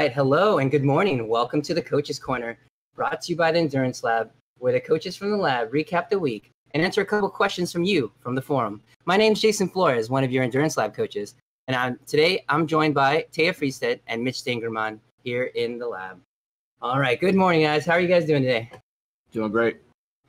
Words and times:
All 0.00 0.06
right. 0.06 0.14
Hello 0.14 0.60
and 0.60 0.70
good 0.70 0.82
morning. 0.82 1.28
Welcome 1.28 1.60
to 1.60 1.74
the 1.74 1.82
Coaches 1.82 2.18
Corner, 2.18 2.56
brought 2.96 3.20
to 3.20 3.32
you 3.32 3.36
by 3.36 3.52
the 3.52 3.58
Endurance 3.58 4.02
Lab, 4.02 4.30
where 4.58 4.72
the 4.72 4.80
coaches 4.80 5.14
from 5.14 5.30
the 5.30 5.36
lab 5.36 5.70
recap 5.72 6.08
the 6.08 6.18
week 6.18 6.48
and 6.70 6.82
answer 6.82 7.02
a 7.02 7.04
couple 7.04 7.28
questions 7.28 7.70
from 7.70 7.84
you 7.84 8.10
from 8.18 8.34
the 8.34 8.40
forum. 8.40 8.80
My 9.04 9.18
name 9.18 9.34
is 9.34 9.42
Jason 9.42 9.68
Flores, 9.68 10.08
one 10.08 10.24
of 10.24 10.32
your 10.32 10.42
Endurance 10.42 10.78
Lab 10.78 10.94
coaches. 10.94 11.34
And 11.68 11.76
I'm, 11.76 11.98
today 12.06 12.42
I'm 12.48 12.66
joined 12.66 12.94
by 12.94 13.26
Taya 13.30 13.50
Freestead 13.50 14.00
and 14.06 14.24
Mitch 14.24 14.36
Stangerman 14.36 15.00
here 15.22 15.50
in 15.54 15.78
the 15.78 15.86
lab. 15.86 16.18
All 16.80 16.98
right. 16.98 17.20
Good 17.20 17.34
morning, 17.34 17.64
guys. 17.64 17.84
How 17.84 17.92
are 17.92 18.00
you 18.00 18.08
guys 18.08 18.24
doing 18.24 18.42
today? 18.42 18.70
Doing 19.32 19.52
great. 19.52 19.82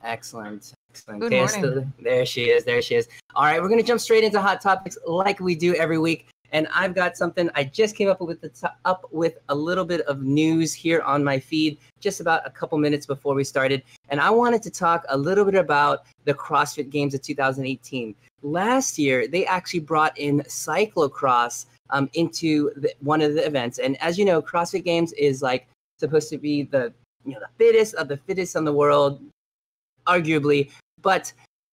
Excellent. 0.04 0.74
Excellent. 0.90 1.20
Good 1.20 1.32
Taya's 1.32 1.56
morning. 1.56 1.72
still- 1.72 1.92
there 1.98 2.26
she 2.26 2.50
is. 2.50 2.64
There 2.64 2.82
she 2.82 2.96
is. 2.96 3.08
All 3.34 3.44
right. 3.44 3.58
We're 3.62 3.68
going 3.68 3.80
to 3.80 3.86
jump 3.86 4.02
straight 4.02 4.22
into 4.22 4.38
hot 4.38 4.60
topics 4.60 4.98
like 5.06 5.40
we 5.40 5.54
do 5.54 5.74
every 5.76 5.96
week. 5.96 6.28
And 6.52 6.68
I've 6.72 6.94
got 6.94 7.16
something 7.16 7.50
I 7.54 7.64
just 7.64 7.96
came 7.96 8.08
up 8.08 8.20
with 8.20 8.40
to- 8.60 8.74
up 8.84 9.06
with 9.10 9.38
a 9.48 9.54
little 9.54 9.84
bit 9.84 10.02
of 10.02 10.22
news 10.22 10.72
here 10.74 11.00
on 11.00 11.24
my 11.24 11.38
feed 11.38 11.78
just 12.00 12.20
about 12.20 12.46
a 12.46 12.50
couple 12.50 12.78
minutes 12.78 13.06
before 13.06 13.34
we 13.34 13.44
started. 13.44 13.82
And 14.10 14.20
I 14.20 14.30
wanted 14.30 14.62
to 14.64 14.70
talk 14.70 15.04
a 15.08 15.16
little 15.16 15.44
bit 15.44 15.54
about 15.54 16.04
the 16.24 16.34
CrossFit 16.34 16.90
Games 16.90 17.14
of 17.14 17.22
2018. 17.22 18.14
Last 18.42 18.98
year, 18.98 19.26
they 19.26 19.46
actually 19.46 19.80
brought 19.80 20.16
in 20.18 20.40
cyclocross 20.40 21.66
um, 21.90 22.10
into 22.14 22.70
the, 22.76 22.92
one 23.00 23.22
of 23.22 23.34
the 23.34 23.46
events. 23.46 23.78
And 23.78 24.00
as 24.02 24.18
you 24.18 24.24
know, 24.24 24.42
CrossFit 24.42 24.84
Games 24.84 25.12
is 25.14 25.42
like 25.42 25.66
supposed 25.98 26.28
to 26.30 26.38
be 26.38 26.64
the 26.64 26.92
you 27.24 27.34
know 27.34 27.40
the 27.40 27.48
fittest 27.56 27.94
of 27.94 28.08
the 28.08 28.16
fittest 28.16 28.56
in 28.56 28.64
the 28.64 28.72
world, 28.72 29.20
arguably. 30.06 30.70
But 31.00 31.32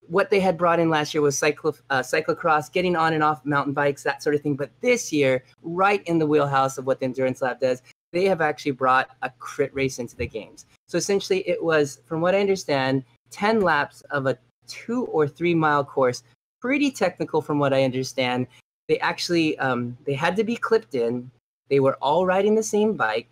what 0.10 0.30
they 0.30 0.40
had 0.40 0.58
brought 0.58 0.80
in 0.80 0.90
last 0.90 1.14
year 1.14 1.22
was 1.22 1.40
cyclo 1.40 1.80
uh, 1.90 2.00
cyclocross, 2.00 2.72
getting 2.72 2.96
on 2.96 3.14
and 3.14 3.24
off 3.24 3.46
mountain 3.46 3.74
bikes, 3.74 4.04
that 4.04 4.24
sort 4.24 4.36
of 4.36 4.42
thing. 4.42 4.56
But 4.56 4.72
this 4.82 5.14
year, 5.14 5.44
right 5.62 6.02
in 6.08 6.18
the 6.18 6.26
wheelhouse 6.26 6.78
of 6.78 6.86
what 6.86 7.00
the 7.00 7.06
Endurance 7.06 7.42
Lab 7.42 7.60
does, 7.60 7.82
they 8.12 8.26
have 8.26 8.42
actually 8.42 8.72
brought 8.72 9.10
a 9.22 9.30
crit 9.38 9.74
race 9.74 10.00
into 10.00 10.16
the 10.16 10.26
games. 10.26 10.66
So 10.88 10.98
essentially, 10.98 11.48
it 11.48 11.64
was, 11.64 12.02
from 12.06 12.22
what 12.22 12.34
I 12.34 12.40
understand, 12.40 13.04
10 13.30 13.62
laps 13.62 14.02
of 14.10 14.26
a 14.26 14.38
two 14.68 15.06
or 15.06 15.28
three 15.28 15.54
mile 15.54 15.84
course, 15.84 16.24
pretty 16.60 16.92
technical 16.92 17.42
from 17.42 17.60
what 17.60 17.74
I 17.74 17.84
understand. 17.84 18.48
They 18.88 19.00
actually 19.00 19.58
um, 19.60 19.98
they 20.06 20.14
had 20.14 20.36
to 20.38 20.44
be 20.44 20.56
clipped 20.56 20.96
in. 20.96 21.30
They 21.70 21.80
were 21.80 21.98
all 22.02 22.26
riding 22.26 22.56
the 22.56 22.64
same 22.64 22.94
bike. 22.94 23.30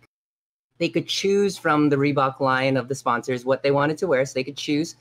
They 0.78 0.88
could 0.88 1.08
choose 1.08 1.58
from 1.58 1.88
the 1.88 1.96
Reebok 1.96 2.38
line 2.38 2.76
of 2.76 2.86
the 2.86 2.94
sponsors 2.94 3.44
what 3.44 3.64
they 3.64 3.72
wanted 3.72 3.98
to 3.98 4.06
wear, 4.06 4.24
so 4.24 4.34
they 4.34 4.44
could 4.44 4.56
choose. 4.56 4.94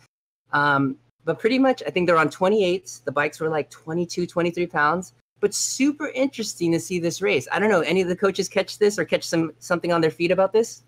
Um, 0.54 0.98
but 1.28 1.40
pretty 1.40 1.60
much, 1.60 1.84
I 1.86 1.90
think 1.90 2.08
they're 2.08 2.18
on 2.18 2.30
28s. 2.30 3.04
The 3.04 3.12
bikes 3.12 3.42
were 3.42 3.50
like 3.50 3.70
22, 3.70 4.26
23 4.26 4.66
pounds. 4.68 5.14
But 5.42 5.54
super 5.54 6.08
interesting 6.08 6.72
to 6.72 6.80
see 6.80 7.00
this 7.00 7.22
race. 7.22 7.50
I 7.52 7.60
don't 7.60 7.70
know. 7.70 7.82
Any 7.82 8.02
of 8.02 8.08
the 8.08 8.16
coaches 8.16 8.48
catch 8.48 8.80
this 8.80 8.98
or 8.98 9.04
catch 9.06 9.24
some 9.24 9.52
something 9.60 9.92
on 9.92 10.02
their 10.02 10.10
feet 10.10 10.32
about 10.32 10.54
this? 10.54 10.84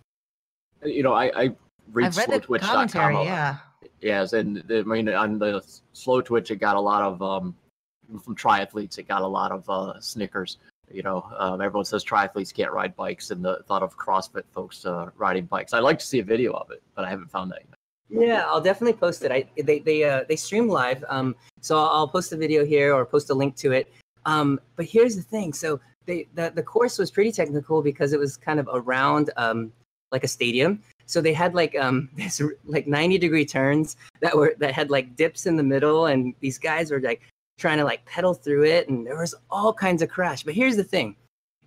You 0.83 1.03
know, 1.03 1.13
I, 1.13 1.25
I 1.25 1.43
read 1.91 2.07
I've 2.07 2.17
read 2.17 2.29
slowtwitch.com. 2.29 2.59
commentary. 2.59 3.13
a 3.13 3.17
lot. 3.17 3.25
Yeah. 3.25 3.57
Yes, 4.01 4.33
and 4.33 4.63
the- 4.65 4.79
I 4.79 4.83
mean 4.83 5.09
on 5.09 5.37
the 5.37 5.61
slow 5.93 6.21
twitch, 6.21 6.49
it 6.49 6.55
got 6.55 6.77
a 6.77 6.79
lot 6.79 7.03
of 7.03 7.21
um, 7.21 7.53
from 8.23 8.35
triathletes. 8.35 8.97
It 8.97 9.07
got 9.07 9.21
a 9.21 9.27
lot 9.27 9.51
of 9.51 9.69
uh, 9.69 9.99
snickers. 9.99 10.57
You 10.89 11.03
know, 11.03 11.29
um, 11.37 11.61
everyone 11.61 11.85
says 11.85 12.03
triathletes 12.03 12.53
can't 12.53 12.71
ride 12.71 12.95
bikes, 12.95 13.30
and 13.30 13.43
the 13.43 13.61
thought 13.67 13.83
of 13.83 13.95
CrossFit 13.97 14.45
folks 14.52 14.85
uh, 14.85 15.11
riding 15.17 15.45
bikes. 15.45 15.73
I'd 15.73 15.80
like 15.83 15.99
to 15.99 16.05
see 16.05 16.19
a 16.19 16.23
video 16.23 16.53
of 16.53 16.71
it, 16.71 16.81
but 16.95 17.05
I 17.05 17.09
haven't 17.09 17.30
found 17.30 17.52
that 17.52 17.59
yet. 17.69 17.78
Yeah, 18.09 18.45
I'll 18.47 18.61
definitely 18.61 18.99
post 18.99 19.23
it. 19.23 19.31
I 19.31 19.45
they 19.61 19.80
they 19.80 20.03
uh, 20.03 20.23
they 20.27 20.36
stream 20.36 20.67
live, 20.67 21.03
um, 21.09 21.36
so 21.61 21.77
I'll, 21.77 22.08
post 22.08 22.33
a 22.33 22.37
video 22.37 22.65
here 22.65 22.93
or 22.93 23.05
post 23.05 23.30
a 23.30 23.33
link 23.33 23.55
to 23.58 23.71
it. 23.71 23.92
Um, 24.25 24.59
but 24.75 24.86
here's 24.86 25.15
the 25.15 25.21
thing: 25.21 25.53
so 25.53 25.80
they 26.05 26.27
the 26.33 26.52
the 26.55 26.64
course 26.64 26.97
was 26.97 27.11
pretty 27.11 27.31
technical 27.31 27.83
because 27.83 28.11
it 28.11 28.20
was 28.20 28.36
kind 28.36 28.59
of 28.59 28.67
around 28.73 29.30
um, 29.37 29.71
like 30.11 30.23
a 30.23 30.27
stadium. 30.27 30.81
So 31.05 31.21
they 31.21 31.33
had 31.33 31.53
like 31.53 31.77
um 31.77 32.09
this 32.15 32.42
like 32.65 32.87
90 32.87 33.20
degree 33.20 33.45
turns 33.45 33.95
that 34.21 34.36
were 34.36 34.55
that 34.58 34.73
had 34.73 34.89
like 34.89 35.15
dips 35.15 35.45
in 35.45 35.55
the 35.55 35.64
middle, 35.64 36.08
and 36.08 36.33
these 36.39 36.58
guys 36.58 36.89
were 36.89 36.99
like 36.99 37.21
trying 37.59 37.77
to 37.77 37.83
like 37.83 38.03
pedal 38.05 38.33
through 38.33 38.65
it, 38.65 38.89
and 38.89 39.05
there 39.05 39.20
was 39.20 39.36
all 39.52 39.71
kinds 39.71 40.02
of 40.02 40.09
crash. 40.09 40.43
But 40.43 40.55
here's 40.55 40.76
the 40.76 40.83
thing: 40.83 41.15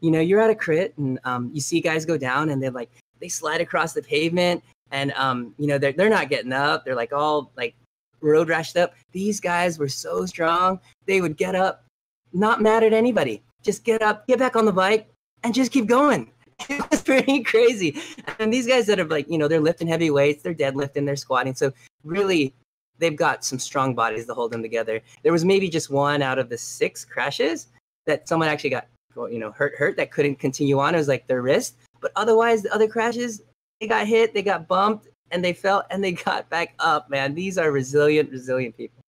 you 0.01 0.11
know, 0.11 0.21
you're 0.21 0.41
at 0.41 0.51
a 0.51 0.57
crit, 0.57 0.93
and 0.99 1.21
um, 1.23 1.51
you 1.55 1.61
see 1.61 1.81
guys 1.81 2.05
go 2.05 2.19
down, 2.19 2.51
and 2.51 2.61
they're 2.61 2.73
like 2.73 2.91
they 3.21 3.29
slide 3.29 3.61
across 3.61 3.93
the 3.93 4.03
pavement 4.03 4.65
and 4.93 5.13
um, 5.13 5.55
you 5.59 5.67
know 5.67 5.79
they're 5.79 5.93
they're 5.93 6.09
not 6.09 6.29
getting 6.29 6.53
up. 6.53 6.85
They're 6.85 6.95
like 6.95 7.13
all 7.13 7.51
like 7.57 7.75
road 8.21 8.49
rashed 8.49 8.81
up. 8.81 8.95
These 9.11 9.41
guys 9.41 9.79
were 9.79 9.89
so 9.89 10.25
strong. 10.27 10.79
They 11.07 11.21
would 11.21 11.37
get 11.37 11.57
up, 11.57 11.85
not 12.33 12.63
mad 12.63 12.85
at 12.85 12.93
anybody. 12.93 13.43
Just 13.63 13.85
get 13.85 14.03
up, 14.03 14.27
get 14.27 14.39
back 14.39 14.55
on 14.55 14.65
the 14.65 14.73
bike, 14.73 15.09
and 15.43 15.53
just 15.53 15.73
keep 15.73 15.87
going. 15.87 16.31
It 16.69 16.89
was 16.93 17.03
pretty 17.03 17.43
crazy. 17.43 17.99
And 18.39 18.53
these 18.53 18.69
guys 18.69 18.87
that 18.87 19.01
are 19.01 19.05
like, 19.05 19.29
you 19.29 19.37
know, 19.37 19.49
they're 19.49 19.59
lifting 19.59 19.89
heavy 19.89 20.11
weights, 20.11 20.45
they're 20.45 20.55
deadlifting, 20.55 21.05
they're 21.05 21.17
squatting. 21.17 21.55
So 21.57 21.73
really, 22.05 22.55
they've 22.99 23.17
got 23.17 23.45
some 23.45 23.59
strong 23.59 23.97
bodies 23.97 24.27
to 24.27 24.35
hold 24.35 24.53
them 24.53 24.63
together. 24.63 25.01
There 25.25 25.33
was 25.33 25.45
maybe 25.45 25.69
just 25.69 25.91
one 25.91 26.23
out 26.23 26.39
of 26.39 26.49
the 26.49 26.57
six 26.59 27.05
crashes 27.05 27.67
that 28.07 28.29
someone 28.29 28.49
actually 28.49 28.71
got, 28.71 28.87
you 29.17 29.41
know, 29.41 29.51
hurt, 29.51 29.75
hurt 29.77 29.97
that 29.97 30.13
couldn't 30.13 30.37
continue 30.37 30.79
on. 30.79 30.95
It 30.95 30.99
was 30.99 31.09
like 31.09 31.27
their 31.27 31.43
wrist. 31.43 31.79
But 32.01 32.13
otherwise, 32.15 32.63
the 32.63 32.73
other 32.73 32.87
crashes, 32.87 33.43
they 33.83 33.89
got 33.89 34.07
hit, 34.07 34.33
they 34.33 34.43
got 34.43 34.69
bumped, 34.69 35.09
and 35.33 35.45
they 35.45 35.53
fell 35.53 35.85
and 35.91 36.03
they 36.05 36.13
got 36.29 36.49
back 36.49 36.75
up, 36.79 37.11
man. 37.11 37.35
These 37.35 37.59
are 37.59 37.73
resilient, 37.73 38.31
resilient 38.31 38.77
people. 38.77 39.03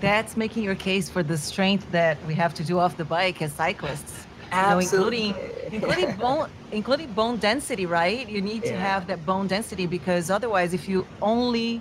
That's 0.00 0.36
making 0.36 0.64
your 0.64 0.74
case 0.74 1.08
for 1.08 1.22
the 1.22 1.38
strength 1.38 1.90
that 1.92 2.18
we 2.26 2.34
have 2.34 2.52
to 2.54 2.64
do 2.64 2.80
off 2.80 2.96
the 2.96 3.04
bike 3.04 3.40
as 3.40 3.52
cyclists. 3.52 4.26
know, 4.50 4.78
including- 4.80 5.34
including 5.72 6.16
bone 6.24 6.50
including 6.70 7.12
bone 7.12 7.36
density 7.38 7.86
right 7.86 8.28
you 8.28 8.40
need 8.40 8.62
to 8.62 8.76
have 8.76 9.06
that 9.06 9.24
bone 9.26 9.48
density 9.48 9.86
because 9.86 10.30
otherwise 10.30 10.74
if 10.74 10.88
you 10.88 11.04
only 11.22 11.80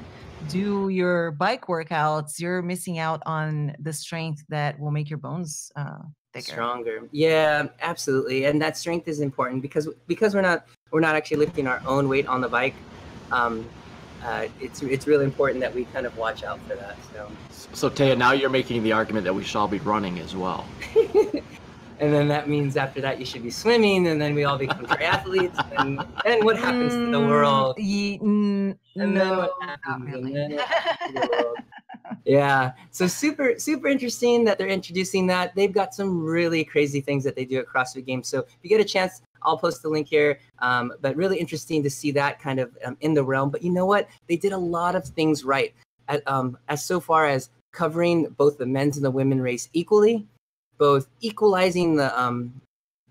do 0.49 0.89
your 0.89 1.31
bike 1.31 1.65
workouts 1.65 2.39
you're 2.39 2.61
missing 2.63 2.97
out 2.97 3.21
on 3.27 3.75
the 3.79 3.93
strength 3.93 4.43
that 4.49 4.79
will 4.79 4.89
make 4.91 5.09
your 5.09 5.19
bones 5.19 5.71
uh, 5.75 5.99
thicker 6.33 6.51
stronger. 6.53 7.07
Yeah, 7.11 7.67
absolutely. 7.81 8.45
And 8.45 8.61
that 8.61 8.77
strength 8.77 9.07
is 9.07 9.19
important 9.19 9.61
because 9.61 9.87
because 10.07 10.33
we're 10.35 10.41
not 10.41 10.65
we're 10.91 10.99
not 10.99 11.15
actually 11.15 11.37
lifting 11.37 11.67
our 11.67 11.81
own 11.85 12.09
weight 12.09 12.27
on 12.27 12.41
the 12.41 12.49
bike. 12.49 12.75
Um, 13.31 13.65
uh, 14.23 14.47
it's 14.59 14.81
it's 14.81 15.07
really 15.07 15.25
important 15.25 15.59
that 15.61 15.73
we 15.73 15.85
kind 15.85 16.05
of 16.05 16.17
watch 16.17 16.43
out 16.43 16.59
for 16.67 16.75
that. 16.75 16.97
So, 17.13 17.31
So 17.73 17.89
Taya, 17.89 18.17
now 18.17 18.31
you're 18.31 18.49
making 18.49 18.83
the 18.83 18.91
argument 18.93 19.25
that 19.25 19.33
we 19.33 19.43
shall 19.43 19.67
be 19.67 19.79
running 19.79 20.19
as 20.19 20.35
well. 20.35 20.65
and 21.99 22.13
then 22.13 22.27
that 22.29 22.47
means 22.47 22.77
after 22.77 23.01
that 23.01 23.19
you 23.19 23.25
should 23.25 23.43
be 23.43 23.51
swimming, 23.51 24.07
and 24.07 24.21
then 24.21 24.33
we 24.33 24.43
all 24.45 24.57
become 24.57 24.85
triathletes. 24.85 25.57
And 25.77 25.99
then 26.25 26.45
what 26.45 26.57
happens 26.57 26.93
to 26.93 27.11
the 27.11 27.19
world? 27.19 27.77
ye- 27.77 28.17
mm, 28.19 28.25
And 28.25 28.77
then 28.95 29.13
no 29.13 29.37
what 29.39 29.51
not 29.61 29.79
happens? 29.83 30.15
And 30.15 30.35
then 30.35 30.51
what 30.55 30.67
happens 30.67 31.15
to 31.15 31.21
the 31.21 31.29
world? 31.43 31.57
Yeah. 32.25 32.73
So 32.91 33.07
super 33.07 33.59
super 33.59 33.87
interesting 33.87 34.43
that 34.45 34.57
they're 34.57 34.67
introducing 34.67 35.27
that. 35.27 35.55
They've 35.55 35.73
got 35.73 35.93
some 35.93 36.23
really 36.23 36.63
crazy 36.63 37.01
things 37.01 37.23
that 37.23 37.35
they 37.35 37.45
do 37.45 37.59
at 37.59 37.67
crossfit 37.67 38.05
games. 38.05 38.27
So 38.27 38.39
if 38.39 38.57
you 38.61 38.69
get 38.69 38.81
a 38.81 38.85
chance 38.85 39.21
i'll 39.45 39.57
post 39.57 39.81
the 39.81 39.89
link 39.89 40.07
here. 40.07 40.39
Um, 40.59 40.93
but 41.01 41.15
really 41.15 41.37
interesting 41.37 41.83
to 41.83 41.89
see 41.89 42.11
that 42.11 42.39
kind 42.39 42.59
of 42.59 42.77
um, 42.85 42.97
in 43.01 43.13
the 43.13 43.23
realm. 43.23 43.49
But 43.49 43.61
you 43.61 43.71
know 43.71 43.85
what? 43.85 44.07
They 44.27 44.37
did 44.37 44.53
a 44.53 44.57
lot 44.57 44.95
of 44.95 45.05
things 45.05 45.43
right 45.43 45.73
at, 46.07 46.25
um, 46.27 46.57
as 46.69 46.85
so 46.85 46.99
far 46.99 47.27
as 47.27 47.49
covering 47.71 48.29
both 48.37 48.57
the 48.57 48.65
men's 48.65 48.97
and 48.97 49.05
the 49.05 49.11
women 49.11 49.41
race 49.41 49.67
equally 49.73 50.25
both 50.77 51.07
equalizing 51.21 51.95
the 51.95 52.19
um, 52.19 52.53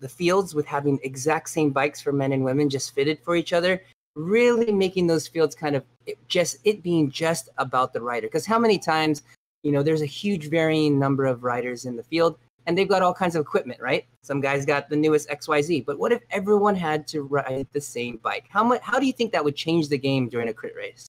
the 0.01 0.09
fields 0.09 0.55
with 0.55 0.67
having 0.67 0.99
exact 1.03 1.49
same 1.49 1.71
bikes 1.71 2.01
for 2.01 2.13
men 2.13 2.33
and 2.33 2.45
women 2.45 2.69
just 2.69 2.95
fitted 2.95 3.19
for 3.21 3.37
each 3.37 3.53
other 3.53 3.83
really 4.15 4.73
making 4.73 5.07
those 5.07 5.27
fields 5.27 5.55
kind 5.55 5.75
of 5.75 5.85
it 6.07 6.19
just 6.29 6.59
it 6.65 6.83
being 6.83 7.11
just 7.11 7.49
about 7.59 7.93
the 7.93 8.01
rider 8.01 8.27
because 8.27 8.45
how 8.45 8.59
many 8.59 8.79
times 8.79 9.23
you 9.63 9.73
know 9.73 9.83
there's 9.83 10.03
a 10.03 10.07
huge 10.07 10.51
varying 10.51 10.99
number 10.99 11.25
of 11.25 11.45
riders 11.45 11.87
in 11.87 11.97
the 11.97 12.03
field 12.03 12.37
and 12.67 12.77
they've 12.77 12.89
got 12.89 13.03
all 13.03 13.15
kinds 13.15 13.35
of 13.35 13.41
equipment 13.41 13.81
right? 13.81 14.05
Some 14.23 14.41
guys 14.41 14.67
got 14.67 14.89
the 14.89 14.97
newest 14.97 15.29
xyz 15.31 15.85
but 15.87 15.99
what 15.99 16.13
if 16.13 16.23
everyone 16.31 16.75
had 16.75 17.07
to 17.09 17.23
ride 17.23 17.67
the 17.73 17.81
same 17.81 18.19
bike? 18.19 18.47
How 18.51 18.63
much 18.63 18.81
how 18.83 18.99
do 18.99 19.07
you 19.07 19.13
think 19.13 19.33
that 19.33 19.45
would 19.45 19.57
change 19.57 19.89
the 19.89 19.99
game 19.99 20.29
during 20.29 20.49
a 20.49 20.55
crit 20.55 20.75
race? 20.77 21.07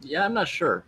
Yeah, 0.00 0.24
I'm 0.24 0.34
not 0.34 0.48
sure. 0.48 0.84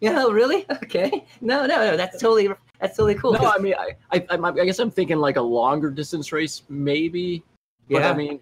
yeah 0.00 0.24
really? 0.26 0.66
Okay. 0.82 1.24
No 1.40 1.66
no 1.66 1.76
no 1.76 1.96
that's 1.96 2.20
totally 2.20 2.48
that's 2.80 2.96
totally 2.96 3.14
cool. 3.14 3.32
No, 3.32 3.50
I 3.50 3.58
mean, 3.58 3.74
I, 3.74 3.96
I, 4.12 4.24
I 4.30 4.64
guess 4.64 4.78
I'm 4.78 4.90
thinking 4.90 5.18
like 5.18 5.36
a 5.36 5.42
longer 5.42 5.90
distance 5.90 6.32
race, 6.32 6.62
maybe. 6.68 7.42
But 7.90 8.02
yeah. 8.02 8.10
I 8.10 8.14
mean, 8.14 8.40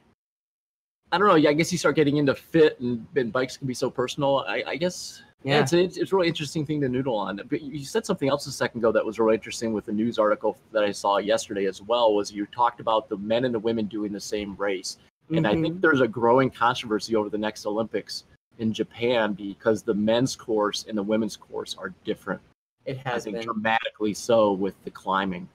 I 1.16 1.18
don't 1.18 1.28
know. 1.28 1.34
Yeah, 1.36 1.48
I 1.48 1.54
guess 1.54 1.72
you 1.72 1.78
start 1.78 1.96
getting 1.96 2.18
into 2.18 2.34
fit, 2.34 2.78
and, 2.78 3.06
and 3.16 3.32
bikes 3.32 3.56
can 3.56 3.66
be 3.66 3.72
so 3.72 3.88
personal. 3.88 4.44
I, 4.46 4.62
I 4.66 4.76
guess. 4.76 5.22
Yeah, 5.44 5.54
yeah 5.54 5.60
it's, 5.62 5.72
a, 5.72 5.82
it's 6.02 6.12
a 6.12 6.14
really 6.14 6.28
interesting 6.28 6.66
thing 6.66 6.78
to 6.82 6.90
noodle 6.90 7.16
on. 7.16 7.40
But 7.48 7.62
you 7.62 7.86
said 7.86 8.04
something 8.04 8.28
else 8.28 8.46
a 8.46 8.52
second 8.52 8.80
ago 8.80 8.92
that 8.92 9.02
was 9.02 9.18
really 9.18 9.34
interesting 9.34 9.72
with 9.72 9.86
the 9.86 9.92
news 9.92 10.18
article 10.18 10.58
that 10.72 10.84
I 10.84 10.92
saw 10.92 11.16
yesterday 11.16 11.64
as 11.64 11.80
well. 11.80 12.14
Was 12.14 12.30
you 12.30 12.44
talked 12.44 12.80
about 12.80 13.08
the 13.08 13.16
men 13.16 13.46
and 13.46 13.54
the 13.54 13.58
women 13.58 13.86
doing 13.86 14.12
the 14.12 14.20
same 14.20 14.54
race, 14.56 14.98
and 15.30 15.46
I 15.46 15.54
think 15.54 15.76
Mhm. 15.76 15.80
there's 15.80 16.02
a 16.02 16.08
growing 16.08 16.50
controversy 16.50 17.16
over 17.16 17.30
the 17.30 17.38
next 17.38 17.64
Olympics 17.64 18.24
in 18.58 18.74
Japan 18.74 19.32
because 19.32 19.82
the 19.82 19.94
men's 19.94 20.36
course 20.36 20.84
and 20.86 20.98
the 20.98 21.02
women's 21.02 21.36
course 21.36 21.74
are 21.78 21.94
different. 22.04 22.42
it 22.84 22.98
has 22.98 23.24
been 23.24 23.40
dramatically 23.40 24.12
so 24.14 24.52
with 24.52 24.74
the 24.84 24.90
climbing. 24.90 25.48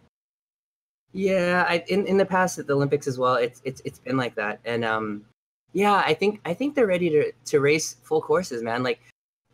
Yeah, 1.13 1.65
I, 1.67 1.83
in 1.87 2.07
in 2.07 2.17
the 2.17 2.25
past 2.25 2.57
at 2.57 2.65
the 2.65 2.73
Olympics 2.73 3.05
as 3.05 3.19
well, 3.19 3.35
it's 3.35 3.61
it's 3.63 3.81
it's 3.85 3.99
been 3.99 4.17
like 4.17 4.33
that, 4.35 4.59
and 4.65 4.83
um, 4.83 5.23
yeah, 5.73 6.03
I 6.05 6.13
think 6.13 6.41
I 6.45 6.53
think 6.53 6.75
they're 6.75 6.87
ready 6.87 7.09
to 7.09 7.31
to 7.45 7.59
race 7.59 7.95
full 8.03 8.21
courses, 8.21 8.63
man. 8.63 8.83
Like, 8.83 9.01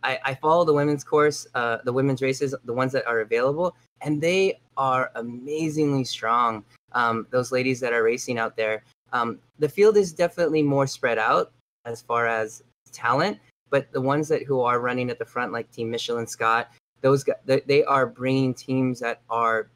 I 0.03 0.19
I 0.25 0.35
follow 0.35 0.65
the 0.65 0.73
women's 0.73 1.03
course, 1.03 1.47
uh, 1.55 1.77
the 1.83 1.93
women's 1.93 2.21
races, 2.21 2.55
the 2.65 2.73
ones 2.73 2.91
that 2.93 3.05
are 3.05 3.21
available, 3.21 3.75
and 4.01 4.21
they 4.21 4.59
are 4.77 5.11
amazingly 5.15 6.03
strong. 6.03 6.63
Um, 6.93 7.27
those 7.29 7.51
ladies 7.51 7.79
that 7.81 7.93
are 7.93 8.03
racing 8.03 8.37
out 8.39 8.55
there, 8.55 8.83
um, 9.13 9.39
the 9.59 9.69
field 9.69 9.97
is 9.97 10.13
definitely 10.13 10.63
more 10.63 10.87
spread 10.87 11.17
out 11.17 11.51
as 11.85 12.01
far 12.01 12.27
as 12.27 12.63
talent, 12.91 13.39
but 13.69 13.91
the 13.91 14.01
ones 14.01 14.27
that 14.29 14.43
who 14.43 14.61
are 14.61 14.79
running 14.79 15.09
at 15.09 15.19
the 15.19 15.25
front, 15.25 15.51
like 15.51 15.69
Team 15.71 15.91
Mitchelton-Scott, 15.91 16.71
those 17.01 17.23
guys, 17.23 17.35
they, 17.45 17.61
they 17.67 17.83
are 17.83 18.07
bringing 18.07 18.53
teams 18.53 18.99
that 18.99 19.21
are 19.29 19.69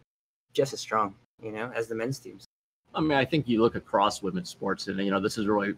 just 0.54 0.74
as 0.74 0.80
strong 0.80 1.16
you 1.42 1.52
know, 1.52 1.72
as 1.76 1.88
the 1.88 1.96
men's 1.96 2.20
teams. 2.20 2.46
I 2.94 3.02
mean, 3.02 3.14
I 3.14 3.26
think 3.26 3.48
you 3.48 3.62
look 3.62 3.76
across 3.76 4.22
women's 4.22 4.50
sports, 4.50 4.88
and 4.88 5.00
you 5.00 5.12
know, 5.12 5.20
this 5.20 5.38
is 5.38 5.48
really, 5.48 5.76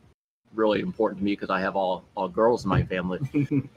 really 0.53 0.81
important 0.81 1.19
to 1.19 1.23
me 1.23 1.31
because 1.33 1.50
I 1.50 1.59
have 1.61 1.75
all 1.75 2.05
all 2.15 2.27
girls 2.27 2.63
in 2.63 2.69
my 2.69 2.83
family. 2.94 3.19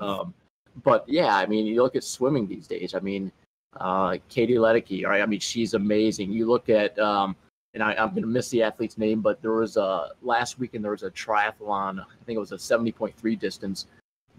um, 0.01 0.35
but 0.83 1.05
yeah, 1.09 1.37
I 1.37 1.47
mean, 1.47 1.67
you 1.67 1.83
look 1.83 1.97
at 1.97 2.05
swimming 2.05 2.47
these 2.47 2.67
days. 2.67 2.95
I 2.95 3.01
mean, 3.01 3.33
uh, 3.81 4.17
Katie 4.29 4.55
Ledecky, 4.55 5.05
right? 5.07 5.23
I 5.23 5.27
mean, 5.27 5.41
she's 5.41 5.75
amazing. 5.75 6.33
You 6.33 6.47
look 6.47 6.69
at, 6.69 6.99
um, 6.99 7.37
and 7.75 7.83
I, 7.83 7.95
am 7.95 8.11
going 8.11 8.23
to 8.23 8.29
miss 8.29 8.49
the 8.51 8.63
athlete's 8.63 8.99
name, 8.99 9.21
but 9.21 9.41
there 9.43 9.53
was 9.53 9.77
a 9.77 10.11
last 10.23 10.59
weekend 10.59 10.85
there 10.85 10.93
was 10.93 11.03
a 11.03 11.11
triathlon. 11.11 12.01
I 12.01 12.25
think 12.25 12.37
it 12.37 12.41
was 12.41 12.53
a 12.53 12.57
70.3 12.57 13.39
distance. 13.39 13.87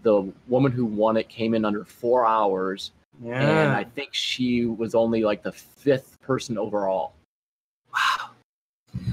The 0.02 0.32
woman 0.46 0.72
who 0.72 0.84
won 0.84 1.16
it 1.16 1.28
came 1.28 1.54
in 1.54 1.64
under 1.64 1.84
four 1.84 2.24
hours, 2.24 2.92
yeah. 3.22 3.40
and 3.40 3.72
I 3.72 3.84
think 3.84 4.10
she 4.14 4.66
was 4.66 4.94
only 4.94 5.22
like 5.22 5.42
the 5.42 5.52
fifth 5.52 6.20
person 6.20 6.56
overall. 6.56 7.14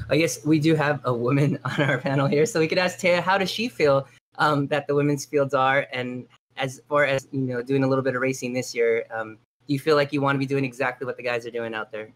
I 0.09 0.17
guess 0.17 0.45
we 0.45 0.59
do 0.59 0.75
have 0.75 1.01
a 1.03 1.13
woman 1.13 1.59
on 1.65 1.81
our 1.81 1.97
panel 1.97 2.27
here, 2.27 2.45
so 2.45 2.59
we 2.59 2.67
could 2.67 2.77
ask 2.77 2.99
Taya, 2.99 3.21
how 3.21 3.37
does 3.37 3.49
she 3.49 3.67
feel 3.67 4.07
um, 4.37 4.67
that 4.67 4.87
the 4.87 4.95
women's 4.95 5.25
fields 5.25 5.53
are, 5.53 5.87
and 5.91 6.25
as 6.57 6.81
far 6.87 7.05
as 7.05 7.27
you 7.31 7.41
know, 7.41 7.61
doing 7.61 7.83
a 7.83 7.87
little 7.87 8.03
bit 8.03 8.15
of 8.15 8.21
racing 8.21 8.53
this 8.53 8.73
year, 8.73 9.05
um, 9.13 9.37
do 9.67 9.73
you 9.73 9.79
feel 9.79 9.95
like 9.95 10.13
you 10.13 10.21
want 10.21 10.35
to 10.35 10.39
be 10.39 10.45
doing 10.45 10.63
exactly 10.63 11.05
what 11.05 11.17
the 11.17 11.23
guys 11.23 11.45
are 11.45 11.51
doing 11.51 11.73
out 11.73 11.91
there? 11.91 12.09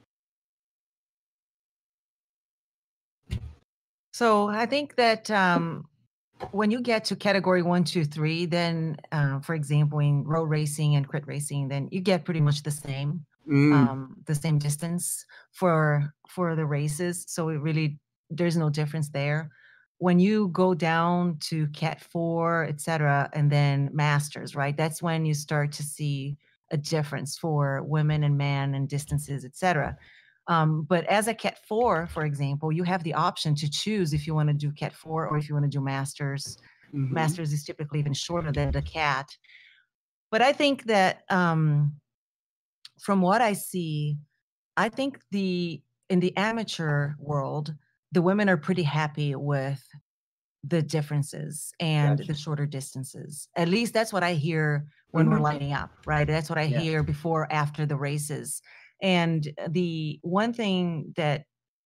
So 4.13 4.49
I 4.49 4.65
think 4.65 4.95
that 4.95 5.31
um, 5.31 5.87
when 6.51 6.71
you 6.71 6.81
get 6.81 7.05
to 7.05 7.15
category 7.15 7.61
one, 7.61 7.83
two, 7.83 8.03
three, 8.05 8.45
then 8.45 8.97
uh, 9.11 9.39
for 9.39 9.55
example, 9.55 9.99
in 9.99 10.23
road 10.23 10.49
racing 10.49 10.95
and 10.95 11.07
crit 11.07 11.25
racing, 11.25 11.67
then 11.67 11.87
you 11.91 12.01
get 12.01 12.25
pretty 12.25 12.41
much 12.41 12.63
the 12.63 12.71
same 12.71 13.25
mm. 13.49 13.73
um, 13.73 14.15
the 14.25 14.35
same 14.35 14.59
distance 14.59 15.25
for 15.51 16.13
for 16.27 16.55
the 16.55 16.65
races. 16.65 17.25
So 17.27 17.49
it 17.49 17.59
really 17.61 17.99
there's 18.29 18.57
no 18.57 18.69
difference 18.69 19.09
there. 19.09 19.49
When 19.97 20.19
you 20.19 20.49
go 20.49 20.73
down 20.73 21.37
to 21.49 21.67
Cat 21.67 22.01
Four, 22.01 22.65
etc., 22.65 23.29
and 23.33 23.51
then 23.51 23.89
Masters, 23.91 24.55
right? 24.55 24.77
That's 24.77 25.01
when 25.01 25.25
you 25.25 25.33
start 25.33 25.71
to 25.73 25.83
see 25.83 26.37
a 26.71 26.77
difference 26.77 27.37
for 27.37 27.83
women 27.83 28.23
and 28.23 28.37
men 28.37 28.75
and 28.75 28.87
distances, 28.87 29.43
etc. 29.43 29.97
Um, 30.47 30.83
but 30.89 31.05
as 31.05 31.27
a 31.27 31.33
Cat 31.33 31.59
4, 31.67 32.07
for 32.07 32.25
example, 32.25 32.71
you 32.71 32.83
have 32.83 33.03
the 33.03 33.13
option 33.13 33.53
to 33.55 33.69
choose 33.69 34.13
if 34.13 34.25
you 34.25 34.33
want 34.33 34.49
to 34.49 34.53
do 34.53 34.71
Cat 34.71 34.93
4 34.93 35.27
or 35.27 35.37
if 35.37 35.47
you 35.47 35.53
want 35.53 35.65
to 35.65 35.69
do 35.69 35.79
Masters. 35.79 36.57
Mm-hmm. 36.93 37.13
Masters 37.13 37.53
is 37.53 37.63
typically 37.63 37.99
even 37.99 38.13
shorter 38.13 38.51
than 38.51 38.71
the 38.71 38.81
Cat. 38.81 39.27
But 40.31 40.41
I 40.41 40.53
think 40.53 40.85
that 40.85 41.21
um, 41.29 41.93
from 43.01 43.21
what 43.21 43.41
I 43.41 43.53
see, 43.53 44.17
I 44.77 44.89
think 44.89 45.19
the 45.31 45.81
in 46.09 46.19
the 46.19 46.35
amateur 46.37 47.13
world, 47.19 47.73
the 48.11 48.21
women 48.21 48.49
are 48.49 48.57
pretty 48.57 48.83
happy 48.83 49.35
with 49.35 49.83
the 50.63 50.81
differences 50.81 51.71
and 51.79 52.17
gotcha. 52.17 52.31
the 52.31 52.37
shorter 52.37 52.65
distances. 52.65 53.47
At 53.55 53.69
least 53.69 53.93
that's 53.93 54.11
what 54.11 54.23
I 54.23 54.33
hear 54.33 54.87
when 55.11 55.25
mm-hmm. 55.25 55.35
we're 55.35 55.39
lining 55.39 55.73
up, 55.73 55.91
right? 56.05 56.27
That's 56.27 56.49
what 56.49 56.57
I 56.57 56.63
yeah. 56.63 56.79
hear 56.79 57.03
before 57.03 57.51
after 57.51 57.85
the 57.85 57.95
races. 57.95 58.61
And 59.01 59.47
the 59.69 60.19
one 60.21 60.53
thing 60.53 61.13
that 61.15 61.43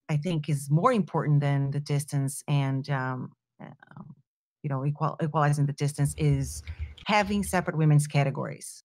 I 0.10 0.18
think 0.18 0.50
is 0.50 0.70
more 0.72 0.92
important 0.92 1.42
than 1.42 1.72
the 1.72 1.80
distance 1.80 2.44
and 2.48 2.90
um, 2.90 3.32
um, 3.62 4.16
you 4.64 4.70
know 4.70 4.86
equal, 4.86 5.18
equalizing 5.22 5.66
the 5.66 5.74
distance 5.74 6.16
is 6.18 6.64
having 7.06 7.44
separate 7.44 7.78
women's 7.78 8.08
categories 8.08 8.84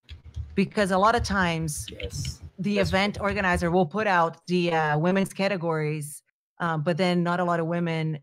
because 0.59 0.91
a 0.91 0.99
lot 0.99 1.15
of 1.15 1.23
times 1.23 1.87
yes, 1.89 2.41
the 2.59 2.81
event 2.81 3.15
true. 3.15 3.23
organizer 3.23 3.71
will 3.71 3.87
put 3.87 4.09
out 4.09 4.45
the 4.49 4.73
uh, 4.73 4.99
women's 4.99 5.33
categories, 5.33 6.21
um, 6.59 6.83
but 6.83 6.97
then 6.97 7.23
not 7.23 7.39
a 7.39 7.45
lot 7.45 7.61
of 7.61 7.67
women 7.69 8.19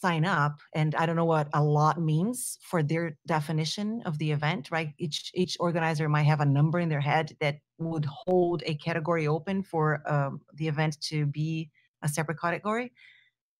sign 0.00 0.24
up 0.24 0.58
and 0.74 0.94
i 0.94 1.04
don't 1.04 1.14
know 1.14 1.26
what 1.36 1.46
a 1.52 1.62
lot 1.62 2.00
means 2.00 2.58
for 2.62 2.82
their 2.82 3.18
definition 3.26 4.02
of 4.06 4.16
the 4.16 4.32
event 4.32 4.70
right 4.70 4.94
each 4.98 5.30
each 5.34 5.58
organizer 5.60 6.08
might 6.08 6.22
have 6.22 6.40
a 6.40 6.44
number 6.58 6.78
in 6.80 6.88
their 6.88 7.02
head 7.02 7.36
that 7.38 7.56
would 7.76 8.06
hold 8.06 8.62
a 8.64 8.74
category 8.76 9.26
open 9.26 9.62
for 9.62 10.02
um, 10.10 10.40
the 10.54 10.66
event 10.66 10.98
to 11.02 11.26
be 11.26 11.70
a 12.02 12.08
separate 12.08 12.40
category 12.40 12.90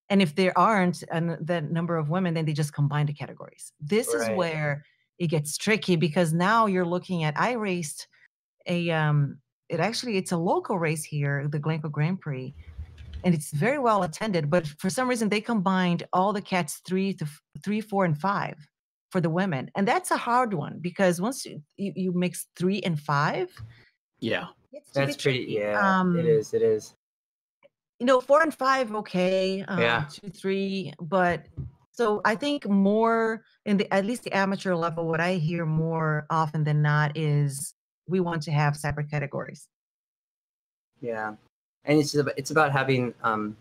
and 0.08 0.22
if 0.22 0.34
there 0.34 0.58
aren't 0.58 1.04
an, 1.12 1.36
the 1.42 1.60
number 1.60 1.98
of 1.98 2.08
women 2.08 2.32
then 2.32 2.46
they 2.46 2.54
just 2.54 2.72
combine 2.72 3.04
the 3.04 3.12
categories 3.12 3.74
this 3.78 4.08
right. 4.14 4.32
is 4.32 4.36
where 4.38 4.82
it 5.20 5.28
gets 5.28 5.56
tricky 5.58 5.94
because 5.94 6.32
now 6.32 6.66
you're 6.66 6.86
looking 6.86 7.22
at 7.22 7.38
I 7.38 7.52
raced 7.52 8.08
a 8.66 8.90
um 8.90 9.38
it 9.68 9.78
actually 9.78 10.16
it's 10.16 10.32
a 10.32 10.36
local 10.36 10.78
race 10.78 11.04
here, 11.04 11.46
the 11.48 11.60
Glencoe 11.60 11.90
Grand 11.90 12.20
Prix, 12.20 12.52
and 13.22 13.32
it's 13.34 13.52
very 13.52 13.78
well 13.78 14.02
attended. 14.02 14.50
But 14.50 14.66
for 14.66 14.90
some 14.90 15.08
reason, 15.08 15.28
they 15.28 15.40
combined 15.40 16.02
all 16.12 16.32
the 16.32 16.40
cats 16.40 16.80
three 16.88 17.12
to 17.14 17.26
three, 17.62 17.80
four, 17.80 18.04
and 18.04 18.18
five 18.18 18.56
for 19.12 19.20
the 19.20 19.30
women, 19.30 19.70
and 19.76 19.86
that's 19.86 20.10
a 20.10 20.16
hard 20.16 20.54
one 20.54 20.78
because 20.80 21.20
once 21.20 21.46
you 21.46 21.62
you, 21.76 21.92
you 21.94 22.12
mix 22.12 22.48
three 22.56 22.80
and 22.80 22.98
five, 22.98 23.48
yeah, 24.18 24.46
that's 24.92 25.16
pretty. 25.16 25.46
Yeah, 25.50 25.78
um, 25.78 26.18
it 26.18 26.26
is. 26.26 26.52
It 26.52 26.62
is. 26.62 26.94
You 28.00 28.06
know, 28.06 28.20
four 28.20 28.42
and 28.42 28.54
five, 28.54 28.94
okay. 28.94 29.62
Um, 29.68 29.78
yeah. 29.78 30.06
Two, 30.10 30.30
three, 30.30 30.94
but 31.00 31.44
so 32.00 32.22
I 32.24 32.34
think 32.34 32.66
more 32.66 33.44
in 33.66 33.76
the 33.76 33.86
at 33.92 34.06
least 34.06 34.24
the 34.24 34.32
amateur 34.32 34.74
level, 34.74 35.06
what 35.06 35.20
I 35.20 35.34
hear 35.34 35.66
more 35.66 36.26
often 36.30 36.64
than 36.64 36.80
not 36.80 37.14
is 37.14 37.74
we 38.08 38.20
want 38.20 38.40
to 38.44 38.50
have 38.52 38.74
separate 38.74 39.10
categories. 39.10 39.68
Yeah, 41.02 41.34
and 41.84 41.98
it's 41.98 42.14
about, 42.14 42.32
it's 42.38 42.52
about 42.52 42.72
having 42.72 43.12
um, 43.22 43.54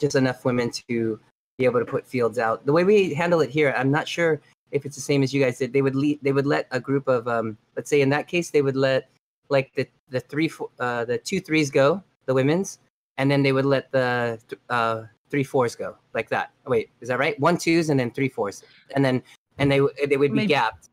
just 0.00 0.16
enough 0.16 0.44
women 0.44 0.72
to 0.90 1.20
be 1.56 1.64
able 1.66 1.78
to 1.78 1.86
put 1.86 2.04
fields 2.04 2.36
out. 2.36 2.66
The 2.66 2.72
way 2.72 2.82
we 2.82 3.14
handle 3.14 3.40
it 3.42 3.50
here, 3.50 3.72
I'm 3.76 3.92
not 3.92 4.08
sure 4.08 4.40
if 4.72 4.84
it's 4.84 4.96
the 4.96 5.06
same 5.10 5.22
as 5.22 5.32
you 5.32 5.40
guys 5.40 5.58
did. 5.58 5.72
They 5.72 5.82
would 5.82 5.94
lead, 5.94 6.18
they 6.20 6.32
would 6.32 6.46
let 6.46 6.66
a 6.72 6.80
group 6.80 7.06
of 7.06 7.28
um, 7.28 7.56
let's 7.76 7.88
say 7.88 8.00
in 8.00 8.08
that 8.08 8.26
case 8.26 8.50
they 8.50 8.62
would 8.62 8.74
let 8.74 9.08
like 9.50 9.72
the 9.76 9.86
the 10.08 10.18
three 10.18 10.50
uh, 10.80 11.04
the 11.04 11.18
two 11.18 11.38
threes 11.38 11.70
go 11.70 12.02
the 12.26 12.34
women's, 12.34 12.80
and 13.18 13.30
then 13.30 13.44
they 13.44 13.52
would 13.52 13.66
let 13.66 13.92
the 13.92 14.40
uh, 14.68 15.04
three 15.30 15.44
fours 15.44 15.74
go 15.74 15.96
like 16.14 16.28
that. 16.30 16.52
Wait, 16.66 16.90
is 17.00 17.08
that 17.08 17.18
right? 17.18 17.38
One 17.40 17.56
twos 17.56 17.90
and 17.90 17.98
then 17.98 18.10
three 18.10 18.28
fours, 18.28 18.62
and 18.94 19.04
then 19.04 19.22
and 19.58 19.70
they 19.70 19.80
they 20.06 20.16
would 20.16 20.32
be 20.32 20.36
Maybe. 20.36 20.48
gapped 20.48 20.90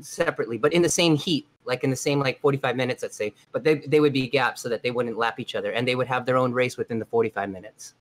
separately, 0.00 0.58
but 0.58 0.72
in 0.72 0.82
the 0.82 0.88
same 0.88 1.16
heat, 1.16 1.46
like 1.64 1.84
in 1.84 1.90
the 1.90 1.96
same 1.96 2.20
like 2.20 2.40
45 2.40 2.76
minutes, 2.76 3.02
let's 3.02 3.16
say. 3.16 3.32
But 3.52 3.64
they 3.64 3.76
they 3.76 4.00
would 4.00 4.12
be 4.12 4.28
gapped 4.28 4.58
so 4.58 4.68
that 4.68 4.82
they 4.82 4.90
wouldn't 4.90 5.16
lap 5.16 5.40
each 5.40 5.54
other, 5.54 5.72
and 5.72 5.86
they 5.86 5.96
would 5.96 6.06
have 6.06 6.26
their 6.26 6.36
own 6.36 6.52
race 6.52 6.76
within 6.76 6.98
the 6.98 7.06
45 7.06 7.50
minutes. 7.50 7.94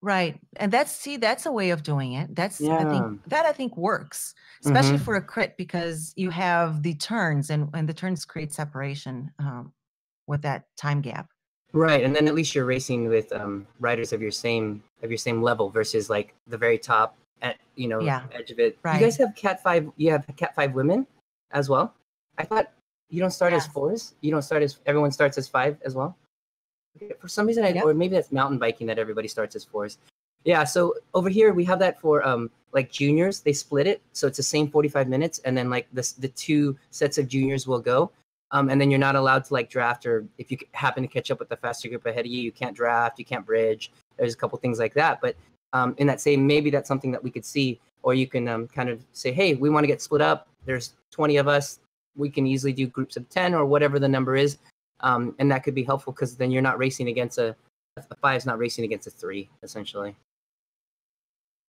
Right, 0.00 0.38
and 0.56 0.70
that's 0.70 0.92
see 0.92 1.16
that's 1.16 1.46
a 1.46 1.52
way 1.52 1.70
of 1.70 1.82
doing 1.82 2.12
it. 2.12 2.34
That's 2.34 2.60
yeah. 2.60 2.78
I 2.78 2.84
think 2.84 3.24
that 3.26 3.46
I 3.46 3.52
think 3.52 3.76
works, 3.76 4.34
especially 4.64 4.96
mm-hmm. 4.96 5.04
for 5.04 5.16
a 5.16 5.22
crit 5.22 5.56
because 5.56 6.12
you 6.16 6.30
have 6.30 6.82
the 6.82 6.94
turns 6.94 7.50
and 7.50 7.68
and 7.74 7.88
the 7.88 7.94
turns 7.94 8.24
create 8.24 8.52
separation 8.52 9.32
um, 9.40 9.72
with 10.28 10.42
that 10.42 10.66
time 10.76 11.00
gap. 11.00 11.28
Right, 11.72 12.02
and 12.02 12.16
then 12.16 12.26
at 12.26 12.34
least 12.34 12.54
you're 12.54 12.64
racing 12.64 13.08
with 13.08 13.30
um, 13.32 13.66
riders 13.78 14.12
of 14.12 14.22
your 14.22 14.30
same 14.30 14.82
of 15.02 15.10
your 15.10 15.18
same 15.18 15.42
level 15.42 15.68
versus 15.68 16.08
like 16.08 16.34
the 16.46 16.56
very 16.56 16.78
top, 16.78 17.16
at, 17.42 17.56
you 17.76 17.88
know, 17.88 18.00
yeah. 18.00 18.22
edge 18.32 18.50
of 18.50 18.58
it. 18.58 18.78
Right. 18.82 18.94
You 18.94 19.06
guys 19.06 19.16
have 19.18 19.34
Cat 19.34 19.62
Five. 19.62 19.90
You 19.96 20.10
have 20.10 20.26
Cat 20.36 20.54
Five 20.54 20.72
women 20.74 21.06
as 21.50 21.68
well. 21.68 21.94
I 22.38 22.44
thought 22.44 22.70
you 23.10 23.20
don't 23.20 23.30
start 23.30 23.52
as 23.52 23.66
fours. 23.66 24.14
You 24.22 24.30
don't 24.30 24.42
start 24.42 24.62
as 24.62 24.78
everyone 24.86 25.10
starts 25.10 25.36
as 25.36 25.46
five 25.46 25.76
as 25.84 25.94
well. 25.94 26.16
For 27.20 27.28
some 27.28 27.46
reason, 27.46 27.64
I 27.64 27.68
yep. 27.68 27.84
or 27.84 27.94
maybe 27.94 28.14
that's 28.14 28.32
mountain 28.32 28.58
biking 28.58 28.86
that 28.86 28.98
everybody 28.98 29.28
starts 29.28 29.54
as 29.54 29.64
fours. 29.64 29.98
Yeah, 30.44 30.64
so 30.64 30.94
over 31.14 31.28
here 31.28 31.52
we 31.52 31.64
have 31.64 31.78
that 31.80 32.00
for 32.00 32.26
um 32.26 32.50
like 32.72 32.90
juniors. 32.90 33.40
They 33.40 33.52
split 33.52 33.86
it, 33.86 34.00
so 34.12 34.26
it's 34.26 34.38
the 34.38 34.42
same 34.42 34.70
45 34.70 35.06
minutes, 35.06 35.38
and 35.40 35.56
then 35.56 35.68
like 35.68 35.86
the 35.92 36.10
the 36.18 36.28
two 36.28 36.78
sets 36.90 37.18
of 37.18 37.28
juniors 37.28 37.66
will 37.66 37.80
go 37.80 38.10
um, 38.50 38.70
and 38.70 38.80
then 38.80 38.90
you're 38.90 38.98
not 38.98 39.16
allowed 39.16 39.44
to 39.44 39.54
like 39.54 39.68
draft 39.68 40.06
or 40.06 40.26
if 40.38 40.50
you 40.50 40.58
happen 40.72 41.02
to 41.02 41.08
catch 41.08 41.30
up 41.30 41.38
with 41.38 41.48
the 41.48 41.56
faster 41.56 41.88
group 41.88 42.06
ahead 42.06 42.24
of 42.24 42.32
you 42.32 42.40
you 42.40 42.52
can't 42.52 42.76
draft 42.76 43.18
you 43.18 43.24
can't 43.24 43.44
bridge. 43.44 43.92
There's 44.16 44.34
a 44.34 44.36
couple 44.36 44.58
things 44.58 44.78
like 44.78 44.94
that. 44.94 45.20
But 45.20 45.36
um, 45.72 45.94
in 45.98 46.06
that 46.06 46.20
same 46.20 46.46
maybe 46.46 46.70
that's 46.70 46.88
something 46.88 47.12
that 47.12 47.22
we 47.22 47.30
could 47.30 47.44
see 47.44 47.80
or 48.02 48.14
you 48.14 48.26
can 48.26 48.48
um, 48.48 48.68
kind 48.68 48.88
of 48.88 49.04
say 49.12 49.32
hey 49.32 49.54
we 49.54 49.70
want 49.70 49.84
to 49.84 49.88
get 49.88 50.00
split 50.00 50.22
up. 50.22 50.48
There's 50.64 50.94
20 51.10 51.36
of 51.36 51.48
us. 51.48 51.80
We 52.16 52.30
can 52.30 52.46
easily 52.46 52.72
do 52.72 52.86
groups 52.86 53.16
of 53.16 53.28
10 53.28 53.54
or 53.54 53.64
whatever 53.64 53.98
the 53.98 54.08
number 54.08 54.36
is. 54.36 54.58
Um, 55.00 55.34
and 55.38 55.50
that 55.50 55.62
could 55.62 55.74
be 55.74 55.84
helpful 55.84 56.12
because 56.12 56.36
then 56.36 56.50
you're 56.50 56.62
not 56.62 56.78
racing 56.78 57.08
against 57.08 57.38
a, 57.38 57.54
a 57.96 58.14
five 58.16 58.36
is 58.36 58.46
not 58.46 58.58
racing 58.58 58.84
against 58.84 59.06
a 59.06 59.10
three, 59.10 59.48
essentially. 59.62 60.16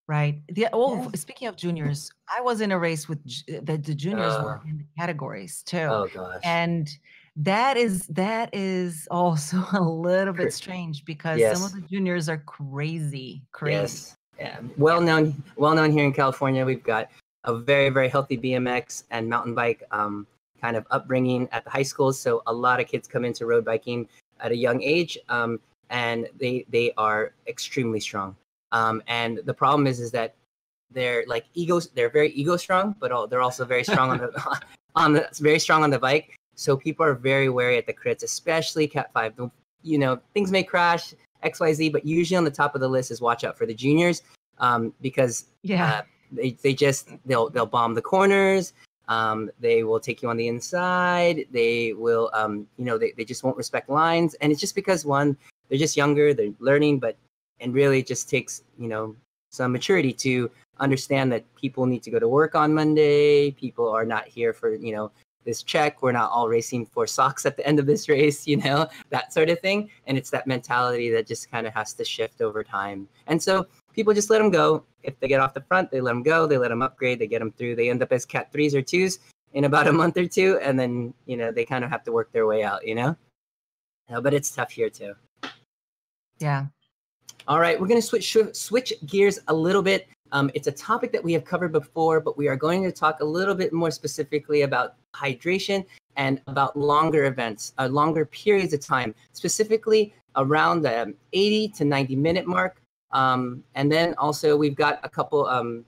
Right. 0.10 0.42
The 0.50 0.68
oh, 0.74 1.04
Yeah. 1.04 1.10
speaking 1.14 1.48
of 1.48 1.56
juniors, 1.56 2.12
I 2.36 2.42
was 2.42 2.62
in 2.62 2.72
a 2.72 2.80
race 2.80 3.08
with 3.08 3.24
the, 3.46 3.78
the 3.78 3.94
juniors 3.94 4.34
were 4.44 4.56
Uh. 4.58 4.68
in 4.68 4.80
the 4.80 4.86
categories 4.98 5.62
too. 5.62 5.88
Oh 5.88 6.08
gosh. 6.12 6.42
and 6.44 6.90
that 7.36 7.78
is 7.78 8.08
that 8.08 8.50
is 8.52 9.08
also 9.12 9.58
a 9.74 9.84
little 9.84 10.34
bit 10.34 10.52
strange 10.52 11.06
because 11.06 11.40
some 11.54 11.64
of 11.64 11.74
the 11.74 11.88
juniors 11.88 12.28
are 12.28 12.40
crazy 12.40 13.44
crazy 13.52 13.76
Yes. 13.76 14.18
Yeah. 14.40 14.60
Well 14.78 15.00
known. 15.00 15.44
Well 15.58 15.76
known 15.76 15.92
here 15.92 16.06
in 16.06 16.14
California. 16.14 16.66
We've 16.66 16.84
got 16.84 17.12
a 17.44 17.54
very 17.56 17.90
very 17.90 18.10
healthy 18.10 18.36
BMX 18.36 19.04
and 19.12 19.30
mountain 19.30 19.54
bike 19.54 19.84
um, 19.92 20.26
kind 20.60 20.76
of 20.76 20.88
upbringing 20.90 21.48
at 21.52 21.64
the 21.66 21.70
high 21.70 21.84
schools. 21.84 22.20
So 22.20 22.42
a 22.48 22.54
lot 22.54 22.80
of 22.80 22.88
kids 22.88 23.08
come 23.08 23.26
into 23.26 23.46
road 23.46 23.64
biking 23.64 24.08
at 24.40 24.52
a 24.52 24.56
young 24.56 24.82
age, 24.82 25.20
um, 25.30 25.60
and 25.92 26.28
they 26.40 26.66
they 26.70 26.94
are 26.98 27.34
extremely 27.48 28.00
strong. 28.00 28.36
Um, 28.72 29.02
and 29.08 29.40
the 29.46 29.54
problem 29.54 29.88
is 29.88 30.00
is 30.00 30.12
that 30.12 30.36
they're 30.92 31.24
like 31.28 31.46
egos. 31.54 31.90
They're 31.90 32.10
very 32.10 32.32
ego 32.32 32.58
strong, 32.58 32.96
but 33.00 33.12
all, 33.12 33.28
they're 33.28 33.42
also 33.42 33.66
very 33.66 33.84
strong 33.84 34.10
on 34.12 34.18
the 34.18 34.60
on 34.96 35.14
the 35.14 35.28
very 35.40 35.60
strong 35.60 35.84
on 35.84 35.90
the 35.90 36.00
bike. 36.00 36.36
So 36.56 36.76
people 36.76 37.06
are 37.06 37.14
very 37.14 37.50
wary 37.50 37.78
at 37.78 37.86
the 37.86 37.94
crits, 37.94 38.24
especially 38.24 38.88
Cat 38.88 39.12
Five. 39.14 39.34
You 39.82 39.98
know, 39.98 40.20
things 40.34 40.52
may 40.52 40.64
crash 40.64 41.14
X 41.42 41.60
Y 41.60 41.74
Z, 41.74 41.90
but 41.90 42.06
usually 42.06 42.38
on 42.38 42.44
the 42.44 42.52
top 42.52 42.76
of 42.76 42.82
the 42.82 42.90
list 42.90 43.12
is 43.12 43.22
watch 43.22 43.44
out 43.44 43.58
for 43.58 43.66
the 43.66 43.74
juniors 43.74 44.24
um, 44.60 44.94
because 45.02 45.46
yeah 45.64 45.90
uh, 45.90 46.02
they, 46.32 46.52
they 46.64 46.74
just 46.74 47.10
they'll 47.26 47.50
they'll 47.50 47.66
bomb 47.66 47.94
the 47.94 48.02
corners 48.02 48.74
um, 49.08 49.50
they 49.60 49.84
will 49.84 50.00
take 50.00 50.22
you 50.22 50.30
on 50.30 50.38
the 50.38 50.48
inside 50.48 51.46
they 51.52 51.94
will 51.94 52.30
um, 52.34 52.68
you 52.78 52.86
know 52.86 52.98
they, 52.98 53.12
they 53.18 53.26
just 53.26 53.44
won't 53.44 53.58
respect 53.58 53.90
lines 53.90 54.36
and 54.36 54.52
it's 54.52 54.62
just 54.62 54.76
because 54.76 55.06
one 55.06 55.36
they're 55.68 55.80
just 55.80 55.98
younger 55.98 56.34
they're 56.34 56.54
learning 56.60 57.00
but 57.00 57.18
and 57.62 57.74
really 57.74 58.04
just 58.04 58.30
takes 58.30 58.64
you 58.78 58.88
know 58.88 59.16
some 59.52 59.72
maturity 59.72 60.14
to 60.14 60.50
understand 60.80 61.32
that 61.32 61.44
people 61.56 61.86
need 61.86 62.04
to 62.04 62.12
go 62.12 62.20
to 62.20 62.28
work 62.28 62.56
on 62.56 62.74
monday 62.74 63.52
people 63.52 63.90
are 63.90 64.06
not 64.06 64.28
here 64.28 64.54
for 64.54 64.76
you 64.76 64.94
know 64.94 65.12
this 65.46 65.64
check 65.64 66.02
we're 66.02 66.12
not 66.12 66.30
all 66.32 66.48
racing 66.48 66.86
for 66.86 67.08
socks 67.08 67.46
at 67.46 67.58
the 67.58 67.66
end 67.66 67.80
of 67.80 67.86
this 67.86 68.08
race 68.16 68.48
you 68.48 68.58
know 68.58 68.88
that 69.10 69.34
sort 69.34 69.50
of 69.50 69.60
thing 69.60 69.90
and 70.08 70.18
it's 70.18 70.30
that 70.30 70.46
mentality 70.48 71.10
that 71.10 71.26
just 71.28 71.50
kind 71.50 71.66
of 71.66 71.74
has 71.74 71.94
to 71.94 72.06
shift 72.06 72.42
over 72.42 72.64
time 72.64 73.08
and 73.28 73.42
so 73.42 73.66
people 74.00 74.14
just 74.14 74.30
let 74.30 74.38
them 74.40 74.50
go. 74.50 74.86
If 75.04 75.20
they 75.20 75.28
get 75.28 75.42
off 75.42 75.54
the 75.54 75.62
front, 75.62 75.92
they 75.92 76.00
let 76.00 76.12
them 76.12 76.24
go. 76.24 76.48
They 76.48 76.58
let 76.58 76.70
them 76.70 76.82
upgrade. 76.82 77.20
They 77.20 77.28
get 77.28 77.40
them 77.40 77.52
through. 77.52 77.76
They 77.76 77.90
end 77.90 78.02
up 78.02 78.14
as 78.14 78.26
cat 78.26 78.50
threes 78.52 78.74
or 78.74 78.82
twos 78.82 79.20
in 79.54 79.66
about 79.66 79.88
a 79.88 79.92
month 79.92 80.16
or 80.16 80.26
two, 80.26 80.58
and 80.62 80.80
then 80.80 81.14
you 81.26 81.36
know 81.36 81.52
they 81.52 81.66
kind 81.66 81.84
of 81.84 81.90
have 81.90 82.04
to 82.06 82.12
work 82.14 82.32
their 82.32 82.48
way 82.48 82.64
out. 82.64 82.88
You 82.88 82.96
know, 82.96 83.18
Uh, 84.10 84.22
but 84.22 84.34
it's 84.34 84.52
tough 84.52 84.72
here 84.72 84.90
too. 84.90 85.14
yeah 86.40 86.68
All 87.50 87.60
right, 87.60 87.82
we're 87.82 87.88
going 87.88 88.00
to 88.00 88.06
switch 88.06 88.38
switch 88.54 88.94
gears 89.08 89.40
a 89.48 89.54
little 89.54 89.82
bit. 89.82 90.08
Um, 90.32 90.52
it's 90.54 90.68
a 90.68 90.72
topic 90.72 91.12
that 91.14 91.24
we 91.24 91.34
have 91.34 91.44
covered 91.44 91.72
before, 91.72 92.20
but 92.20 92.38
we 92.38 92.48
are 92.48 92.56
going 92.56 92.84
to 92.84 92.92
talk 92.92 93.22
a 93.22 93.26
little 93.26 93.56
bit 93.56 93.74
more 93.74 93.90
specifically 93.90 94.62
about 94.62 94.98
hydration 95.16 95.84
and 96.16 96.40
about 96.46 96.78
longer 96.78 97.26
events, 97.26 97.74
uh, 97.80 97.88
longer 97.88 98.24
periods 98.28 98.72
of 98.74 98.82
time, 98.82 99.16
specifically 99.34 100.14
around 100.36 100.84
the 100.84 101.02
um, 101.02 101.16
80 101.34 101.70
to 101.70 101.86
90 101.86 102.16
minute 102.18 102.46
mark. 102.46 102.84
Um, 103.14 103.64
and 103.74 103.92
then 103.92 104.14
also 104.20 104.56
we've 104.56 104.76
got 104.76 105.00
a 105.02 105.10
couple 105.10 105.48
um, 105.48 105.86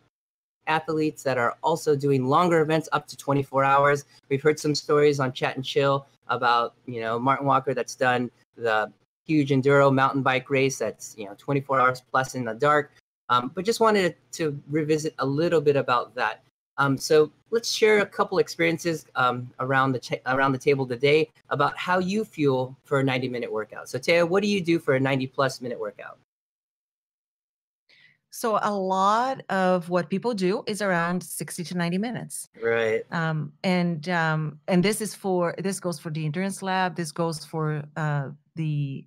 athletes 0.65 1.21
that 1.21 1.37
are 1.37 1.57
also 1.61 1.95
doing 1.95 2.25
longer 2.25 2.61
events 2.61 2.89
up 2.91 3.05
to 3.05 3.15
24 3.15 3.63
hours. 3.63 4.05
We've 4.29 4.41
heard 4.41 4.59
some 4.59 4.73
stories 4.73 5.19
on 5.19 5.31
Chat 5.31 5.57
and 5.57 5.63
Chill 5.63 6.07
about 6.27 6.73
you 6.87 7.01
know 7.01 7.19
Martin 7.19 7.45
Walker 7.45 7.75
that's 7.75 7.93
done 7.93 8.31
the 8.57 8.91
huge 9.25 9.49
enduro 9.49 9.93
mountain 9.93 10.21
bike 10.21 10.49
race 10.49 10.77
that's 10.79 11.15
you 11.17 11.25
know 11.25 11.35
24 11.37 11.79
hours 11.79 12.01
plus 12.11 12.35
in 12.35 12.45
the 12.45 12.53
dark. 12.53 12.91
Um, 13.29 13.51
but 13.55 13.63
just 13.63 13.79
wanted 13.79 14.15
to 14.33 14.59
revisit 14.69 15.13
a 15.19 15.25
little 15.25 15.61
bit 15.61 15.77
about 15.77 16.13
that. 16.15 16.43
Um, 16.77 16.97
so 16.97 17.31
let's 17.51 17.71
share 17.71 17.99
a 17.99 18.05
couple 18.05 18.39
experiences 18.39 19.05
um, 19.15 19.49
around 19.59 19.91
the 19.93 19.99
cha- 19.99 20.23
around 20.25 20.51
the 20.51 20.57
table 20.57 20.85
today 20.87 21.29
about 21.49 21.77
how 21.77 21.99
you 21.99 22.25
fuel 22.25 22.75
for 22.83 22.99
a 22.99 23.03
90 23.03 23.29
minute 23.29 23.51
workout. 23.51 23.87
So 23.87 23.99
Taya, 23.99 24.27
what 24.27 24.41
do 24.41 24.49
you 24.49 24.61
do 24.61 24.79
for 24.79 24.95
a 24.95 24.99
90 24.99 25.27
plus 25.27 25.61
minute 25.61 25.79
workout? 25.79 26.17
so 28.33 28.57
a 28.63 28.71
lot 28.73 29.41
of 29.49 29.89
what 29.89 30.09
people 30.09 30.33
do 30.33 30.63
is 30.65 30.81
around 30.81 31.21
60 31.21 31.65
to 31.65 31.75
90 31.77 31.97
minutes 31.97 32.47
Right. 32.63 33.03
um, 33.11 33.51
and 33.63 34.07
um, 34.07 34.57
and 34.69 34.81
this 34.83 35.01
is 35.01 35.13
for 35.13 35.53
this 35.57 35.79
goes 35.81 35.99
for 35.99 36.09
the 36.11 36.23
endurance 36.25 36.61
lab 36.63 36.95
this 36.95 37.11
goes 37.11 37.43
for 37.43 37.83
uh, 37.97 38.29
the 38.55 39.03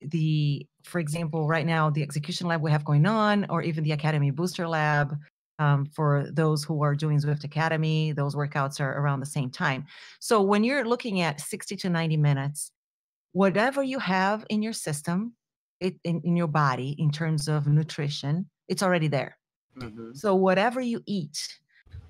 the 0.00 0.66
for 0.84 1.00
example 1.00 1.48
right 1.48 1.66
now 1.66 1.90
the 1.90 2.02
execution 2.02 2.46
lab 2.46 2.62
we 2.62 2.70
have 2.70 2.84
going 2.84 3.04
on 3.06 3.46
or 3.50 3.62
even 3.62 3.82
the 3.82 3.92
academy 3.92 4.30
booster 4.30 4.68
lab 4.68 5.16
um, 5.58 5.86
for 5.86 6.28
those 6.32 6.62
who 6.62 6.82
are 6.82 6.94
doing 6.94 7.18
Zwift 7.18 7.44
Academy, 7.44 8.12
those 8.12 8.34
workouts 8.36 8.80
are 8.80 8.92
around 8.92 9.20
the 9.20 9.26
same 9.26 9.50
time. 9.50 9.86
So 10.20 10.40
when 10.40 10.62
you're 10.62 10.84
looking 10.84 11.20
at 11.20 11.40
60 11.40 11.76
to 11.76 11.90
90 11.90 12.16
minutes, 12.16 12.70
whatever 13.32 13.82
you 13.82 13.98
have 13.98 14.44
in 14.50 14.62
your 14.62 14.72
system, 14.72 15.34
it, 15.80 15.96
in, 16.04 16.20
in 16.24 16.36
your 16.36 16.46
body 16.46 16.94
in 16.98 17.10
terms 17.10 17.48
of 17.48 17.66
nutrition, 17.66 18.48
it's 18.68 18.82
already 18.82 19.08
there. 19.08 19.36
Mhm. 19.76 20.16
So 20.16 20.34
whatever 20.34 20.80
you 20.80 21.02
eat, 21.06 21.38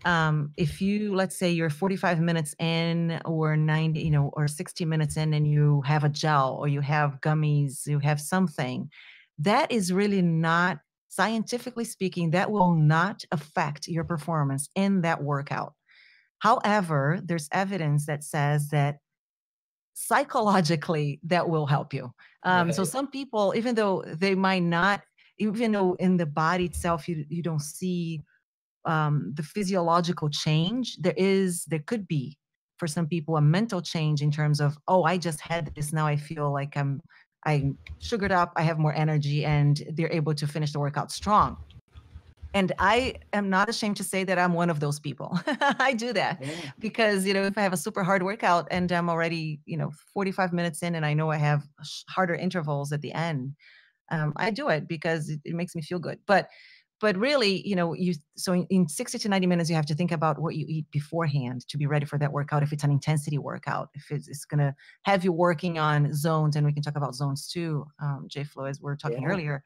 um, 0.05 0.53
if 0.57 0.81
you 0.81 1.15
let's 1.15 1.37
say 1.37 1.51
you're 1.51 1.71
45 1.71 2.21
minutes 2.21 2.55
in 2.59 3.21
or 3.25 3.57
90, 3.57 4.01
you 4.01 4.11
know, 4.11 4.31
or 4.35 4.49
60 4.49 4.85
minutes 4.85 5.17
in 5.17 5.35
and 5.35 5.47
you 5.47 5.83
have 5.83 6.05
a 6.05 6.09
gel 6.09 6.57
or 6.61 6.69
you 6.69 6.81
have 6.81 7.21
gummies, 7.21 7.87
you 7.87 7.99
have 7.99 8.21
something, 8.21 8.91
that 9.39 9.71
is 9.71 9.93
really 9.93 10.23
not 10.23 10.79
scientifically 11.09 11.85
speaking, 11.85 12.31
that 12.31 12.51
will 12.51 12.75
not 12.75 13.25
affect 13.33 13.89
your 13.89 14.05
performance 14.05 14.69
in 14.75 15.01
that 15.03 15.23
workout. 15.23 15.75
However, 16.41 17.21
there's 17.25 17.49
evidence 17.51 18.07
that 18.07 18.23
says 18.23 18.69
that 18.69 18.99
psychologically 19.95 21.21
that 21.25 21.49
will 21.49 21.67
help 21.67 21.93
you. 21.93 22.13
Um, 22.45 22.73
So 22.73 22.85
some 22.85 23.09
people, 23.09 23.53
even 23.57 23.75
though 23.75 24.05
they 24.07 24.35
might 24.37 24.63
not, 24.63 25.03
even 25.39 25.73
though 25.73 25.95
in 25.95 26.17
the 26.17 26.27
body 26.27 26.67
itself 26.67 27.09
you 27.09 27.25
you 27.29 27.43
don't 27.43 27.63
see 27.63 28.23
um, 28.89 29.33
the 29.37 29.43
physiological 29.43 30.31
change, 30.31 30.97
there 30.97 31.15
is 31.17 31.65
there 31.67 31.85
could 31.87 32.09
be 32.09 32.39
for 32.79 32.89
some 32.89 33.07
people 33.07 33.37
a 33.37 33.41
mental 33.41 33.83
change 33.83 34.23
in 34.23 34.31
terms 34.31 34.61
of 34.61 34.79
oh 34.89 35.03
I 35.05 35.19
just 35.19 35.41
had 35.41 35.71
this 35.77 35.93
now 35.93 36.07
I 36.07 36.17
feel 36.17 36.53
like 36.53 36.77
I'm 36.77 37.01
I'm 37.45 37.77
sugared 37.99 38.33
up 38.33 38.53
I 38.57 38.63
have 38.63 38.79
more 38.79 38.95
energy 38.95 39.45
and 39.45 39.83
they're 39.93 40.13
able 40.13 40.35
to 40.35 40.47
finish 40.47 40.73
the 40.73 40.81
workout 40.81 41.13
strong. 41.13 41.59
And 42.55 42.73
I 42.79 43.17
am 43.35 43.51
not 43.51 43.69
ashamed 43.69 43.99
to 43.99 44.05
say 44.05 44.25
that 44.25 44.39
I'm 44.39 44.55
one 44.55 44.71
of 44.71 44.81
those 44.81 44.99
people. 44.99 45.39
I 45.61 45.93
do 45.93 46.15
that 46.15 46.43
Yeah. 46.43 46.71
because 46.79 47.27
you 47.27 47.35
know 47.35 47.43
if 47.43 47.59
i 47.59 47.63
have 47.63 47.75
a 47.75 47.77
super 47.87 48.03
hard 48.03 48.23
workout 48.23 48.67
and 48.71 48.91
i'm 48.91 49.11
already 49.11 49.61
you 49.67 49.77
know 49.77 49.91
45 50.15 50.53
minutes 50.53 50.83
in 50.83 50.95
and 50.95 51.05
i 51.05 51.13
know 51.13 51.31
i 51.31 51.37
have 51.37 51.63
harder 52.09 52.35
intervals 52.35 52.93
at 52.93 53.03
the 53.03 53.13
end 53.13 53.53
um, 54.11 54.33
i 54.37 54.51
do 54.51 54.69
it 54.69 54.89
because 54.89 55.29
it, 55.29 55.41
it 55.45 55.55
makes 55.55 55.75
me 55.75 55.83
feel 55.83 55.99
good 55.99 56.19
but 56.27 56.49
but 57.01 57.17
really 57.17 57.67
you 57.67 57.77
know 57.77 57.95
you 57.95 58.15
so 58.37 58.53
in, 58.53 58.67
in 58.71 58.89
60 58.89 59.19
to 59.19 59.29
90 59.29 59.47
minutes 59.47 59.71
you 59.71 59.77
have 59.77 59.87
to 59.87 59.95
think 59.95 60.13
about 60.13 60.39
what 60.41 60.57
you 60.57 60.67
eat 60.69 60.87
beforehand 60.91 61.67
to 61.69 61.79
be 61.79 61.87
ready 61.87 62.05
for 62.07 62.19
that 62.19 62.33
workout 62.33 62.63
if 62.63 62.73
it's 62.73 62.85
an 62.85 62.91
intensity 62.91 63.39
workout 63.39 63.89
if 63.95 64.11
it's, 64.11 64.29
it's 64.29 64.45
going 64.45 64.59
to 64.59 64.75
have 65.05 65.25
you 65.25 65.33
working 65.33 65.79
on 65.79 66.13
zones 66.13 66.57
and 66.57 66.67
we 66.67 66.73
can 66.73 66.83
talk 66.83 66.97
about 66.97 67.15
zones 67.15 67.49
too 67.49 67.87
um, 68.03 68.27
j 68.29 68.45
flo 68.45 68.65
as 68.65 68.81
we 68.81 68.91
are 68.91 68.97
talking 68.97 69.23
Yeah. 69.23 69.29
earlier 69.29 69.63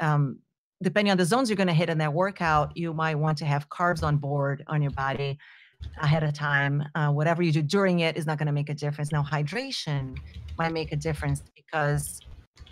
um, 0.00 0.38
depending 0.82 1.10
on 1.10 1.18
the 1.18 1.24
zones 1.24 1.48
you're 1.50 1.56
going 1.56 1.66
to 1.66 1.74
hit 1.74 1.90
in 1.90 1.98
that 1.98 2.12
workout 2.12 2.76
you 2.76 2.92
might 2.94 3.16
want 3.16 3.38
to 3.38 3.44
have 3.44 3.68
carbs 3.68 4.02
on 4.02 4.16
board 4.16 4.64
on 4.66 4.80
your 4.82 4.92
body 4.92 5.38
ahead 6.02 6.22
of 6.22 6.34
time. 6.34 6.84
Uh, 6.94 7.10
whatever 7.10 7.42
you 7.42 7.52
do 7.52 7.62
during 7.62 8.00
it 8.00 8.16
is 8.16 8.26
not 8.26 8.38
going 8.38 8.46
to 8.46 8.52
make 8.52 8.68
a 8.68 8.74
difference. 8.74 9.12
Now, 9.12 9.22
hydration 9.22 10.18
might 10.58 10.72
make 10.72 10.92
a 10.92 10.96
difference 10.96 11.42
because, 11.56 12.20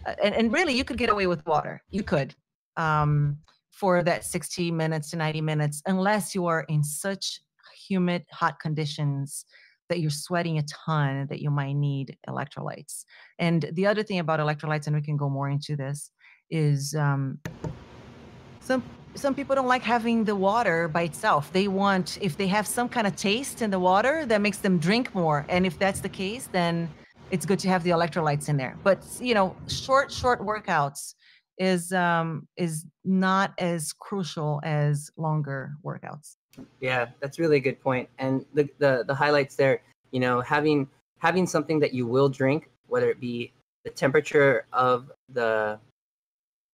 uh, 0.07 0.15
and, 0.23 0.35
and 0.35 0.53
really, 0.53 0.75
you 0.75 0.85
could 0.85 0.99
get 0.99 1.09
away 1.09 1.27
with 1.27 1.45
water. 1.47 1.83
You 1.91 2.03
could 2.03 2.35
um, 2.77 3.38
for 3.79 4.03
that 4.03 4.25
60 4.25 4.71
minutes 4.71 5.11
to 5.11 5.17
90 5.17 5.41
minutes, 5.41 5.83
unless 5.87 6.35
you 6.35 6.47
are 6.47 6.63
in 6.69 6.83
such 6.83 7.41
humid, 7.87 8.25
hot 8.31 8.59
conditions 8.61 9.45
that 9.89 10.01
you're 10.01 10.11
sweating 10.11 10.59
a 10.59 10.63
ton 10.63 11.27
that 11.29 11.41
you 11.41 11.51
might 11.51 11.75
need 11.75 12.17
electrolytes. 12.29 13.05
And 13.39 13.71
the 13.73 13.87
other 13.87 14.03
thing 14.03 14.19
about 14.19 14.41
electrolytes, 14.41 14.87
and 14.87 14.97
we 14.97 15.03
can 15.03 15.17
go 15.17 15.29
more 15.29 15.49
into 15.49 15.77
this, 15.77 16.11
is 16.51 16.95
um, 16.95 17.39
some 18.61 18.83
some 19.15 19.35
people 19.35 19.57
don't 19.57 19.67
like 19.67 19.83
having 19.83 20.25
the 20.25 20.37
water 20.37 20.87
by 20.87 21.03
itself. 21.03 21.53
They 21.53 21.67
want 21.67 22.19
if 22.21 22.37
they 22.37 22.47
have 22.47 22.67
some 22.67 22.89
kind 22.89 23.07
of 23.07 23.17
taste 23.17 23.63
in 23.63 23.71
the 23.71 23.79
water 23.79 24.27
that 24.27 24.41
makes 24.41 24.59
them 24.59 24.79
drink 24.79 25.15
more. 25.15 25.45
And 25.49 25.67
if 25.67 25.79
that's 25.79 26.01
the 26.01 26.09
case, 26.09 26.49
then 26.53 26.89
it's 27.31 27.45
good 27.45 27.59
to 27.61 27.69
have 27.69 27.83
the 27.83 27.91
electrolytes 27.91 28.49
in 28.49 28.57
there. 28.57 28.77
But 28.85 29.05
you 29.21 29.35
know, 29.35 29.57
short 29.67 30.13
short 30.13 30.41
workouts 30.41 31.15
is 31.59 31.93
um 31.93 32.47
is 32.57 32.87
not 33.09 33.55
as 33.59 33.93
crucial 33.93 34.61
as 34.65 35.11
longer 35.17 35.73
workouts. 35.85 36.37
Yeah, 36.81 37.07
that's 37.21 37.38
really 37.38 37.57
a 37.57 37.61
good 37.61 37.81
point. 37.81 38.09
And 38.19 38.45
the, 38.55 38.69
the 38.79 39.05
the 39.07 39.15
highlights 39.15 39.57
there, 39.57 39.81
you 40.11 40.21
know, 40.21 40.41
having 40.41 40.88
having 41.19 41.47
something 41.47 41.81
that 41.81 41.95
you 41.95 42.07
will 42.07 42.29
drink, 42.29 42.71
whether 42.87 43.11
it 43.11 43.21
be 43.21 43.53
the 43.85 43.91
temperature 43.91 44.67
of 44.73 45.11
the 45.31 45.79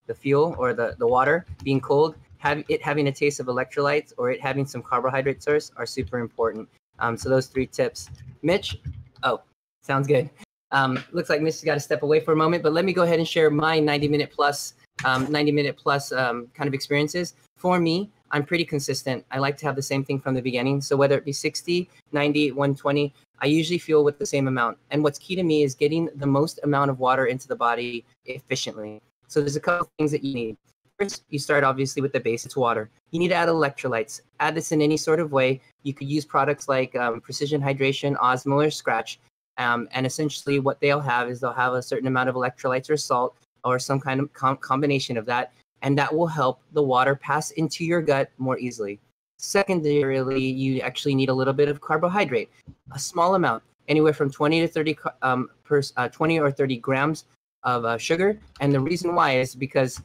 the 0.07 0.15
fuel 0.15 0.55
or 0.59 0.75
the, 0.75 0.95
the 0.99 1.07
water 1.07 1.47
being 1.63 1.81
cold, 1.81 2.17
have 2.39 2.63
it 2.69 2.83
having 2.83 3.09
a 3.09 3.13
taste 3.13 3.41
of 3.41 3.47
electrolytes 3.47 4.13
or 4.19 4.31
it 4.31 4.41
having 4.41 4.67
some 4.67 4.83
carbohydrate 4.83 5.43
source 5.43 5.71
are 5.77 5.87
super 5.87 6.19
important. 6.19 6.69
Um, 6.99 7.17
so 7.17 7.29
those 7.29 7.47
three 7.47 7.67
tips. 7.67 8.11
Mitch, 8.43 8.79
oh, 9.23 9.41
sounds 9.83 10.07
good. 10.07 10.29
Um, 10.71 11.03
looks 11.13 11.31
like 11.31 11.41
Mitch 11.41 11.55
has 11.55 11.65
got 11.65 11.75
to 11.75 11.81
step 11.81 12.03
away 12.03 12.21
for 12.21 12.33
a 12.33 12.37
moment, 12.37 12.63
but 12.63 12.73
let 12.73 12.85
me 12.85 12.93
go 12.93 13.03
ahead 13.03 13.19
and 13.19 13.27
share 13.29 13.49
my 13.49 13.79
90 13.79 14.09
minute 14.09 14.31
plus, 14.31 14.75
um, 15.05 15.31
90 15.31 15.53
minute 15.53 15.77
plus 15.77 16.13
um, 16.13 16.49
kind 16.55 16.69
of 16.69 16.75
experiences. 16.75 17.35
For 17.57 17.79
me, 17.79 18.11
I'm 18.31 18.45
pretty 18.45 18.65
consistent. 18.65 19.25
I 19.31 19.39
like 19.39 19.57
to 19.59 19.67
have 19.67 19.77
the 19.77 19.83
same 19.83 20.05
thing 20.05 20.19
from 20.19 20.35
the 20.35 20.43
beginning. 20.43 20.81
So 20.81 20.97
whether 20.97 21.17
it 21.17 21.25
be 21.25 21.33
60, 21.33 21.89
90, 22.13 22.53
120, 22.53 23.15
I 23.41 23.47
usually 23.47 23.79
fuel 23.79 24.05
with 24.05 24.19
the 24.19 24.27
same 24.27 24.49
amount. 24.49 24.79
And 24.91 25.03
what's 25.03 25.19
key 25.19 25.37
to 25.37 25.43
me 25.43 25.63
is 25.63 25.75
getting 25.75 26.09
the 26.17 26.27
most 26.27 26.59
amount 26.65 26.91
of 26.91 26.99
water 26.99 27.27
into 27.27 27.47
the 27.47 27.57
body 27.57 28.05
efficiently. 28.27 29.01
So 29.29 29.41
there's 29.41 29.57
a 29.57 29.61
couple 29.61 29.89
things 29.99 30.11
that 30.11 30.25
you 30.25 30.35
need. 30.35 30.57
First, 30.99 31.25
you 31.29 31.39
start 31.39 31.65
obviously 31.65 32.03
with 32.03 32.13
the 32.13 32.21
base, 32.21 32.45
it's 32.45 32.57
water. 32.57 32.91
You 33.11 33.19
need 33.19 33.29
to 33.29 33.35
add 33.35 33.49
electrolytes. 33.49 34.21
Add 34.41 34.55
this 34.55 34.73
in 34.73 34.81
any 34.81 34.97
sort 34.97 35.21
of 35.21 35.33
way. 35.33 35.61
You 35.83 35.93
could 35.93 36.09
use 36.09 36.25
products 36.25 36.69
like 36.69 36.95
um, 36.97 37.21
Precision 37.21 37.61
Hydration, 37.61 38.17
Osmo, 38.17 38.65
or 38.65 38.69
Skratch. 38.69 39.19
Um, 39.59 39.89
and 39.93 40.07
essentially, 40.07 40.59
what 40.59 40.81
they'll 40.81 41.01
have 41.01 41.29
is 41.29 41.41
they'll 41.41 41.53
have 41.53 41.75
a 41.75 41.83
certain 41.83 42.09
amount 42.09 42.29
of 42.29 42.35
electrolytes 42.35 42.91
or 42.91 42.97
salt 42.97 43.37
or 43.65 43.79
some 43.79 44.01
kind 44.01 44.21
of 44.21 44.33
com- 44.33 44.57
combination 44.59 45.17
of 45.17 45.27
that. 45.27 45.53
And 45.83 45.99
that 45.99 46.15
will 46.15 46.27
help 46.27 46.61
the 46.73 46.83
water 46.83 47.15
pass 47.15 47.51
into 47.53 47.85
your 47.85 48.01
gut 48.01 48.31
more 48.39 48.59
easily. 48.59 49.01
Secondarily, 49.39 50.43
you 50.43 50.81
actually 50.81 51.15
need 51.15 51.29
a 51.29 51.35
little 51.35 51.53
bit 51.53 51.69
of 51.69 51.81
carbohydrate, 51.81 52.51
a 52.93 52.99
small 52.99 53.35
amount, 53.35 53.63
anywhere 53.89 54.15
from 54.15 54.31
20 54.31 54.61
to 54.61 54.69
30 54.69 54.97
um, 55.23 55.51
per, 55.65 55.83
uh, 55.97 56.09
20 56.09 56.41
or 56.41 56.51
30 56.51 56.79
grams 56.79 57.25
of 57.65 57.85
uh, 57.85 57.99
sugar. 57.99 58.39
And 58.61 58.73
the 58.73 58.81
reason 58.81 59.15
why 59.15 59.39
is 59.39 59.55
because 59.55 60.03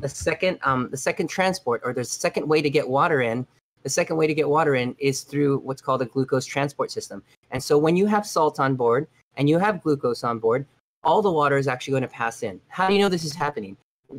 the 0.00 0.08
second 0.08 0.58
um, 0.62 0.88
the 0.90 0.96
second 0.96 1.28
transport 1.28 1.82
or 1.84 1.92
the 1.92 2.04
second 2.04 2.48
way 2.48 2.62
to 2.62 2.70
get 2.70 2.88
water 2.88 3.20
in 3.20 3.46
the 3.82 3.88
second 3.88 4.16
way 4.16 4.26
to 4.26 4.34
get 4.34 4.48
water 4.48 4.74
in 4.76 4.94
is 4.98 5.22
through 5.22 5.58
what's 5.58 5.82
called 5.82 6.02
a 6.02 6.06
glucose 6.06 6.46
transport 6.46 6.90
system. 6.90 7.22
And 7.50 7.62
so 7.62 7.76
when 7.76 7.96
you 7.96 8.06
have 8.06 8.26
salt 8.26 8.60
on 8.60 8.76
board 8.76 9.08
and 9.36 9.48
you 9.48 9.58
have 9.58 9.82
glucose 9.82 10.24
on 10.24 10.38
board, 10.38 10.66
all 11.04 11.22
the 11.22 11.30
water 11.30 11.56
is 11.56 11.68
actually 11.68 11.92
going 11.92 12.02
to 12.02 12.08
pass 12.08 12.42
in. 12.42 12.60
How 12.68 12.88
do 12.88 12.94
you 12.94 13.00
know 13.00 13.08
this 13.08 13.24
is 13.24 13.34
happening? 13.34 13.76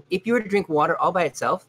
If 0.10 0.26
you 0.26 0.34
were 0.34 0.42
to 0.42 0.50
drink 0.50 0.70
water 0.70 0.98
all 0.98 1.12
by 1.12 1.24
itself, 1.24 1.68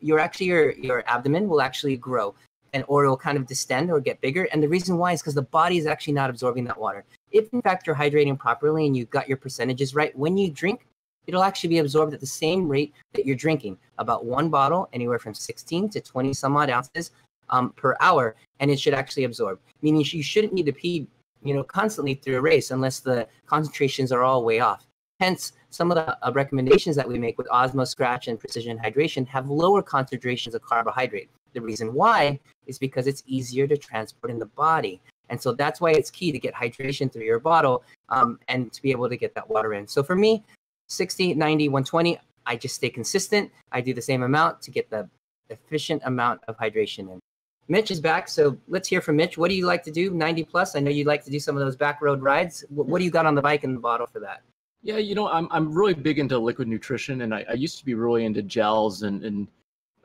your 0.00 0.18
actually 0.18 0.46
your 0.46 0.72
your 0.72 1.04
abdomen 1.06 1.48
will 1.48 1.60
actually 1.60 1.96
grow 1.96 2.34
and 2.72 2.84
or 2.88 3.04
it 3.04 3.08
will 3.08 3.16
kind 3.16 3.38
of 3.38 3.46
distend 3.46 3.90
or 3.90 4.00
get 4.00 4.20
bigger. 4.20 4.44
And 4.52 4.62
the 4.62 4.68
reason 4.68 4.98
why 4.98 5.12
is 5.12 5.22
because 5.22 5.34
the 5.34 5.42
body 5.42 5.78
is 5.78 5.86
actually 5.86 6.12
not 6.12 6.30
absorbing 6.30 6.64
that 6.64 6.78
water. 6.78 7.04
If 7.32 7.48
in 7.52 7.62
fact 7.62 7.86
you're 7.86 7.96
hydrating 7.96 8.38
properly 8.38 8.86
and 8.86 8.96
you 8.96 9.06
got 9.06 9.28
your 9.28 9.38
percentages 9.38 9.94
right, 9.94 10.16
when 10.16 10.36
you 10.36 10.50
drink, 10.50 10.86
it'll 11.26 11.42
actually 11.42 11.70
be 11.70 11.78
absorbed 11.78 12.12
at 12.12 12.20
the 12.20 12.26
same 12.26 12.68
rate 12.68 12.92
that 13.14 13.24
you're 13.24 13.36
drinking, 13.36 13.78
about 13.98 14.24
one 14.24 14.48
bottle, 14.48 14.88
anywhere 14.92 15.18
from 15.18 15.34
16 15.34 15.88
to 15.90 16.00
20 16.00 16.32
some 16.34 16.56
odd 16.56 16.70
ounces 16.70 17.12
um, 17.48 17.70
per 17.72 17.96
hour, 18.00 18.36
and 18.60 18.70
it 18.70 18.78
should 18.78 18.94
actually 18.94 19.24
absorb. 19.24 19.58
Meaning 19.82 20.04
you 20.04 20.22
shouldn't 20.22 20.52
need 20.52 20.66
to 20.66 20.72
pee, 20.72 21.06
you 21.46 21.54
know, 21.54 21.62
constantly 21.62 22.14
through 22.14 22.36
a 22.36 22.40
race 22.40 22.70
unless 22.70 23.00
the 23.00 23.26
concentrations 23.46 24.12
are 24.12 24.22
all 24.22 24.44
way 24.44 24.60
off. 24.60 24.86
Hence, 25.20 25.52
some 25.70 25.90
of 25.90 25.94
the 25.94 26.26
uh, 26.26 26.32
recommendations 26.32 26.94
that 26.96 27.08
we 27.08 27.18
make 27.18 27.38
with 27.38 27.48
Osmo 27.48 27.82
Skratch 27.82 28.28
and 28.28 28.38
Precision 28.38 28.78
Hydration 28.78 29.26
have 29.28 29.48
lower 29.48 29.82
concentrations 29.82 30.54
of 30.54 30.62
carbohydrate. 30.62 31.30
The 31.54 31.60
reason 31.60 31.94
why 31.94 32.38
is 32.66 32.78
because 32.78 33.06
it's 33.06 33.22
easier 33.26 33.66
to 33.66 33.76
transport 33.76 34.30
in 34.30 34.38
the 34.38 34.46
body. 34.46 35.00
And 35.28 35.40
so 35.40 35.52
that's 35.52 35.80
why 35.80 35.92
it's 35.92 36.10
key 36.10 36.32
to 36.32 36.38
get 36.38 36.54
hydration 36.54 37.12
through 37.12 37.24
your 37.24 37.40
bottle 37.40 37.82
um, 38.10 38.38
and 38.48 38.72
to 38.72 38.82
be 38.82 38.90
able 38.90 39.08
to 39.08 39.16
get 39.16 39.34
that 39.34 39.48
water 39.48 39.74
in. 39.74 39.86
So 39.86 40.02
for 40.02 40.14
me, 40.14 40.44
60, 40.88 41.34
90, 41.34 41.68
120, 41.68 42.18
I 42.46 42.56
just 42.56 42.76
stay 42.76 42.90
consistent. 42.90 43.50
I 43.72 43.80
do 43.80 43.92
the 43.92 44.02
same 44.02 44.22
amount 44.22 44.62
to 44.62 44.70
get 44.70 44.88
the 44.90 45.08
efficient 45.50 46.02
amount 46.04 46.42
of 46.46 46.56
hydration 46.58 47.10
in. 47.12 47.20
Mitch 47.68 47.90
is 47.90 48.00
back, 48.00 48.28
so 48.28 48.56
let's 48.68 48.88
hear 48.88 49.00
from 49.00 49.16
Mitch. 49.16 49.36
What 49.36 49.48
do 49.48 49.56
you 49.56 49.66
like 49.66 49.82
to 49.84 49.90
do? 49.90 50.10
90 50.10 50.44
plus? 50.44 50.76
I 50.76 50.80
know 50.80 50.90
you 50.90 51.04
like 51.04 51.24
to 51.24 51.30
do 51.30 51.40
some 51.40 51.56
of 51.56 51.60
those 51.60 51.76
back 51.76 52.00
road 52.00 52.22
rides. 52.22 52.64
What, 52.68 52.86
what 52.86 52.98
do 52.98 53.04
you 53.04 53.10
got 53.10 53.26
on 53.26 53.34
the 53.34 53.42
bike 53.42 53.64
and 53.64 53.76
the 53.76 53.80
bottle 53.80 54.06
for 54.06 54.20
that? 54.20 54.42
Yeah, 54.82 54.98
you 54.98 55.16
know, 55.16 55.28
I'm 55.28 55.48
I'm 55.50 55.74
really 55.74 55.94
big 55.94 56.20
into 56.20 56.38
liquid 56.38 56.68
nutrition, 56.68 57.22
and 57.22 57.34
I, 57.34 57.44
I 57.50 57.54
used 57.54 57.78
to 57.78 57.84
be 57.84 57.94
really 57.94 58.24
into 58.24 58.40
gels, 58.40 59.02
and 59.02 59.24
and 59.24 59.48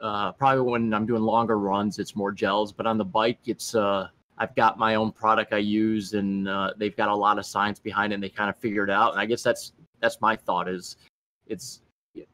uh, 0.01 0.31
probably 0.31 0.63
when 0.63 0.91
I'm 0.91 1.05
doing 1.05 1.21
longer 1.21 1.59
runs, 1.59 1.99
it's 1.99 2.15
more 2.15 2.31
gels. 2.31 2.71
But 2.71 2.87
on 2.87 2.97
the 2.97 3.05
bike, 3.05 3.37
it's 3.45 3.75
uh, 3.75 4.07
I've 4.39 4.55
got 4.55 4.79
my 4.79 4.95
own 4.95 5.11
product 5.11 5.53
I 5.53 5.57
use, 5.57 6.13
and 6.13 6.47
uh, 6.47 6.73
they've 6.77 6.97
got 6.97 7.09
a 7.09 7.15
lot 7.15 7.37
of 7.37 7.45
science 7.45 7.79
behind 7.79 8.11
it. 8.11 8.15
and 8.15 8.23
They 8.23 8.29
kind 8.29 8.49
of 8.49 8.57
figured 8.57 8.89
it 8.89 8.93
out, 8.93 9.11
and 9.11 9.21
I 9.21 9.27
guess 9.27 9.43
that's 9.43 9.73
that's 9.99 10.19
my 10.19 10.35
thought 10.35 10.67
is 10.67 10.97
it's 11.45 11.81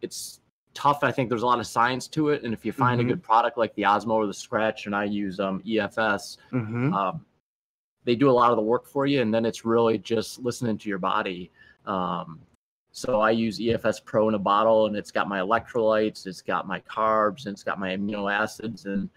it's 0.01 0.39
tough. 0.77 1.03
I 1.03 1.11
think 1.11 1.27
there's 1.27 1.41
a 1.41 1.45
lot 1.47 1.59
of 1.59 1.65
science 1.65 2.07
to 2.09 2.29
it, 2.29 2.43
and 2.43 2.53
if 2.53 2.63
you 2.63 2.71
find 2.71 3.01
mm-hmm. 3.01 3.09
a 3.09 3.13
good 3.13 3.23
product 3.23 3.57
like 3.57 3.73
the 3.73 3.81
Osmo 3.81 4.11
or 4.11 4.27
the 4.27 4.31
Skratch, 4.31 4.85
and 4.85 4.95
I 4.95 5.05
use 5.05 5.39
um, 5.39 5.59
EFS, 5.65 6.37
mm-hmm. 6.53 6.93
um, 6.93 7.25
they 8.05 8.15
do 8.15 8.29
a 8.29 8.31
lot 8.31 8.51
of 8.51 8.57
the 8.57 8.61
work 8.61 8.85
for 8.85 9.07
you, 9.07 9.23
and 9.23 9.33
then 9.33 9.43
it's 9.43 9.65
really 9.65 9.97
just 9.97 10.39
listening 10.39 10.77
to 10.77 10.87
your 10.87 10.99
body. 10.99 11.49
Um, 11.87 12.39
so 12.91 13.21
I 13.21 13.31
use 13.31 13.59
EFS 13.59 14.05
Pro 14.05 14.29
in 14.29 14.35
a 14.35 14.39
bottle, 14.39 14.85
and 14.85 14.95
it's 14.95 15.09
got 15.09 15.27
my 15.27 15.39
electrolytes, 15.39 16.27
it's 16.27 16.43
got 16.43 16.67
my 16.67 16.79
carbs, 16.81 17.47
and 17.47 17.53
it's 17.53 17.63
got 17.63 17.79
my 17.79 17.95
amino 17.95 18.31
acids, 18.31 18.85
and 18.85 19.09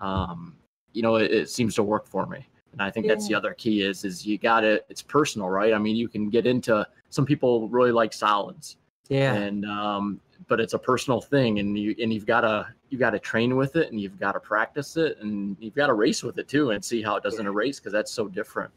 um, 0.00 0.54
you 0.92 1.02
know 1.02 1.16
it, 1.16 1.32
it, 1.32 1.50
seems 1.50 1.74
to 1.74 1.82
work 1.82 2.06
for 2.06 2.26
me. 2.26 2.46
And 2.72 2.80
I 2.80 2.92
think 2.92 3.06
yeah. 3.06 3.14
that's 3.14 3.26
the 3.26 3.34
other 3.34 3.54
key 3.54 3.82
is 3.82 4.04
is 4.04 4.24
you 4.24 4.38
got 4.38 4.62
it. 4.62 4.86
It's 4.88 5.02
personal, 5.02 5.48
right? 5.48 5.74
I 5.74 5.78
mean, 5.78 5.96
you 5.96 6.06
can 6.06 6.30
get 6.30 6.46
into 6.46 6.86
some 7.10 7.26
people 7.26 7.68
really 7.68 7.92
like 7.92 8.12
solids. 8.12 8.76
Yeah. 9.08 9.34
And 9.34 9.64
um, 9.64 10.20
but 10.46 10.60
it's 10.60 10.74
a 10.74 10.78
personal 10.78 11.20
thing, 11.20 11.58
and 11.58 11.76
you 11.76 11.94
and 12.00 12.12
you've 12.12 12.26
got 12.26 12.42
to 12.42 12.66
you 12.90 12.98
got 12.98 13.10
to 13.10 13.18
train 13.18 13.56
with 13.56 13.76
it, 13.76 13.90
and 13.90 14.00
you've 14.00 14.18
got 14.18 14.32
to 14.32 14.40
practice 14.40 14.96
it, 14.96 15.18
and 15.20 15.56
you've 15.58 15.74
got 15.74 15.88
to 15.88 15.94
race 15.94 16.22
with 16.22 16.38
it 16.38 16.48
too, 16.48 16.70
and 16.70 16.84
see 16.84 17.02
how 17.02 17.16
it 17.16 17.22
does 17.22 17.38
in 17.38 17.46
a 17.46 17.52
race 17.52 17.80
because 17.80 17.92
that's 17.92 18.12
so 18.12 18.28
different. 18.28 18.70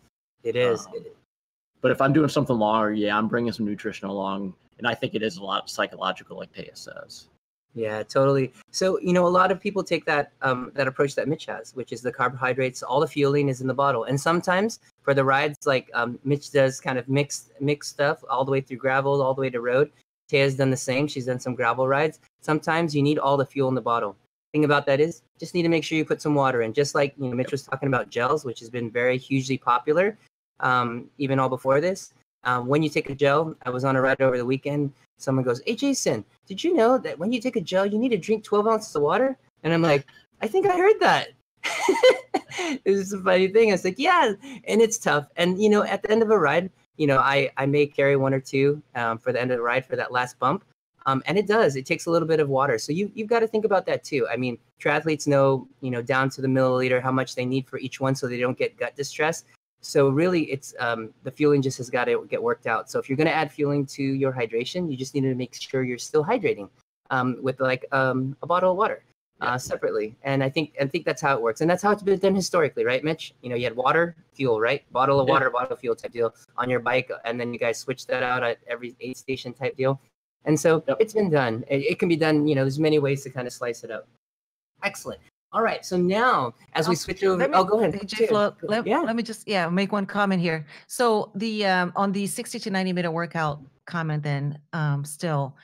It 0.43 0.55
is. 0.55 0.85
Um, 0.87 0.93
but 1.81 1.91
if 1.91 2.01
I'm 2.01 2.13
doing 2.13 2.29
something 2.29 2.57
longer, 2.57 2.93
yeah, 2.93 3.17
I'm 3.17 3.27
bringing 3.27 3.51
some 3.51 3.65
nutrition 3.65 4.07
along, 4.07 4.53
and 4.77 4.87
I 4.87 4.95
think 4.95 5.13
it 5.13 5.21
is 5.21 5.37
a 5.37 5.43
lot 5.43 5.69
psychological, 5.69 6.37
like 6.37 6.51
Taya 6.53 6.75
says. 6.75 7.27
Yeah, 7.73 8.03
totally. 8.03 8.51
So 8.71 8.99
you 8.99 9.13
know, 9.13 9.25
a 9.25 9.29
lot 9.29 9.51
of 9.51 9.59
people 9.59 9.83
take 9.83 10.05
that 10.05 10.33
um, 10.41 10.71
that 10.75 10.87
approach 10.87 11.15
that 11.15 11.27
Mitch 11.27 11.45
has, 11.45 11.73
which 11.73 11.93
is 11.93 12.01
the 12.01 12.11
carbohydrates. 12.11 12.83
All 12.83 12.99
the 12.99 13.07
fueling 13.07 13.47
is 13.47 13.61
in 13.61 13.67
the 13.67 13.73
bottle, 13.73 14.03
and 14.05 14.19
sometimes 14.19 14.79
for 15.03 15.13
the 15.13 15.23
rides, 15.23 15.65
like 15.65 15.89
um, 15.93 16.19
Mitch 16.25 16.51
does, 16.51 16.81
kind 16.81 16.97
of 16.97 17.07
mixed 17.07 17.51
mixed 17.61 17.91
stuff 17.91 18.23
all 18.29 18.43
the 18.43 18.51
way 18.51 18.61
through 18.61 18.77
gravel, 18.77 19.21
all 19.21 19.33
the 19.33 19.41
way 19.41 19.49
to 19.49 19.61
road. 19.61 19.89
Taya's 20.31 20.55
done 20.55 20.71
the 20.71 20.77
same. 20.77 21.07
She's 21.07 21.25
done 21.25 21.39
some 21.39 21.55
gravel 21.55 21.87
rides. 21.87 22.19
Sometimes 22.41 22.95
you 22.95 23.03
need 23.03 23.19
all 23.19 23.37
the 23.37 23.45
fuel 23.45 23.69
in 23.69 23.75
the 23.75 23.81
bottle. 23.81 24.15
Thing 24.53 24.65
about 24.65 24.85
that 24.85 24.99
is, 24.99 25.21
just 25.39 25.53
need 25.53 25.63
to 25.63 25.69
make 25.69 25.83
sure 25.83 25.97
you 25.97 26.05
put 26.05 26.21
some 26.21 26.35
water 26.35 26.61
in. 26.61 26.73
Just 26.73 26.95
like 26.95 27.13
you 27.17 27.29
know, 27.29 27.35
Mitch 27.35 27.51
was 27.51 27.63
talking 27.63 27.87
about 27.87 28.09
gels, 28.09 28.45
which 28.45 28.59
has 28.59 28.69
been 28.69 28.89
very 28.89 29.17
hugely 29.17 29.57
popular, 29.57 30.17
um, 30.59 31.09
even 31.17 31.39
all 31.39 31.49
before 31.49 31.79
this. 31.81 32.13
Um, 32.43 32.67
when 32.67 32.81
you 32.81 32.89
take 32.89 33.09
a 33.09 33.15
gel, 33.15 33.55
I 33.65 33.69
was 33.69 33.83
on 33.83 33.95
a 33.95 34.01
ride 34.01 34.21
over 34.21 34.37
the 34.37 34.45
weekend 34.45 34.93
someone 35.21 35.45
goes, 35.45 35.61
Hey, 35.65 35.75
Jason, 35.75 36.25
did 36.47 36.63
you 36.63 36.73
know 36.73 36.97
that 36.97 37.17
when 37.17 37.31
you 37.31 37.39
take 37.39 37.55
a 37.55 37.61
gel, 37.61 37.85
you 37.85 37.97
need 37.97 38.09
to 38.09 38.17
drink 38.17 38.43
12 38.43 38.67
ounces 38.67 38.95
of 38.95 39.03
water? 39.03 39.37
And 39.63 39.73
I'm 39.73 39.81
like, 39.81 40.05
I 40.41 40.47
think 40.47 40.65
I 40.65 40.77
heard 40.77 40.99
that. 40.99 41.29
it's 42.85 43.13
a 43.13 43.19
funny 43.19 43.47
thing. 43.47 43.69
I 43.69 43.73
was 43.73 43.85
like, 43.85 43.99
yeah, 43.99 44.33
and 44.65 44.81
it's 44.81 44.97
tough. 44.97 45.27
And, 45.37 45.61
you 45.61 45.69
know, 45.69 45.83
at 45.83 46.01
the 46.01 46.11
end 46.11 46.23
of 46.23 46.31
a 46.31 46.37
ride, 46.37 46.69
you 46.97 47.07
know, 47.07 47.17
I, 47.17 47.51
I 47.57 47.65
may 47.65 47.85
carry 47.87 48.15
one 48.15 48.33
or 48.33 48.39
two 48.39 48.81
um, 48.95 49.17
for 49.17 49.31
the 49.31 49.41
end 49.41 49.51
of 49.51 49.57
the 49.57 49.63
ride 49.63 49.85
for 49.85 49.95
that 49.95 50.11
last 50.11 50.37
bump. 50.39 50.63
Um, 51.07 51.23
and 51.25 51.37
it 51.37 51.47
does. 51.47 51.75
It 51.75 51.85
takes 51.85 52.05
a 52.05 52.11
little 52.11 52.27
bit 52.27 52.39
of 52.39 52.47
water. 52.47 52.77
So 52.77 52.91
you, 52.91 53.11
you've 53.15 53.27
got 53.27 53.39
to 53.39 53.47
think 53.47 53.65
about 53.65 53.85
that 53.87 54.03
too. 54.03 54.27
I 54.31 54.37
mean, 54.37 54.57
triathletes 54.79 55.25
know, 55.25 55.67
you 55.81 55.89
know, 55.89 56.01
down 56.01 56.29
to 56.31 56.41
the 56.41 56.47
milliliter 56.47 57.01
how 57.01 57.11
much 57.11 57.33
they 57.35 57.45
need 57.45 57.67
for 57.67 57.79
each 57.79 57.99
one 57.99 58.13
so 58.13 58.27
they 58.27 58.39
don't 58.39 58.57
get 58.57 58.77
gut 58.77 58.95
distress. 58.95 59.45
So 59.81 60.09
really, 60.09 60.43
it's 60.43 60.75
um, 60.79 61.11
the 61.23 61.31
fueling 61.31 61.63
just 61.63 61.79
has 61.79 61.89
got 61.89 62.05
to 62.05 62.27
get 62.29 62.41
worked 62.41 62.67
out. 62.67 62.91
So 62.91 62.99
if 62.99 63.09
you're 63.09 63.17
going 63.17 63.27
to 63.27 63.33
add 63.33 63.51
fueling 63.51 63.85
to 63.87 64.03
your 64.03 64.31
hydration, 64.31 64.91
you 64.91 64.95
just 64.95 65.15
need 65.15 65.21
to 65.21 65.33
make 65.33 65.55
sure 65.55 65.83
you're 65.83 65.97
still 65.97 66.23
hydrating 66.23 66.69
um, 67.09 67.37
with 67.41 67.59
like 67.59 67.85
um, 67.91 68.37
a 68.43 68.47
bottle 68.47 68.71
of 68.71 68.77
water 68.77 69.03
uh, 69.41 69.57
separately. 69.57 70.15
And 70.23 70.43
I 70.43 70.49
think 70.49 70.75
I 70.79 70.85
think 70.85 71.05
that's 71.05 71.21
how 71.21 71.35
it 71.35 71.41
works, 71.41 71.61
and 71.61 71.69
that's 71.69 71.83
how 71.83 71.91
it's 71.91 72.03
been 72.03 72.19
done 72.19 72.35
historically, 72.35 72.85
right, 72.85 73.03
Mitch? 73.03 73.33
You 73.41 73.49
know, 73.49 73.55
you 73.55 73.63
had 73.63 73.75
water, 73.75 74.15
fuel, 74.33 74.61
right? 74.61 74.83
Bottle 74.91 75.19
of 75.19 75.27
yeah. 75.27 75.33
water, 75.33 75.49
bottle 75.49 75.73
of 75.73 75.79
fuel 75.79 75.95
type 75.95 76.13
deal 76.13 76.33
on 76.57 76.69
your 76.69 76.79
bike, 76.79 77.11
and 77.25 77.39
then 77.39 77.51
you 77.53 77.59
guys 77.59 77.77
switched 77.79 78.07
that 78.07 78.23
out 78.23 78.43
at 78.43 78.59
every 78.67 78.95
aid 79.01 79.17
station 79.17 79.53
type 79.53 79.75
deal. 79.75 79.99
And 80.45 80.59
so 80.59 80.83
yep. 80.87 80.97
it's 80.99 81.13
been 81.13 81.29
done. 81.29 81.63
It, 81.67 81.81
it, 81.81 81.99
can 81.99 82.09
be 82.09 82.15
done. 82.15 82.47
You 82.47 82.55
know, 82.55 82.63
there's 82.63 82.79
many 82.79 82.99
ways 82.99 83.23
to 83.23 83.29
kind 83.29 83.45
of 83.45 83.53
slice 83.53 83.83
it 83.83 83.91
up. 83.91 84.07
Excellent. 84.83 85.21
All 85.53 85.61
right. 85.61 85.85
So 85.85 85.97
now, 85.97 86.53
as 86.73 86.87
we 86.87 86.95
switch 86.95 87.23
over, 87.23 87.47
me, 87.47 87.53
oh, 87.53 87.63
go 87.63 87.79
ahead. 87.79 88.09
Flo, 88.27 88.55
let, 88.63 88.87
yeah. 88.87 89.01
let 89.01 89.15
me 89.15 89.21
just 89.21 89.47
yeah 89.47 89.67
make 89.69 89.91
one 89.91 90.05
comment 90.05 90.41
here. 90.41 90.65
So 90.87 91.31
the 91.35 91.65
um, 91.65 91.93
on 91.95 92.11
the 92.11 92.25
60 92.25 92.57
to 92.59 92.69
90 92.71 92.93
minute 92.93 93.11
workout 93.11 93.59
comment, 93.85 94.23
then 94.23 94.57
um, 94.71 95.03
still, 95.03 95.55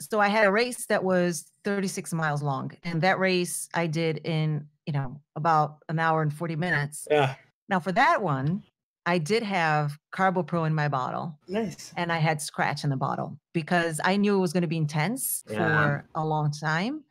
so 0.00 0.20
I 0.20 0.28
had 0.28 0.46
a 0.46 0.52
race 0.52 0.86
that 0.86 1.02
was 1.02 1.46
36 1.66 2.12
miles 2.14 2.42
long, 2.42 2.70
and 2.84 3.02
that 3.02 3.18
race 3.18 3.68
I 3.74 3.88
did 3.88 4.18
in 4.24 4.66
you 4.86 4.92
know 4.92 5.20
about 5.34 5.78
an 5.88 5.98
hour 5.98 6.22
and 6.22 6.32
40 6.32 6.56
minutes. 6.56 7.08
Yeah. 7.10 7.34
Now 7.68 7.80
for 7.80 7.90
that 7.92 8.22
one, 8.22 8.62
I 9.04 9.18
did 9.18 9.42
have 9.42 9.98
CarboPro 10.14 10.66
in 10.66 10.74
my 10.74 10.88
bottle. 10.88 11.38
Nice. 11.48 11.92
And 11.96 12.12
I 12.12 12.18
had 12.18 12.38
Skratch 12.38 12.84
in 12.84 12.90
the 12.90 12.96
bottle 12.96 13.36
because 13.52 14.00
I 14.04 14.16
knew 14.16 14.36
it 14.36 14.40
was 14.40 14.52
going 14.52 14.62
to 14.62 14.68
be 14.68 14.76
intense 14.76 15.42
yeah. 15.50 15.56
for 15.56 16.08
a 16.14 16.24
long 16.24 16.52
time. 16.52 17.02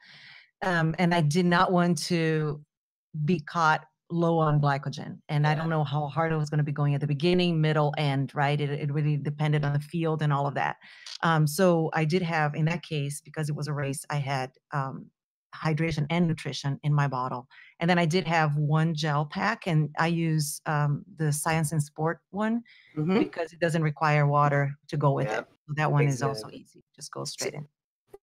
Um, 0.62 0.96
and 0.98 1.14
I 1.14 1.20
did 1.20 1.46
not 1.46 1.74
want 1.74 1.98
to 2.06 2.62
be 3.26 3.42
caught 3.42 3.86
low 4.12 4.38
on 4.38 4.62
glycogen. 4.62 5.18
And 5.30 5.44
yeah. 5.44 5.52
I 5.52 5.56
don't 5.56 5.70
know 5.70 5.84
how 5.84 6.08
hard 6.08 6.32
it 6.32 6.38
was 6.38 6.50
going 6.50 6.60
to 6.60 6.64
be 6.64 6.72
going 6.72 6.94
at 6.96 7.02
the 7.02 7.08
beginning, 7.08 7.60
middle, 7.60 7.94
end, 7.98 8.34
right? 8.36 8.60
It, 8.60 8.70
it 8.70 8.92
really 8.92 9.18
depended 9.18 9.66
on 9.66 9.74
the 9.74 9.80
field 9.80 10.22
and 10.22 10.32
all 10.32 10.48
of 10.48 10.54
that. 10.56 10.78
Um, 11.22 11.48
so 11.48 11.90
I 11.94 12.06
did 12.06 12.22
have, 12.22 12.56
in 12.56 12.66
that 12.66 12.84
case, 12.84 13.22
because 13.22 13.50
it 13.50 13.56
was 13.56 13.68
a 13.68 13.74
race, 13.74 14.06
I 14.10 14.18
had 14.18 14.52
um, 14.74 15.08
hydration 15.56 16.06
and 16.10 16.28
nutrition 16.28 16.80
in 16.84 16.94
my 16.94 17.08
bottle. 17.08 17.48
And 17.80 17.90
then 17.90 17.98
I 17.98 18.06
did 18.06 18.28
have 18.28 18.56
one 18.58 18.94
gel 18.94 19.26
pack, 19.26 19.68
and 19.68 19.90
I 19.98 20.08
use 20.08 20.62
um, 20.66 21.04
the 21.18 21.32
Science 21.32 21.72
in 21.72 21.80
Sport 21.80 22.20
one 22.32 22.62
mm-hmm. 22.98 23.20
because 23.20 23.54
it 23.54 23.60
doesn't 23.60 23.84
require 23.84 24.28
water 24.28 24.74
to 24.90 24.98
go 24.98 25.14
with 25.14 25.28
it. 25.28 25.46
So 25.68 25.74
that 25.78 25.92
one 25.92 26.08
is 26.08 26.22
also 26.22 26.50
easy, 26.52 26.84
just 26.96 27.12
goes 27.12 27.32
straight 27.32 27.54
in. 27.54 27.68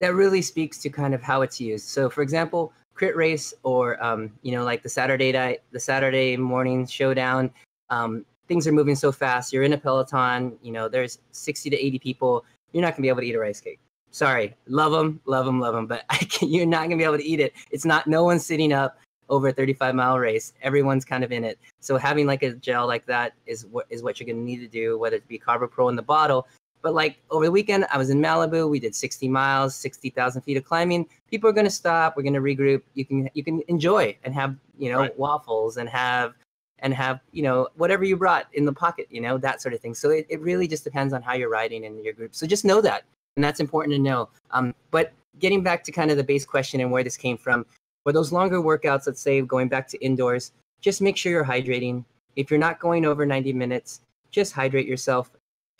That 0.00 0.14
really 0.14 0.42
speaks 0.42 0.78
to 0.78 0.90
kind 0.90 1.14
of 1.14 1.22
how 1.22 1.42
it's 1.42 1.60
used. 1.60 1.88
So, 1.88 2.08
for 2.08 2.22
example, 2.22 2.72
crit 2.94 3.16
race 3.16 3.54
or 3.62 4.02
um, 4.02 4.32
you 4.42 4.52
know 4.52 4.64
like 4.64 4.82
the 4.82 4.88
Saturday 4.88 5.32
night, 5.32 5.62
the 5.72 5.80
Saturday 5.80 6.36
morning 6.36 6.86
showdown. 6.86 7.50
Um, 7.90 8.24
things 8.48 8.66
are 8.66 8.72
moving 8.72 8.96
so 8.96 9.12
fast. 9.12 9.52
You're 9.52 9.62
in 9.62 9.72
a 9.72 9.78
peloton. 9.78 10.56
You 10.62 10.72
know, 10.72 10.88
there's 10.88 11.18
60 11.32 11.70
to 11.70 11.76
80 11.76 11.98
people. 11.98 12.44
You're 12.72 12.82
not 12.82 12.92
gonna 12.92 13.02
be 13.02 13.08
able 13.08 13.20
to 13.20 13.26
eat 13.26 13.34
a 13.34 13.38
rice 13.38 13.60
cake. 13.60 13.78
Sorry, 14.10 14.54
love 14.66 14.92
them, 14.92 15.20
love 15.24 15.46
them, 15.46 15.60
love 15.60 15.74
them, 15.74 15.86
but 15.86 16.04
can, 16.30 16.48
you're 16.48 16.66
not 16.66 16.84
gonna 16.84 16.96
be 16.96 17.04
able 17.04 17.18
to 17.18 17.24
eat 17.24 17.40
it. 17.40 17.54
It's 17.70 17.84
not. 17.84 18.06
No 18.06 18.24
one's 18.24 18.44
sitting 18.44 18.72
up 18.72 18.98
over 19.28 19.48
a 19.48 19.52
35 19.52 19.94
mile 19.94 20.18
race. 20.18 20.52
Everyone's 20.62 21.04
kind 21.04 21.24
of 21.24 21.32
in 21.32 21.44
it. 21.44 21.58
So 21.80 21.96
having 21.96 22.26
like 22.26 22.42
a 22.42 22.52
gel 22.52 22.86
like 22.86 23.06
that 23.06 23.32
is 23.46 23.66
what 23.66 23.86
is 23.88 24.02
what 24.02 24.20
you're 24.20 24.26
gonna 24.26 24.44
need 24.44 24.58
to 24.58 24.68
do, 24.68 24.98
whether 24.98 25.16
it 25.16 25.28
be 25.28 25.38
CarboPro 25.38 25.88
in 25.88 25.96
the 25.96 26.02
bottle 26.02 26.46
but 26.82 26.94
like 26.94 27.18
over 27.30 27.44
the 27.44 27.50
weekend, 27.50 27.86
I 27.92 27.96
was 27.96 28.10
in 28.10 28.20
Malibu. 28.20 28.68
We 28.68 28.80
did 28.80 28.94
60 28.94 29.28
miles, 29.28 29.74
60,000 29.76 30.42
feet 30.42 30.56
of 30.56 30.64
climbing. 30.64 31.06
People 31.30 31.48
are 31.48 31.52
going 31.52 31.64
to 31.64 31.70
stop. 31.70 32.16
We're 32.16 32.24
going 32.24 32.34
to 32.34 32.40
regroup. 32.40 32.82
You 32.94 33.04
can 33.04 33.30
you 33.34 33.44
can 33.44 33.62
enjoy 33.68 34.16
and 34.24 34.34
have 34.34 34.56
you 34.78 34.90
know 34.90 34.98
right. 34.98 35.18
waffles 35.18 35.76
and 35.76 35.88
have 35.88 36.34
and 36.80 36.92
have 36.92 37.20
you 37.30 37.42
know 37.42 37.68
whatever 37.76 38.04
you 38.04 38.16
brought 38.16 38.46
in 38.52 38.64
the 38.64 38.72
pocket. 38.72 39.06
You 39.10 39.20
know 39.20 39.38
that 39.38 39.62
sort 39.62 39.74
of 39.74 39.80
thing. 39.80 39.94
So 39.94 40.10
it, 40.10 40.26
it 40.28 40.40
really 40.40 40.66
just 40.66 40.82
depends 40.82 41.14
on 41.14 41.22
how 41.22 41.34
you're 41.34 41.48
riding 41.48 41.84
in 41.84 42.02
your 42.02 42.12
group. 42.12 42.34
So 42.34 42.46
just 42.46 42.64
know 42.64 42.80
that, 42.80 43.04
and 43.36 43.44
that's 43.44 43.60
important 43.60 43.94
to 43.94 44.00
know. 44.00 44.28
Um, 44.50 44.74
but 44.90 45.12
getting 45.38 45.62
back 45.62 45.84
to 45.84 45.92
kind 45.92 46.10
of 46.10 46.16
the 46.16 46.24
base 46.24 46.44
question 46.44 46.80
and 46.80 46.90
where 46.90 47.04
this 47.04 47.16
came 47.16 47.38
from, 47.38 47.64
for 48.02 48.12
those 48.12 48.32
longer 48.32 48.60
workouts, 48.60 49.06
let's 49.06 49.20
say 49.20 49.40
going 49.40 49.68
back 49.68 49.86
to 49.88 50.04
indoors, 50.04 50.52
just 50.80 51.00
make 51.00 51.16
sure 51.16 51.30
you're 51.30 51.44
hydrating. 51.44 52.04
If 52.34 52.50
you're 52.50 52.60
not 52.60 52.80
going 52.80 53.06
over 53.06 53.24
90 53.24 53.52
minutes, 53.52 54.00
just 54.30 54.52
hydrate 54.52 54.86
yourself 54.86 55.30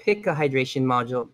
pick 0.02 0.26
a 0.26 0.34
hydration 0.34 0.82
module, 0.82 1.28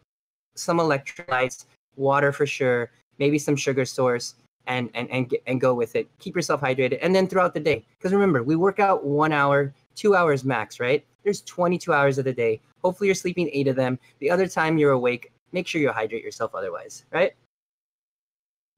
some 0.54 0.78
electrolytes, 0.78 1.64
water 1.96 2.32
for 2.32 2.46
sure, 2.46 2.90
maybe 3.18 3.38
some 3.38 3.56
sugar 3.56 3.84
source, 3.84 4.34
and 4.66 4.90
and 4.94 5.10
and 5.10 5.34
and 5.46 5.60
go 5.60 5.74
with 5.74 5.96
it. 5.96 6.06
Keep 6.18 6.36
yourself 6.36 6.60
hydrated, 6.60 6.98
and 7.02 7.14
then 7.14 7.26
throughout 7.26 7.54
the 7.54 7.60
day, 7.60 7.84
because 7.98 8.12
remember, 8.12 8.42
we 8.42 8.56
work 8.56 8.78
out 8.78 9.04
one 9.04 9.32
hour, 9.32 9.72
two 9.94 10.14
hours 10.14 10.44
max, 10.44 10.78
right? 10.78 11.04
There's 11.24 11.40
22 11.42 11.92
hours 11.92 12.18
of 12.18 12.24
the 12.24 12.32
day. 12.32 12.60
Hopefully, 12.84 13.08
you're 13.08 13.14
sleeping 13.14 13.50
eight 13.52 13.68
of 13.68 13.76
them. 13.76 13.98
The 14.20 14.30
other 14.30 14.46
time 14.46 14.78
you're 14.78 14.92
awake, 14.92 15.32
make 15.52 15.66
sure 15.66 15.80
you 15.80 15.90
hydrate 15.90 16.22
yourself. 16.22 16.54
Otherwise, 16.54 17.04
right? 17.10 17.32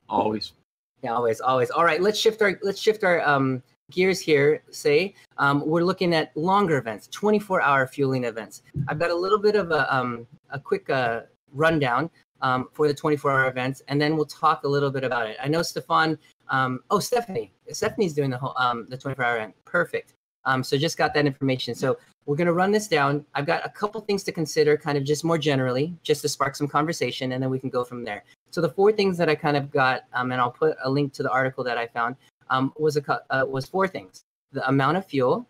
Always. 0.09 0.53
Yeah, 1.03 1.15
always, 1.15 1.41
always. 1.41 1.71
All 1.71 1.85
right, 1.85 2.01
let's 2.01 2.19
shift 2.19 2.43
our 2.43 2.59
let's 2.63 2.81
shift 2.81 3.05
our 3.05 3.27
um 3.27 3.63
gears 3.91 4.21
here 4.21 4.63
say 4.71 5.15
um, 5.39 5.67
we're 5.67 5.83
looking 5.83 6.15
at 6.15 6.37
longer 6.37 6.79
events 6.79 7.09
24 7.09 7.63
hour 7.63 7.87
fueling 7.87 8.25
events. 8.25 8.63
I've 8.89 8.99
got 8.99 9.11
a 9.11 9.15
little 9.15 9.39
bit 9.39 9.57
of 9.57 9.71
a, 9.71 9.95
um, 9.95 10.27
a 10.51 10.59
quick 10.59 10.89
uh, 10.91 11.23
rundown 11.53 12.11
um, 12.43 12.69
for 12.73 12.89
the 12.89 12.95
24 12.95 13.31
hour 13.31 13.49
events 13.49 13.83
and 13.89 14.01
then 14.01 14.17
we'll 14.17 14.27
talk 14.27 14.65
a 14.65 14.69
little 14.69 14.91
bit 14.91 15.05
about 15.05 15.29
it. 15.29 15.37
I 15.43 15.49
know 15.49 15.63
stefan 15.63 16.19
um, 16.49 16.81
oh 16.91 17.01
stephanie 17.01 17.53
stephanie's 17.71 18.15
doing 18.15 18.31
the 18.31 18.39
whole 18.39 18.55
um, 18.57 18.87
the 18.89 18.97
24 18.97 19.25
hour 19.25 19.37
event. 19.37 19.55
Perfect. 19.65 20.15
Um, 20.47 20.65
so 20.65 20.79
just 20.79 20.97
got 20.97 21.13
that 21.15 21.27
information. 21.27 21.75
So 21.75 21.99
we're 22.25 22.37
going 22.37 22.47
to 22.47 22.55
run 22.55 22.71
this 22.71 22.89
down. 22.89 23.27
I've 23.35 23.45
got 23.45 23.65
a 23.67 23.69
couple 23.69 24.01
things 24.01 24.23
to 24.25 24.33
consider 24.33 24.77
kind 24.77 24.97
of 24.97 25.05
just 25.05 25.23
more 25.23 25.37
generally 25.37 25.95
just 26.03 26.23
to 26.23 26.29
spark 26.29 26.57
some 26.57 26.67
conversation 26.67 27.33
and 27.33 27.43
then 27.43 27.51
we 27.51 27.59
can 27.59 27.69
go 27.69 27.85
from 27.85 28.05
there. 28.05 28.25
So 28.51 28.61
the 28.61 28.69
four 28.69 28.91
things 28.93 29.17
that 29.19 29.29
i 29.29 29.35
kind 29.35 29.57
of 29.57 29.71
got 29.71 30.03
and 30.13 30.35
i'll 30.35 30.51
put 30.51 30.77
a 30.85 30.91
link 30.91 31.13
to 31.15 31.23
the 31.23 31.31
article 31.31 31.63
that 31.65 31.79
i 31.79 31.87
found 31.87 32.17
um, 32.51 32.73
was 32.79 32.97
a 32.97 33.23
uh, 33.31 33.45
was 33.47 33.67
four 33.67 33.89
things: 33.89 34.25
the 34.53 34.67
amount 34.69 34.97
of 34.97 35.07
fuel, 35.07 35.47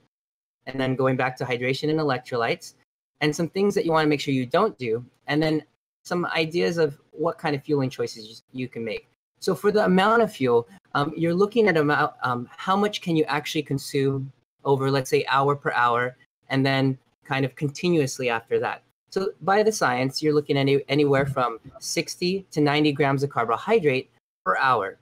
and 0.67 0.81
then 0.81 0.95
going 0.95 1.17
back 1.17 1.37
to 1.39 1.45
hydration 1.45 1.91
and 1.91 1.99
electrolytes, 1.99 2.75
and 3.21 3.35
some 3.35 3.49
things 3.49 3.75
that 3.75 3.85
you 3.85 3.93
want 3.93 4.05
to 4.05 4.09
make 4.09 4.21
sure 4.21 4.33
you 4.33 4.47
don't 4.47 4.79
do, 4.79 5.05
and 5.27 5.43
then 5.43 5.63
some 6.05 6.27
ideas 6.27 6.79
of 6.79 6.99
what 7.13 7.39
kind 7.39 7.55
of 7.55 7.63
fueling 7.63 7.91
choices 7.91 8.43
you 8.53 8.69
can 8.69 8.85
make. 8.85 9.07
So 9.41 9.55
for 9.55 9.73
the 9.73 9.85
amount 9.85 10.23
of 10.23 10.33
fuel, 10.33 10.69
um, 10.95 11.13
you're 11.17 11.35
looking 11.35 11.69
at 11.69 11.77
amount 11.77 12.13
um, 12.23 12.49
how 12.57 12.77
much 12.77 13.01
can 13.01 13.17
you 13.17 13.25
actually 13.25 13.63
consume 13.63 14.33
over, 14.65 14.91
let's 14.91 15.11
say, 15.11 15.25
hour 15.27 15.57
per 15.57 15.73
hour, 15.73 16.17
and 16.49 16.65
then 16.65 16.99
kind 17.25 17.45
of 17.45 17.55
continuously 17.55 18.29
after 18.29 18.59
that. 18.59 18.83
So 19.11 19.31
by 19.41 19.63
the 19.63 19.73
science, 19.73 20.23
you're 20.23 20.35
looking 20.35 20.57
at 20.57 20.61
any, 20.61 20.83
anywhere 20.89 21.27
from 21.27 21.59
60 21.81 22.47
to 22.51 22.61
90 22.61 22.93
grams 22.93 23.23
of 23.23 23.31
carbohydrate 23.31 24.11
per 24.45 24.57
hour. 24.57 24.99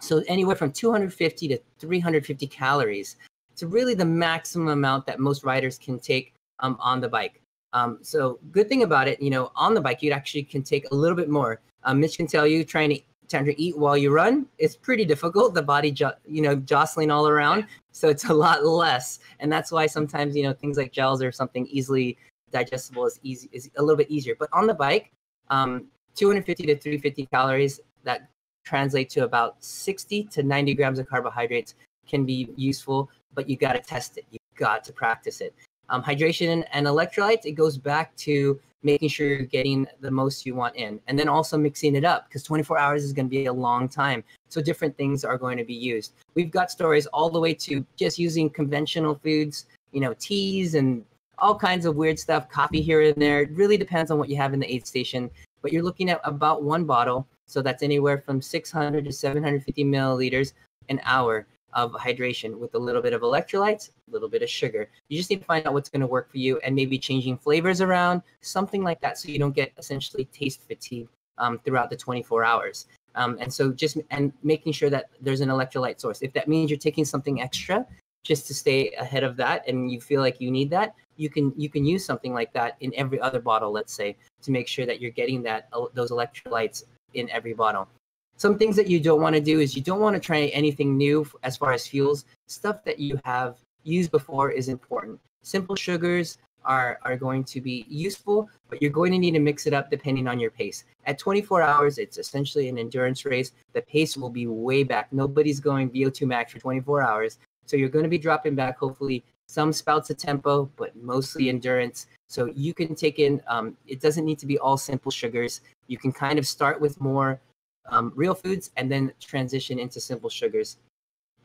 So 0.00 0.22
anywhere 0.26 0.56
from 0.56 0.72
250 0.72 1.48
to 1.48 1.58
350 1.78 2.46
calories. 2.46 3.16
It's 3.52 3.62
really 3.62 3.94
the 3.94 4.04
maximum 4.04 4.68
amount 4.68 5.06
that 5.06 5.20
most 5.20 5.44
riders 5.44 5.78
can 5.78 5.98
take 5.98 6.34
um, 6.60 6.76
on 6.80 7.00
the 7.00 7.08
bike. 7.08 7.40
Um, 7.72 7.98
so 8.02 8.38
good 8.50 8.68
thing 8.68 8.82
about 8.82 9.06
it, 9.06 9.20
you 9.22 9.30
know, 9.30 9.52
on 9.54 9.74
the 9.74 9.80
bike, 9.80 10.02
you 10.02 10.10
actually 10.10 10.42
can 10.42 10.62
take 10.62 10.90
a 10.90 10.94
little 10.94 11.16
bit 11.16 11.28
more. 11.28 11.60
Um, 11.84 12.00
Mitch 12.00 12.16
can 12.16 12.26
tell 12.26 12.46
you 12.46 12.64
trying 12.64 12.90
to 12.90 13.00
trying 13.28 13.44
to 13.44 13.62
eat 13.62 13.78
while 13.78 13.96
you 13.96 14.10
run 14.10 14.44
it's 14.58 14.74
pretty 14.74 15.04
difficult. 15.04 15.54
The 15.54 15.62
body, 15.62 15.92
jo- 15.92 16.18
you 16.26 16.42
know, 16.42 16.56
jostling 16.56 17.12
all 17.12 17.28
around, 17.28 17.66
so 17.92 18.08
it's 18.08 18.24
a 18.24 18.34
lot 18.34 18.64
less. 18.64 19.20
And 19.38 19.52
that's 19.52 19.70
why 19.70 19.86
sometimes 19.86 20.36
you 20.36 20.42
know 20.42 20.52
things 20.52 20.76
like 20.76 20.92
gels 20.92 21.22
or 21.22 21.30
something 21.30 21.66
easily 21.66 22.18
digestible 22.50 23.06
is 23.06 23.20
easy 23.22 23.48
is 23.52 23.70
a 23.76 23.82
little 23.82 23.96
bit 23.96 24.10
easier. 24.10 24.34
But 24.38 24.48
on 24.52 24.66
the 24.66 24.74
bike, 24.74 25.12
um, 25.48 25.86
250 26.16 26.66
to 26.66 26.76
350 26.76 27.26
calories 27.26 27.80
that 28.02 28.28
translate 28.70 29.10
to 29.10 29.24
about 29.24 29.56
60 29.58 30.24
to 30.24 30.42
90 30.44 30.74
grams 30.74 30.98
of 31.00 31.08
carbohydrates 31.08 31.74
can 32.06 32.24
be 32.24 32.48
useful, 32.56 33.10
but 33.34 33.48
you 33.48 33.56
got 33.56 33.72
to 33.72 33.80
test 33.80 34.16
it. 34.16 34.24
You 34.30 34.38
got 34.56 34.84
to 34.84 34.92
practice 34.92 35.40
it. 35.40 35.54
Um, 35.88 36.02
hydration 36.04 36.64
and 36.72 36.86
electrolytes, 36.86 37.46
it 37.46 37.52
goes 37.52 37.76
back 37.76 38.14
to 38.16 38.60
making 38.82 39.08
sure 39.08 39.26
you're 39.26 39.42
getting 39.42 39.86
the 40.00 40.10
most 40.10 40.46
you 40.46 40.54
want 40.54 40.76
in, 40.76 41.00
and 41.08 41.18
then 41.18 41.28
also 41.28 41.58
mixing 41.58 41.96
it 41.96 42.04
up 42.04 42.28
because 42.28 42.44
24 42.44 42.78
hours 42.78 43.02
is 43.02 43.12
going 43.12 43.26
to 43.26 43.30
be 43.30 43.46
a 43.46 43.52
long 43.52 43.88
time. 43.88 44.22
So 44.48 44.62
different 44.62 44.96
things 44.96 45.24
are 45.24 45.36
going 45.36 45.58
to 45.58 45.64
be 45.64 45.74
used. 45.74 46.12
We've 46.34 46.50
got 46.50 46.70
stories 46.70 47.06
all 47.06 47.28
the 47.28 47.40
way 47.40 47.52
to 47.54 47.84
just 47.96 48.18
using 48.18 48.48
conventional 48.48 49.16
foods, 49.16 49.66
you 49.90 50.00
know, 50.00 50.14
teas 50.18 50.76
and 50.76 51.04
all 51.38 51.58
kinds 51.58 51.86
of 51.86 51.96
weird 51.96 52.18
stuff, 52.18 52.48
coffee 52.48 52.80
here 52.80 53.02
and 53.02 53.20
there. 53.20 53.42
It 53.42 53.50
really 53.50 53.76
depends 53.76 54.10
on 54.10 54.18
what 54.18 54.28
you 54.28 54.36
have 54.36 54.54
in 54.54 54.60
the 54.60 54.72
aid 54.72 54.86
station. 54.86 55.28
But 55.60 55.72
you're 55.72 55.82
looking 55.82 56.08
at 56.08 56.20
about 56.24 56.62
one 56.62 56.84
bottle 56.84 57.26
so 57.50 57.62
that's 57.62 57.82
anywhere 57.82 58.18
from 58.18 58.40
600 58.40 59.04
to 59.04 59.12
750 59.12 59.84
milliliters 59.84 60.52
an 60.88 61.00
hour 61.04 61.46
of 61.72 61.92
hydration 61.92 62.58
with 62.58 62.74
a 62.74 62.78
little 62.78 63.02
bit 63.02 63.12
of 63.12 63.22
electrolytes, 63.22 63.90
a 63.90 64.12
little 64.12 64.28
bit 64.28 64.42
of 64.42 64.50
sugar. 64.50 64.88
You 65.08 65.18
just 65.18 65.30
need 65.30 65.40
to 65.40 65.44
find 65.44 65.66
out 65.66 65.72
what's 65.72 65.88
going 65.88 66.00
to 66.00 66.06
work 66.06 66.30
for 66.30 66.38
you 66.38 66.58
and 66.58 66.74
maybe 66.74 66.98
changing 66.98 67.38
flavors 67.38 67.80
around, 67.80 68.22
something 68.40 68.82
like 68.82 69.00
that, 69.00 69.18
so 69.18 69.28
you 69.28 69.38
don't 69.38 69.54
get 69.54 69.72
essentially 69.78 70.24
taste 70.26 70.62
fatigue 70.66 71.08
um, 71.38 71.58
throughout 71.64 71.90
the 71.90 71.96
24 71.96 72.44
hours. 72.44 72.86
Um, 73.14 73.38
and 73.40 73.52
so 73.52 73.72
just 73.72 73.98
and 74.10 74.32
making 74.42 74.72
sure 74.72 74.90
that 74.90 75.10
there's 75.20 75.40
an 75.40 75.48
electrolyte 75.48 76.00
source. 76.00 76.22
If 76.22 76.32
that 76.34 76.48
means 76.48 76.70
you're 76.70 76.78
taking 76.78 77.04
something 77.04 77.40
extra 77.40 77.86
just 78.22 78.46
to 78.46 78.54
stay 78.54 78.92
ahead 78.92 79.24
of 79.24 79.36
that, 79.38 79.66
and 79.66 79.90
you 79.90 80.00
feel 80.00 80.20
like 80.20 80.40
you 80.40 80.50
need 80.50 80.70
that, 80.70 80.94
you 81.16 81.28
can 81.28 81.52
you 81.56 81.68
can 81.68 81.84
use 81.84 82.04
something 82.04 82.32
like 82.32 82.52
that 82.52 82.76
in 82.80 82.92
every 82.94 83.20
other 83.20 83.40
bottle. 83.40 83.72
Let's 83.72 83.92
say 83.92 84.16
to 84.42 84.50
make 84.50 84.68
sure 84.68 84.86
that 84.86 85.00
you're 85.00 85.10
getting 85.10 85.42
that 85.42 85.68
those 85.94 86.10
electrolytes 86.10 86.84
in 87.14 87.28
every 87.30 87.54
bottle. 87.54 87.88
Some 88.36 88.56
things 88.56 88.76
that 88.76 88.88
you 88.88 89.00
don't 89.00 89.20
want 89.20 89.34
to 89.34 89.40
do 89.40 89.60
is 89.60 89.76
you 89.76 89.82
don't 89.82 90.00
want 90.00 90.14
to 90.14 90.20
try 90.20 90.46
anything 90.46 90.96
new 90.96 91.26
as 91.42 91.56
far 91.56 91.72
as 91.72 91.86
fuels. 91.86 92.24
Stuff 92.46 92.84
that 92.84 92.98
you 92.98 93.20
have 93.24 93.58
used 93.84 94.10
before 94.10 94.50
is 94.50 94.68
important. 94.68 95.20
Simple 95.42 95.76
sugars 95.76 96.38
are, 96.64 96.98
are 97.02 97.16
going 97.16 97.44
to 97.44 97.60
be 97.60 97.84
useful, 97.88 98.48
but 98.68 98.80
you're 98.80 98.90
going 98.90 99.12
to 99.12 99.18
need 99.18 99.32
to 99.32 99.40
mix 99.40 99.66
it 99.66 99.74
up 99.74 99.90
depending 99.90 100.26
on 100.26 100.38
your 100.38 100.50
pace. 100.50 100.84
At 101.06 101.18
24 101.18 101.62
hours, 101.62 101.98
it's 101.98 102.18
essentially 102.18 102.68
an 102.68 102.78
endurance 102.78 103.24
race. 103.24 103.52
The 103.72 103.82
pace 103.82 104.16
will 104.16 104.30
be 104.30 104.46
way 104.46 104.84
back. 104.84 105.12
Nobody's 105.12 105.60
going 105.60 105.90
VO2 105.90 106.26
max 106.26 106.52
for 106.52 106.58
24 106.58 107.02
hours. 107.02 107.38
So 107.66 107.76
you're 107.76 107.88
going 107.88 108.04
to 108.04 108.08
be 108.08 108.18
dropping 108.18 108.54
back, 108.54 108.78
hopefully, 108.78 109.24
some 109.50 109.72
spouts 109.72 110.10
of 110.10 110.16
tempo, 110.16 110.70
but 110.76 110.94
mostly 110.96 111.48
endurance. 111.48 112.06
So 112.28 112.52
you 112.54 112.72
can 112.72 112.94
take 112.94 113.18
in, 113.18 113.42
um, 113.48 113.76
it 113.88 114.00
doesn't 114.00 114.24
need 114.24 114.38
to 114.38 114.46
be 114.46 114.58
all 114.58 114.76
simple 114.76 115.10
sugars. 115.10 115.60
You 115.88 115.98
can 115.98 116.12
kind 116.12 116.38
of 116.38 116.46
start 116.46 116.80
with 116.80 117.00
more 117.00 117.40
um, 117.88 118.12
real 118.14 118.34
foods 118.34 118.70
and 118.76 118.90
then 118.90 119.12
transition 119.20 119.80
into 119.80 120.00
simple 120.00 120.30
sugars. 120.30 120.76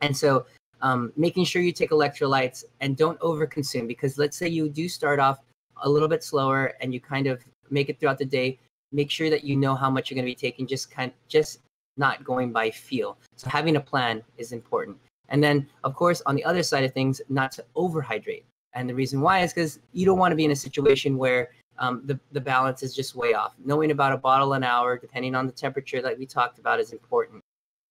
And 0.02 0.16
so 0.16 0.46
um, 0.82 1.12
making 1.16 1.46
sure 1.46 1.62
you 1.62 1.72
take 1.72 1.90
electrolytes 1.90 2.64
and 2.80 2.96
don't 2.96 3.18
overconsume 3.20 3.88
because 3.88 4.18
let's 4.18 4.36
say 4.36 4.46
you 4.46 4.68
do 4.68 4.88
start 4.88 5.18
off 5.18 5.40
a 5.82 5.88
little 5.88 6.08
bit 6.08 6.22
slower 6.22 6.74
and 6.80 6.94
you 6.94 7.00
kind 7.00 7.26
of 7.26 7.42
make 7.70 7.88
it 7.88 7.98
throughout 7.98 8.18
the 8.18 8.24
day 8.24 8.58
make 8.92 9.10
sure 9.10 9.30
that 9.30 9.42
you 9.42 9.56
know 9.56 9.74
how 9.74 9.90
much 9.90 10.10
you're 10.10 10.14
going 10.14 10.24
to 10.24 10.30
be 10.30 10.34
taking 10.34 10.66
just 10.66 10.90
kind 10.90 11.12
just 11.28 11.58
not 11.96 12.22
going 12.24 12.52
by 12.52 12.70
feel 12.70 13.18
so 13.34 13.48
having 13.50 13.76
a 13.76 13.80
plan 13.80 14.22
is 14.38 14.52
important 14.52 14.96
and 15.28 15.42
then 15.42 15.66
of 15.84 15.94
course 15.94 16.22
on 16.26 16.34
the 16.34 16.44
other 16.44 16.62
side 16.62 16.84
of 16.84 16.92
things 16.92 17.20
not 17.28 17.52
to 17.52 17.64
overhydrate. 17.76 18.44
And 18.74 18.88
the 18.88 18.94
reason 18.94 19.20
why 19.20 19.40
is 19.40 19.52
because 19.52 19.78
you 19.92 20.04
don't 20.04 20.18
want 20.18 20.32
to 20.32 20.36
be 20.36 20.44
in 20.44 20.50
a 20.50 20.56
situation 20.56 21.16
where 21.16 21.50
um, 21.78 22.02
the, 22.04 22.18
the 22.32 22.40
balance 22.40 22.82
is 22.82 22.94
just 22.94 23.14
way 23.14 23.34
off. 23.34 23.54
Knowing 23.64 23.90
about 23.90 24.12
a 24.12 24.16
bottle 24.16 24.52
an 24.54 24.64
hour 24.64 24.98
depending 24.98 25.34
on 25.34 25.46
the 25.46 25.52
temperature 25.52 26.02
that 26.02 26.18
we 26.18 26.26
talked 26.26 26.58
about 26.58 26.80
is 26.80 26.92
important. 26.92 27.42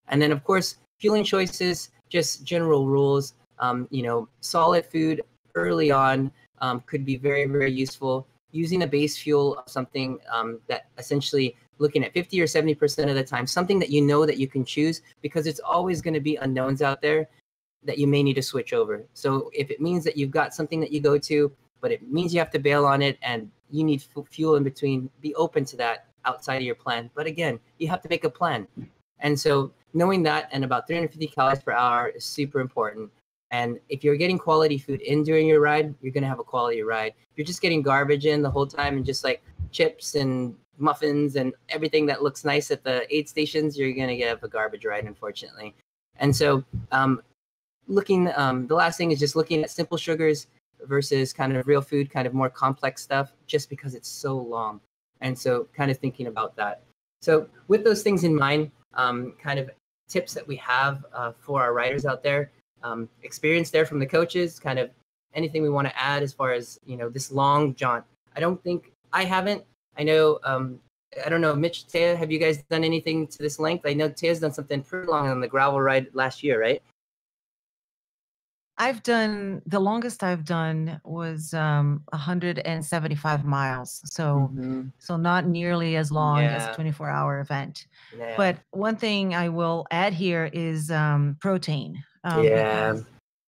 And 0.07 0.21
then 0.21 0.31
of 0.31 0.43
course 0.43 0.77
fueling 0.99 1.23
choices 1.23 1.89
just 2.09 2.43
general 2.43 2.87
rules. 2.87 3.33
Um, 3.59 3.87
you 3.89 4.03
know 4.03 4.27
solid 4.41 4.85
food 4.85 5.21
early 5.55 5.89
on 5.89 6.31
um, 6.59 6.81
could 6.85 7.05
be 7.05 7.17
very 7.17 7.45
very 7.45 7.71
useful. 7.71 8.27
Using 8.51 8.83
a 8.83 8.87
base 8.87 9.17
fuel 9.17 9.57
of 9.57 9.69
something 9.69 10.19
um, 10.31 10.59
that 10.67 10.87
essentially 10.97 11.55
looking 11.77 12.03
at 12.03 12.13
50 12.13 12.39
or 12.41 12.45
70% 12.45 13.09
of 13.09 13.15
the 13.15 13.23
time, 13.23 13.45
something 13.47 13.79
that 13.79 13.89
you 13.89 14.01
know 14.01 14.25
that 14.25 14.37
you 14.37 14.47
can 14.47 14.63
choose 14.63 15.01
because 15.21 15.47
it's 15.47 15.59
always 15.59 16.01
going 16.01 16.13
to 16.13 16.19
be 16.19 16.35
unknowns 16.37 16.81
out 16.81 17.01
there 17.01 17.27
that 17.83 17.97
you 17.97 18.07
may 18.07 18.23
need 18.23 18.33
to 18.35 18.41
switch 18.41 18.73
over. 18.73 19.05
So 19.13 19.49
if 19.53 19.69
it 19.69 19.81
means 19.81 20.03
that 20.05 20.17
you've 20.17 20.31
got 20.31 20.53
something 20.53 20.79
that 20.79 20.91
you 20.91 20.99
go 20.99 21.17
to, 21.17 21.51
but 21.81 21.91
it 21.91 22.11
means 22.11 22.33
you 22.33 22.39
have 22.39 22.51
to 22.51 22.59
bail 22.59 22.85
on 22.85 23.01
it 23.01 23.17
and 23.21 23.49
you 23.69 23.83
need 23.83 24.03
f- 24.15 24.25
fuel 24.27 24.55
in 24.55 24.63
between, 24.63 25.09
be 25.21 25.35
open 25.35 25.65
to 25.65 25.77
that 25.77 26.07
outside 26.25 26.57
of 26.57 26.63
your 26.63 26.75
plan. 26.75 27.09
But 27.13 27.27
again, 27.27 27.59
you 27.77 27.87
have 27.89 28.01
to 28.01 28.09
make 28.09 28.23
a 28.23 28.29
plan. 28.29 28.67
And 29.19 29.39
so 29.39 29.71
knowing 29.93 30.23
that 30.23 30.49
and 30.51 30.63
about 30.63 30.87
350 30.87 31.27
calories 31.27 31.61
per 31.61 31.71
hour 31.71 32.09
is 32.09 32.25
super 32.25 32.59
important. 32.59 33.11
And 33.51 33.79
if 33.89 34.03
you're 34.03 34.17
getting 34.17 34.37
quality 34.37 34.77
food 34.77 35.01
in 35.01 35.23
during 35.23 35.47
your 35.47 35.61
ride, 35.61 35.93
you're 36.01 36.11
going 36.11 36.23
to 36.23 36.29
have 36.29 36.39
a 36.39 36.43
quality 36.43 36.81
ride. 36.81 37.13
If 37.31 37.37
you're 37.37 37.45
just 37.45 37.61
getting 37.61 37.81
garbage 37.81 38.25
in 38.25 38.41
the 38.41 38.49
whole 38.49 38.67
time 38.67 38.97
and 38.97 39.05
just 39.05 39.23
like 39.23 39.43
chips 39.71 40.15
and 40.15 40.55
muffins 40.77 41.35
and 41.35 41.53
everything 41.69 42.05
that 42.07 42.23
looks 42.23 42.45
nice 42.45 42.71
at 42.71 42.83
the 42.83 43.05
aid 43.15 43.29
stations, 43.29 43.77
you're 43.77 43.93
going 43.93 44.07
to 44.07 44.17
get 44.17 44.37
a 44.41 44.47
garbage 44.47 44.85
ride, 44.85 45.05
unfortunately. 45.05 45.73
And 46.17 46.35
so, 46.35 46.63
um, 46.91 47.21
looking, 47.87 48.31
um, 48.35 48.67
the 48.67 48.75
last 48.75 48.97
thing 48.97 49.11
is 49.11 49.19
just 49.19 49.35
looking 49.35 49.63
at 49.63 49.69
simple 49.69 49.97
sugars 49.97 50.47
versus 50.87 51.33
kind 51.33 51.55
of 51.55 51.67
real 51.67 51.81
food, 51.81 52.09
kind 52.09 52.27
of 52.27 52.33
more 52.33 52.49
complex 52.49 53.01
stuff, 53.01 53.33
just 53.47 53.69
because 53.69 53.95
it's 53.95 54.07
so 54.07 54.37
long. 54.37 54.79
And 55.21 55.37
so, 55.37 55.67
kind 55.75 55.91
of 55.91 55.97
thinking 55.97 56.27
about 56.27 56.55
that. 56.55 56.83
So, 57.21 57.47
with 57.67 57.83
those 57.83 58.03
things 58.03 58.23
in 58.23 58.35
mind, 58.35 58.71
um, 58.93 59.33
kind 59.41 59.59
of 59.59 59.69
tips 60.07 60.33
that 60.33 60.47
we 60.47 60.55
have 60.57 61.05
uh, 61.13 61.31
for 61.39 61.61
our 61.61 61.73
riders 61.73 62.05
out 62.05 62.23
there, 62.23 62.51
um, 62.83 63.09
experience 63.23 63.71
there 63.71 63.85
from 63.85 63.99
the 63.99 64.05
coaches, 64.05 64.59
kind 64.59 64.79
of 64.79 64.91
anything 65.33 65.61
we 65.61 65.69
want 65.69 65.87
to 65.87 66.01
add 66.01 66.23
as 66.23 66.33
far 66.33 66.53
as 66.53 66.79
you 66.85 66.97
know 66.97 67.09
this 67.09 67.31
long 67.31 67.75
jaunt. 67.75 68.03
I 68.35 68.39
don't 68.39 68.61
think 68.63 68.91
I 69.13 69.23
haven't. 69.23 69.63
I 69.97 70.03
know. 70.03 70.39
Um, 70.43 70.79
I 71.25 71.29
don't 71.29 71.41
know, 71.41 71.55
Mitch, 71.55 71.87
Taya, 71.87 72.15
have 72.17 72.31
you 72.31 72.39
guys 72.39 72.61
done 72.63 72.83
anything 72.83 73.27
to 73.27 73.37
this 73.37 73.57
length? 73.59 73.85
I 73.85 73.93
know 73.93 74.09
Taya's 74.09 74.39
done 74.41 74.51
something 74.53 74.81
pretty 74.81 75.07
long 75.07 75.29
on 75.29 75.39
the 75.39 75.47
gravel 75.47 75.79
ride 75.79 76.07
last 76.13 76.43
year, 76.43 76.59
right? 76.59 76.81
I've 78.77 79.01
done 79.03 79.61
the 79.65 79.79
longest 79.79 80.21
I've 80.23 80.43
done 80.43 80.99
was 81.05 81.53
um 81.53 82.03
175 82.11 83.45
miles. 83.45 84.01
So 84.05 84.51
Mhm. 84.53 84.91
so 84.97 85.15
not 85.15 85.47
nearly 85.47 85.95
as 85.95 86.11
long 86.11 86.43
as 86.43 86.67
a 86.67 86.71
24 86.73 87.09
hour 87.09 87.39
event. 87.39 87.87
Yeah. 88.17 88.33
But 88.35 88.57
one 88.71 88.97
thing 88.97 89.33
I 89.33 89.47
will 89.47 89.85
add 89.91 90.13
here 90.13 90.49
is 90.51 90.91
um 90.91 91.37
protein. 91.39 92.03
Um, 92.25 92.43
Yeah. 92.43 92.95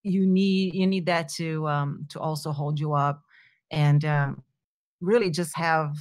you 0.04 0.26
need 0.26 0.74
you 0.74 0.88
need 0.88 1.06
that 1.08 1.28
to 1.30 1.68
um 1.68 2.06
to 2.10 2.20
also 2.22 2.54
hold 2.54 2.80
you 2.80 2.94
up 2.94 3.22
and 3.72 4.06
um 4.06 4.42
really 5.02 5.30
just 5.30 5.54
have 5.58 5.94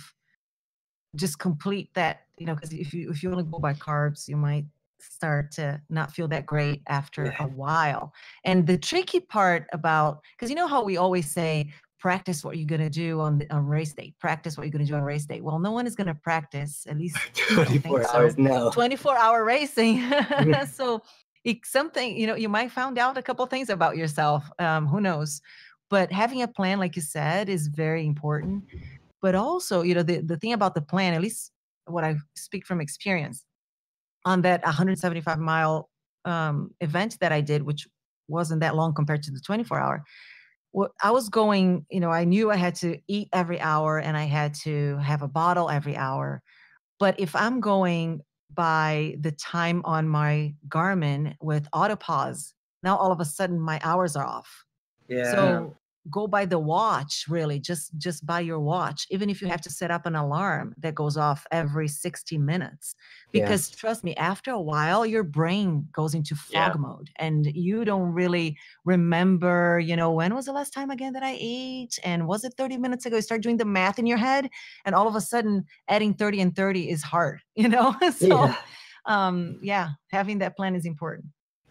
just 1.16 1.38
complete 1.38 1.92
that, 1.94 2.22
you 2.38 2.46
know, 2.46 2.54
because 2.54 2.72
if 2.72 2.92
you 2.94 3.10
if 3.10 3.22
you 3.22 3.30
only 3.30 3.44
go 3.44 3.58
by 3.58 3.74
carbs, 3.74 4.28
you 4.28 4.36
might 4.36 4.66
start 4.98 5.52
to 5.52 5.80
not 5.88 6.12
feel 6.12 6.28
that 6.28 6.46
great 6.46 6.82
after 6.88 7.34
a 7.38 7.46
while. 7.46 8.12
And 8.44 8.66
the 8.66 8.78
tricky 8.78 9.20
part 9.20 9.66
about 9.72 10.20
because 10.36 10.50
you 10.50 10.56
know 10.56 10.66
how 10.66 10.84
we 10.84 10.96
always 10.96 11.30
say 11.30 11.72
practice 11.98 12.44
what 12.44 12.56
you're 12.56 12.66
going 12.66 12.80
to 12.80 12.90
do 12.90 13.20
on 13.20 13.38
the, 13.38 13.50
on 13.52 13.66
race 13.66 13.92
day, 13.92 14.14
practice 14.20 14.56
what 14.56 14.64
you're 14.64 14.72
going 14.72 14.84
to 14.84 14.90
do 14.90 14.96
on 14.96 15.02
race 15.02 15.24
day. 15.24 15.40
Well, 15.40 15.58
no 15.58 15.72
one 15.72 15.86
is 15.86 15.96
going 15.96 16.06
to 16.06 16.14
practice 16.14 16.86
at 16.88 16.96
least 16.96 17.16
I 17.50 17.54
don't 17.56 17.66
think 17.66 17.84
24 17.84 18.04
so. 18.04 18.08
hours, 18.10 18.38
no. 18.38 18.70
24 18.70 19.16
hour 19.16 19.44
racing. 19.44 20.04
So 20.72 21.02
it's 21.44 21.70
something, 21.70 22.16
you 22.16 22.26
know, 22.26 22.34
you 22.34 22.48
might 22.48 22.70
find 22.70 22.98
out 22.98 23.16
a 23.16 23.22
couple 23.22 23.46
things 23.46 23.70
about 23.70 23.96
yourself. 23.96 24.44
Um, 24.58 24.86
who 24.86 25.00
knows? 25.00 25.40
But 25.88 26.10
having 26.10 26.42
a 26.42 26.48
plan, 26.48 26.78
like 26.78 26.96
you 26.96 27.02
said, 27.02 27.48
is 27.48 27.68
very 27.68 28.04
important. 28.04 28.64
But 29.26 29.34
also, 29.34 29.82
you 29.82 29.92
know, 29.92 30.04
the, 30.04 30.20
the 30.20 30.36
thing 30.36 30.52
about 30.52 30.76
the 30.76 30.80
plan, 30.80 31.12
at 31.12 31.20
least 31.20 31.50
what 31.86 32.04
I 32.04 32.14
speak 32.36 32.64
from 32.64 32.80
experience, 32.80 33.44
on 34.24 34.42
that 34.42 34.62
175 34.62 35.40
mile 35.40 35.90
um, 36.24 36.70
event 36.80 37.18
that 37.20 37.32
I 37.32 37.40
did, 37.40 37.64
which 37.64 37.88
wasn't 38.28 38.60
that 38.60 38.76
long 38.76 38.94
compared 38.94 39.24
to 39.24 39.32
the 39.32 39.40
24 39.40 39.80
hour, 39.80 40.04
well, 40.72 40.90
I 41.02 41.10
was 41.10 41.28
going, 41.28 41.86
you 41.90 41.98
know, 41.98 42.12
I 42.12 42.22
knew 42.22 42.52
I 42.52 42.54
had 42.56 42.76
to 42.76 43.00
eat 43.08 43.28
every 43.32 43.60
hour 43.60 43.98
and 43.98 44.16
I 44.16 44.26
had 44.26 44.54
to 44.62 44.96
have 44.98 45.22
a 45.22 45.28
bottle 45.28 45.70
every 45.70 45.96
hour. 45.96 46.40
But 47.00 47.18
if 47.18 47.34
I'm 47.34 47.58
going 47.58 48.20
by 48.54 49.16
the 49.18 49.32
time 49.32 49.82
on 49.84 50.06
my 50.08 50.54
Garmin 50.68 51.34
with 51.42 51.68
autopause, 51.72 52.52
now 52.84 52.96
all 52.96 53.10
of 53.10 53.18
a 53.18 53.24
sudden 53.24 53.58
my 53.58 53.80
hours 53.82 54.14
are 54.14 54.24
off. 54.24 54.64
Yeah. 55.08 55.32
So 55.32 55.76
go 56.10 56.26
by 56.26 56.44
the 56.46 56.58
watch, 56.58 57.24
really, 57.28 57.58
just 57.60 57.96
just 57.98 58.24
by 58.26 58.40
your 58.40 58.60
watch, 58.60 59.06
even 59.10 59.28
if 59.30 59.40
you 59.42 59.48
have 59.48 59.60
to 59.62 59.70
set 59.70 59.90
up 59.90 60.06
an 60.06 60.14
alarm 60.16 60.74
that 60.78 60.94
goes 60.94 61.16
off 61.16 61.46
every 61.50 61.88
60 61.88 62.38
minutes. 62.38 62.94
Yeah. 63.32 63.42
Because 63.42 63.70
trust 63.70 64.04
me, 64.04 64.14
after 64.16 64.50
a 64.50 64.60
while, 64.60 65.04
your 65.06 65.24
brain 65.24 65.88
goes 65.92 66.14
into 66.14 66.34
fog 66.36 66.74
Yeah. 66.74 66.74
mode 66.78 67.10
and 67.16 67.46
you 67.46 67.84
don't 67.84 68.12
really 68.12 68.56
remember, 68.84 69.78
you 69.78 69.96
know, 69.96 70.12
when 70.12 70.34
was 70.34 70.46
the 70.46 70.52
last 70.52 70.72
time 70.72 70.90
again 70.90 71.12
that 71.14 71.22
I 71.22 71.36
ate? 71.40 71.98
And 72.04 72.26
was 72.26 72.44
it 72.44 72.54
30 72.56 72.78
minutes 72.78 73.04
ago? 73.06 73.16
You 73.16 73.22
start 73.22 73.42
doing 73.42 73.56
the 73.58 73.64
math 73.64 73.98
in 73.98 74.06
your 74.06 74.18
head, 74.18 74.48
and 74.84 74.94
all 74.94 75.08
of 75.08 75.14
a 75.14 75.20
sudden 75.20 75.64
adding 75.88 76.14
30 76.14 76.40
and 76.40 76.56
30 76.56 76.88
is 76.90 77.02
hard, 77.02 77.40
you 77.54 77.68
know? 77.68 77.94
so 78.16 78.48
yeah. 78.48 78.56
um 79.06 79.58
yeah, 79.62 79.90
having 80.10 80.38
that 80.38 80.56
plan 80.56 80.74
is 80.74 80.86
important. 80.86 81.26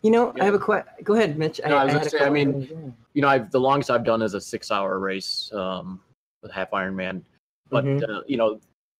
You 0.05 0.11
know, 0.11 0.35
I 0.39 0.45
have 0.45 0.53
a 0.53 0.59
question. 0.59 0.93
Go 1.03 1.15
ahead, 1.15 1.35
Mitch. 1.35 1.59
No, 1.65 1.77
I 1.77 1.85
was 1.85 1.93
had 1.93 1.99
gonna 2.01 2.09
say, 2.11 2.19
I 2.19 2.29
mean, 2.29 2.61
yeah. 2.61 2.91
you 3.15 3.23
know, 3.23 3.27
I've 3.27 3.49
the 3.49 3.59
longest 3.59 3.89
I've 3.89 4.03
done 4.03 4.21
is 4.21 4.35
a 4.35 4.39
six-hour 4.39 4.99
race 4.99 5.49
um, 5.51 5.99
with 6.43 6.51
half 6.51 6.69
Ironman. 6.69 7.23
But 7.71 7.85
Mhm. 7.85 8.07
uh, 8.07 8.21
you 8.27 8.37
know, 8.37 8.59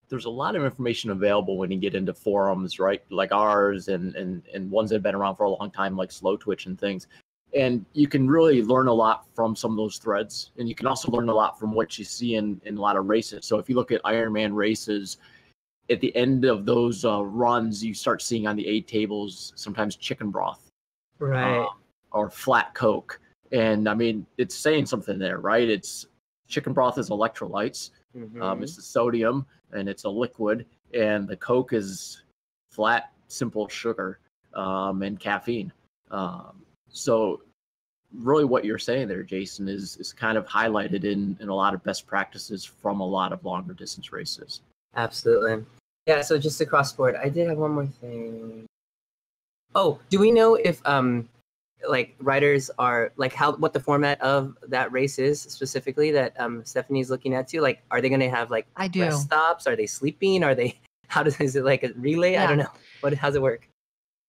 there's 0.10 0.26
a 0.26 0.32
lot 0.32 0.56
of 0.56 0.64
information 0.66 1.12
available 1.12 1.60
when 1.60 1.70
you 1.70 1.78
get 1.78 1.94
into 1.94 2.12
forums, 2.12 2.80
right? 2.80 3.04
Like 3.12 3.32
ours 3.32 3.88
and 3.88 4.16
and 4.16 4.42
and 4.52 4.72
ones 4.72 4.90
that 4.90 4.96
have 4.96 5.04
been 5.04 5.14
around 5.14 5.36
for 5.36 5.44
a 5.44 5.50
long 5.52 5.70
time, 5.70 5.96
like 5.96 6.12
Slow 6.12 6.38
Twitch 6.38 6.66
and 6.66 6.80
things. 6.80 7.06
And 7.54 7.86
you 7.94 8.08
can 8.08 8.28
really 8.28 8.64
learn 8.64 8.88
a 8.88 8.94
lot 8.94 9.28
from 9.36 9.56
some 9.56 9.70
of 9.70 9.78
those 9.78 10.00
threads, 10.00 10.54
and 10.58 10.68
you 10.68 10.74
can 10.74 10.88
also 10.88 11.12
learn 11.12 11.30
a 11.30 11.36
lot 11.36 11.60
from 11.60 11.72
what 11.72 12.00
you 12.00 12.04
see 12.04 12.34
in 12.34 12.60
in 12.66 12.78
a 12.78 12.82
lot 12.82 12.98
of 12.98 13.06
races. 13.06 13.46
So 13.46 13.60
if 13.60 13.70
you 13.70 13.76
look 13.76 13.92
at 13.92 14.02
Ironman 14.06 14.56
races, 14.56 15.18
at 15.92 16.02
the 16.02 16.16
end 16.16 16.46
of 16.46 16.66
those 16.66 17.06
uh, 17.06 17.24
runs, 17.24 17.86
you 17.86 17.94
start 17.94 18.24
seeing 18.24 18.48
on 18.48 18.56
the 18.56 18.66
aid 18.66 18.88
tables 18.88 19.54
sometimes 19.56 19.96
chicken 19.98 20.32
broth 20.32 20.65
right. 21.20 21.60
um, 21.60 21.70
or 22.12 22.30
flat 22.30 22.74
Coke. 22.74 23.20
And 23.52 23.88
I 23.88 23.94
mean, 23.94 24.26
it's 24.38 24.56
saying 24.56 24.86
something 24.88 25.20
there, 25.20 25.40
right? 25.40 25.68
It's 25.68 26.08
chicken 26.48 26.74
broth 26.74 26.98
is 26.98 27.10
electrolytes, 27.10 27.92
um, 28.16 28.30
Mhm. 28.30 28.64
it's 28.64 28.76
the 28.76 28.82
sodium, 28.82 29.46
and 29.72 29.90
it's 29.90 30.04
a 30.04 30.10
liquid, 30.10 30.66
and 30.94 31.28
the 31.28 31.38
Coke 31.38 31.74
is 31.74 32.24
flat, 32.72 33.12
simple 33.28 33.68
sugar 33.68 34.20
um, 34.54 35.02
and 35.02 35.20
caffeine. 35.20 35.72
Um, 36.12 36.62
so, 36.90 37.42
really, 38.14 38.46
what 38.46 38.64
you're 38.64 38.78
saying 38.78 39.08
there, 39.10 39.24
Jason, 39.24 39.68
is 39.68 39.98
is 39.98 40.14
kind 40.14 40.38
of 40.38 40.46
highlighted 40.48 41.04
in 41.04 41.36
in 41.42 41.50
a 41.50 41.56
lot 41.56 41.74
of 41.74 41.84
best 41.84 42.08
practices 42.08 42.64
from 42.64 43.02
a 43.02 43.06
lot 43.06 43.34
of 43.34 43.44
longer 43.44 43.74
distance 43.74 44.14
races. 44.14 44.62
Absolutely. 44.96 45.66
Yeah, 46.08 46.22
so 46.22 46.38
just 46.38 46.62
across 46.62 46.92
the 46.94 46.98
board, 46.98 47.16
I 47.16 47.28
did 47.30 47.48
have 47.50 47.58
one 47.58 47.72
more 47.72 47.88
thing. 47.88 48.66
Oh, 49.76 50.00
do 50.10 50.20
we 50.20 50.32
know 50.32 50.56
if 50.56 50.82
um 50.86 51.28
like 51.88 52.16
riders 52.20 52.72
are 52.80 53.12
like 53.18 53.34
how 53.34 53.56
what 53.58 53.74
the 53.74 53.80
format 53.80 54.20
of 54.22 54.58
that 54.68 54.92
race 54.92 55.20
is 55.20 55.42
specifically 55.42 56.10
that 56.12 56.34
um 56.40 56.64
Stephanie's 56.66 57.10
looking 57.10 57.34
at 57.34 57.48
too? 57.48 57.62
Like 57.62 57.84
are 57.92 58.02
they 58.02 58.10
gonna 58.10 58.30
have 58.30 58.50
like 58.50 58.66
I 58.76 58.88
do. 58.88 59.02
rest 59.02 59.24
stops? 59.24 59.68
Are 59.68 59.76
they 59.76 59.86
sleeping? 59.86 60.44
Are 60.44 60.56
they 60.56 60.80
how 61.08 61.22
does 61.24 61.40
is 61.40 61.56
it 61.56 61.66
like 61.66 61.84
a 61.84 61.92
relay? 61.98 62.38
I 62.38 62.48
don't 62.48 62.58
know. 62.58 62.72
What 63.02 63.14
how's 63.14 63.36
it 63.36 63.42
work? 63.42 63.68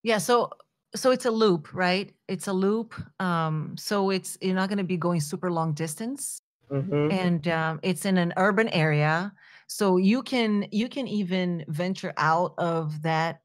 Yeah, 0.03 0.19
so 0.19 0.51
so 0.95 1.11
it's 1.11 1.25
a 1.25 1.31
loop, 1.31 1.73
right? 1.73 2.13
It's 2.27 2.47
a 2.47 2.53
loop. 2.53 2.93
Um, 3.19 3.75
so 3.77 4.09
it's 4.09 4.37
you're 4.41 4.55
not 4.55 4.69
going 4.69 4.77
to 4.77 4.83
be 4.83 4.97
going 4.97 5.19
super 5.19 5.51
long 5.51 5.73
distance, 5.73 6.39
Mm-hmm. 6.71 7.11
and 7.11 7.47
um, 7.47 7.79
it's 7.81 8.05
in 8.05 8.17
an 8.17 8.33
urban 8.35 8.67
area. 8.69 9.33
So 9.67 9.97
you 9.97 10.21
can 10.21 10.67
you 10.71 10.89
can 10.89 11.07
even 11.07 11.63
venture 11.69 12.13
out 12.17 12.53
of 12.57 13.01
that 13.03 13.41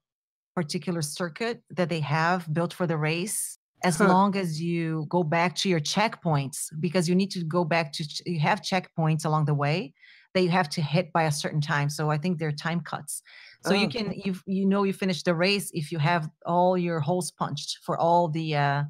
particular 0.54 1.02
circuit 1.02 1.62
that 1.70 1.88
they 1.88 2.00
have 2.00 2.52
built 2.52 2.72
for 2.72 2.86
the 2.86 2.96
race 2.96 3.58
as 3.84 3.98
huh. 3.98 4.08
long 4.08 4.36
as 4.36 4.60
you 4.60 5.06
go 5.08 5.22
back 5.22 5.54
to 5.56 5.68
your 5.68 5.80
checkpoints 5.80 6.68
because 6.80 7.08
you 7.08 7.14
need 7.14 7.30
to 7.30 7.44
go 7.44 7.64
back 7.64 7.92
to 7.92 8.04
you 8.26 8.38
have 8.40 8.60
checkpoints 8.60 9.24
along 9.24 9.44
the 9.44 9.54
way 9.54 9.92
that 10.34 10.42
you 10.42 10.48
have 10.48 10.68
to 10.68 10.80
hit 10.80 11.12
by 11.12 11.24
a 11.24 11.32
certain 11.32 11.60
time 11.60 11.88
so 11.88 12.10
i 12.10 12.16
think 12.16 12.38
they're 12.38 12.52
time 12.52 12.80
cuts 12.80 13.22
so 13.64 13.70
oh. 13.70 13.74
you 13.74 13.88
can 13.88 14.12
you 14.24 14.34
you 14.46 14.66
know 14.66 14.82
you 14.82 14.92
finish 14.92 15.22
the 15.22 15.34
race 15.34 15.70
if 15.74 15.90
you 15.90 15.98
have 15.98 16.28
all 16.46 16.76
your 16.76 17.00
holes 17.00 17.30
punched 17.30 17.78
for 17.82 17.98
all 17.98 18.28
the 18.28 18.54
uh 18.54 18.82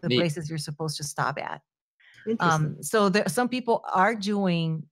the 0.00 0.08
Neat. 0.08 0.18
places 0.18 0.48
you're 0.48 0.58
supposed 0.58 0.96
to 0.96 1.04
stop 1.04 1.38
at 1.38 1.60
um 2.40 2.76
so 2.80 3.08
there 3.08 3.28
some 3.28 3.48
people 3.48 3.84
are 3.92 4.14
doing 4.14 4.84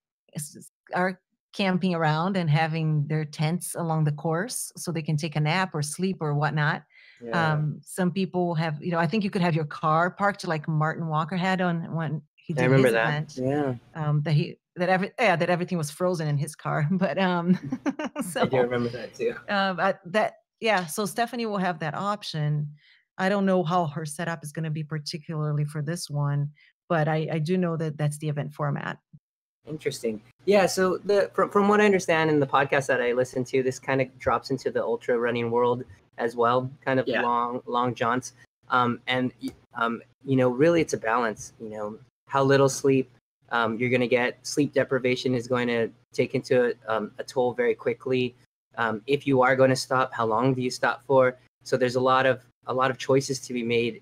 are 0.95 1.21
camping 1.57 1.95
around 1.95 2.37
and 2.37 2.51
having 2.51 3.07
their 3.07 3.25
tents 3.25 3.75
along 3.75 4.05
the 4.05 4.12
course 4.12 4.73
so 4.77 4.92
they 4.92 5.03
can 5.03 5.16
take 5.16 5.37
a 5.37 5.40
nap 5.40 5.75
or 5.75 5.83
sleep 5.83 6.19
or 6.21 6.35
whatnot 6.35 6.83
yeah. 7.23 7.53
Um, 7.53 7.81
some 7.83 8.11
people 8.11 8.55
have, 8.55 8.83
you 8.83 8.90
know, 8.90 8.99
I 8.99 9.07
think 9.07 9.25
you 9.25 9.31
could 9.31 9.42
have 9.42 9.55
your 9.55 9.64
car 9.64 10.11
parked 10.11 10.47
like 10.47 10.69
Martin 10.69 11.09
Walker 11.09 11.37
had 11.37 11.61
on 11.61 11.95
when 11.95 12.23
he 12.35 12.53
did 12.53 12.62
I 12.62 12.66
remember 12.66 12.88
his 12.88 12.95
that. 12.95 13.09
event. 13.09 13.35
Yeah. 13.37 13.75
Um, 13.95 14.23
that 14.23 14.33
he 14.33 14.59
that 14.77 14.88
every 14.88 15.11
yeah 15.19 15.37
that 15.37 15.49
everything 15.49 15.79
was 15.79 15.90
frozen 15.90 16.29
in 16.29 16.37
his 16.37 16.55
car, 16.55 16.87
but 16.90 17.19
um, 17.19 17.59
so 18.31 18.40
I 18.42 18.47
do 18.47 18.59
remember 18.59 18.88
that 18.90 19.14
too. 19.14 19.35
Um, 19.49 19.77
that 20.07 20.35
yeah, 20.61 20.87
so 20.87 21.07
Stephanie 21.07 21.47
will 21.47 21.59
have 21.59 21.79
that 21.81 21.95
option. 21.95 22.73
I 23.19 23.29
don't 23.29 23.47
know 23.47 23.64
how 23.64 23.87
her 23.87 24.05
setup 24.05 24.45
is 24.45 24.53
going 24.53 24.64
to 24.64 24.71
be 24.71 24.85
particularly 24.85 25.64
for 25.64 25.81
this 25.81 26.11
one, 26.11 26.51
but 26.88 27.09
I, 27.09 27.29
I 27.33 27.38
do 27.38 27.57
know 27.57 27.77
that 27.79 27.97
that's 27.97 28.19
the 28.19 28.29
event 28.29 28.53
format. 28.53 28.99
Interesting. 29.68 30.22
Yeah. 30.44 30.66
So 30.66 30.98
the 31.05 31.31
from, 31.35 31.50
from 31.50 31.68
what 31.68 31.81
I 31.81 31.85
understand 31.85 32.31
in 32.31 32.40
the 32.40 32.46
podcast 32.46 32.87
that 32.87 33.00
I 33.00 33.12
listen 33.12 33.44
to, 33.44 33.62
this 33.62 33.79
kind 33.79 34.00
of 34.00 34.18
drops 34.18 34.50
into 34.50 34.70
the 34.70 34.83
ultra 34.83 35.18
running 35.18 35.50
world 35.50 35.85
as 36.18 36.37
well, 36.37 36.70
kind 36.85 37.00
of 37.00 37.07
yeah. 37.07 37.22
long 37.22 37.61
long 37.66 37.94
jaunts. 37.94 38.33
Um, 38.68 39.00
and 39.07 39.33
um, 39.74 40.02
you 40.24 40.37
know, 40.37 40.48
really, 40.48 40.81
it's 40.81 40.94
a 40.94 40.98
balance. 40.98 41.52
You 41.61 41.70
know, 41.70 41.98
how 42.29 42.42
little 42.44 42.68
sleep 42.68 43.11
um, 43.50 43.79
you're 43.79 43.90
going 43.90 44.00
to 44.00 44.09
get. 44.09 44.38
Sleep 44.46 44.72
deprivation 44.72 45.35
is 45.35 45.46
going 45.46 45.68
to 45.68 45.90
take 46.12 46.35
into 46.35 46.74
um, 46.88 47.12
a 47.18 47.24
toll 47.24 47.52
very 47.52 47.74
quickly. 47.74 48.35
Um, 48.79 49.02
if 49.07 49.26
you 49.26 49.42
are 49.42 49.57
going 49.57 49.70
to 49.70 49.76
stop, 49.76 50.12
how 50.12 50.26
long 50.26 50.55
do 50.55 50.62
you 50.62 50.70
stop 50.70 51.02
for? 51.07 51.37
So 51.64 51.76
there's 51.76 51.96
a 51.96 52.00
lot 52.00 52.26
of 52.26 52.40
a 52.66 52.74
lot 52.74 52.90
of 52.90 52.98
choices 52.98 53.40
to 53.40 53.52
be 53.52 53.62
made. 53.62 54.00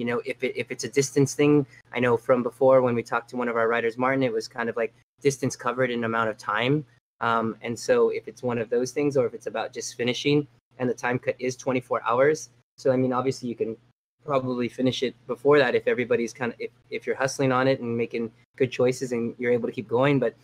You 0.00 0.06
know, 0.06 0.22
if 0.24 0.42
it, 0.42 0.56
if 0.56 0.70
it's 0.70 0.84
a 0.84 0.88
distance 0.88 1.34
thing, 1.34 1.66
I 1.92 2.00
know 2.00 2.16
from 2.16 2.42
before 2.42 2.80
when 2.80 2.94
we 2.94 3.02
talked 3.02 3.28
to 3.30 3.36
one 3.36 3.48
of 3.48 3.56
our 3.56 3.68
writers, 3.68 3.98
Martin, 3.98 4.22
it 4.22 4.32
was 4.32 4.48
kind 4.48 4.70
of 4.70 4.76
like 4.78 4.94
distance 5.20 5.56
covered 5.56 5.90
in 5.90 6.04
amount 6.04 6.30
of 6.30 6.38
time. 6.38 6.86
Um, 7.20 7.54
and 7.60 7.78
so 7.78 8.08
if 8.08 8.26
it's 8.26 8.42
one 8.42 8.56
of 8.56 8.70
those 8.70 8.92
things, 8.92 9.18
or 9.18 9.26
if 9.26 9.34
it's 9.34 9.46
about 9.46 9.74
just 9.74 9.98
finishing, 9.98 10.46
and 10.78 10.88
the 10.88 10.94
time 10.94 11.18
cut 11.18 11.36
is 11.38 11.54
24 11.54 12.00
hours. 12.08 12.48
So 12.78 12.90
I 12.90 12.96
mean, 12.96 13.12
obviously 13.12 13.50
you 13.50 13.54
can 13.54 13.76
probably 14.24 14.70
finish 14.70 15.02
it 15.02 15.14
before 15.26 15.58
that 15.58 15.74
if 15.74 15.86
everybody's 15.86 16.32
kind 16.32 16.50
of 16.54 16.58
if, 16.58 16.70
if 16.88 17.06
you're 17.06 17.16
hustling 17.16 17.52
on 17.52 17.68
it 17.68 17.80
and 17.80 17.94
making 17.94 18.32
good 18.56 18.72
choices 18.72 19.12
and 19.12 19.34
you're 19.36 19.52
able 19.52 19.68
to 19.68 19.74
keep 19.74 19.86
going. 19.86 20.18
But 20.18 20.34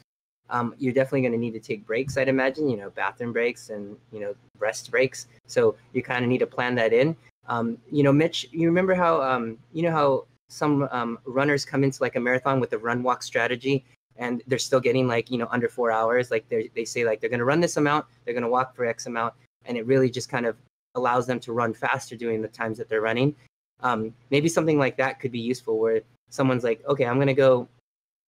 um, 0.51 0.75
you're 0.77 0.93
definitely 0.93 1.23
going 1.23 1.33
to 1.33 1.39
need 1.39 1.55
to 1.55 1.61
take 1.61 1.87
breaks, 1.87 2.19
I'd 2.19 2.29
imagine. 2.29 2.69
You 2.69 2.77
know, 2.77 2.91
bathroom 2.91 3.33
breaks 3.33 3.71
and 3.71 3.97
you 4.13 4.21
know 4.21 4.35
rest 4.59 4.91
breaks. 4.91 5.29
So 5.47 5.77
you 5.95 6.03
kind 6.03 6.23
of 6.27 6.29
need 6.29 6.41
to 6.41 6.47
plan 6.47 6.75
that 6.75 6.93
in. 6.93 7.17
Um, 7.49 7.79
you 7.91 8.03
know, 8.03 8.13
Mitch, 8.13 8.49
you 8.53 8.69
remember 8.69 8.95
how 8.95 9.23
um, 9.23 9.59
you 9.73 9.83
know 9.83 9.93
how 9.93 10.27
some 10.49 10.89
um, 10.91 11.19
runners 11.25 11.65
come 11.65 11.85
into 11.85 12.03
like 12.03 12.17
a 12.17 12.21
marathon 12.21 12.61
with 12.61 12.73
a 12.73 12.79
run 12.79 13.03
walk 13.03 13.23
strategy 13.23 13.85
and 14.19 14.43
they're 14.47 14.59
still 14.59 14.81
getting 14.81 15.09
like 15.09 15.31
you 15.31 15.39
know 15.39 15.49
under 15.51 15.69
four 15.69 15.91
hours 15.91 16.31
like 16.31 16.49
they 16.49 16.71
they 16.75 16.85
say 16.85 17.05
like 17.05 17.21
they're 17.21 17.29
going 17.29 17.41
to 17.41 17.45
run 17.45 17.61
this 17.61 17.77
amount 17.77 18.07
they're 18.25 18.33
going 18.33 18.45
to 18.45 18.49
walk 18.49 18.75
for 18.75 18.87
x 18.87 19.07
amount 19.07 19.35
and 19.67 19.77
it 19.77 19.85
really 19.87 20.09
just 20.09 20.29
kind 20.29 20.47
of 20.47 20.57
allows 20.97 21.27
them 21.27 21.39
to 21.41 21.53
run 21.53 21.73
faster 21.73 22.17
during 22.17 22.43
the 22.43 22.49
times 22.49 22.79
that 22.79 22.89
they're 22.89 23.01
running. 23.01 23.35
Um, 23.83 24.15
maybe 24.31 24.49
something 24.49 24.79
like 24.79 24.97
that 24.97 25.21
could 25.21 25.31
be 25.31 25.39
useful 25.39 25.79
where 25.79 26.01
someone's 26.31 26.65
like, 26.65 26.83
okay, 26.87 27.05
I'm 27.05 27.17
going 27.17 27.27
to 27.29 27.35
go, 27.35 27.69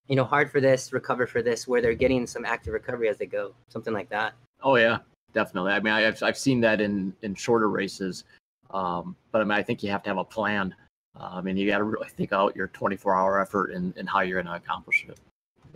you 0.07 0.16
know, 0.16 0.24
hard 0.24 0.50
for 0.50 0.61
this, 0.61 0.92
recover 0.92 1.26
for 1.26 1.42
this, 1.42 1.66
where 1.66 1.81
they're 1.81 1.94
getting 1.94 2.26
some 2.26 2.44
active 2.44 2.74
recovery 2.74 3.09
as 3.09 3.16
they 3.16 3.26
go, 3.26 3.54
something 3.68 3.94
like 3.94 4.11
that. 4.11 4.35
Oh 4.62 4.76
yeah, 4.76 4.98
definitely. 5.33 5.72
I 5.72 5.81
mean, 5.81 5.92
I've, 5.92 6.22
I've 6.22 6.38
seen 6.38 6.61
that 6.61 6.81
in, 6.81 7.14
in 7.22 7.35
shorter 7.35 7.70
races. 7.70 8.24
Um, 8.70 9.16
but 9.33 9.40
I 9.40 9.44
mean, 9.44 9.52
I 9.52 9.62
think 9.62 9.83
you 9.83 9.90
have 9.90 10.02
to 10.04 10.11
have 10.11 10.18
a 10.18 10.24
plan. 10.24 10.74
I 11.20 11.40
mean, 11.40 11.57
you 11.57 11.68
got 11.68 11.78
to 11.78 11.85
really 11.85 12.09
think 12.09 12.33
out 12.33 12.54
your 12.54 12.68
24 12.68 13.14
hour 13.14 13.40
effort 13.40 13.72
and, 13.72 13.92
and 13.96 14.09
how 14.09 14.20
you're 14.20 14.40
going 14.40 14.52
to 14.52 14.62
accomplish 14.62 15.04
it. 15.09 15.18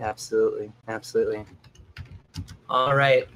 Absolutely. 0.00 0.70
Absolutely. 0.86 1.44
All 2.70 2.94
right. 2.94 3.26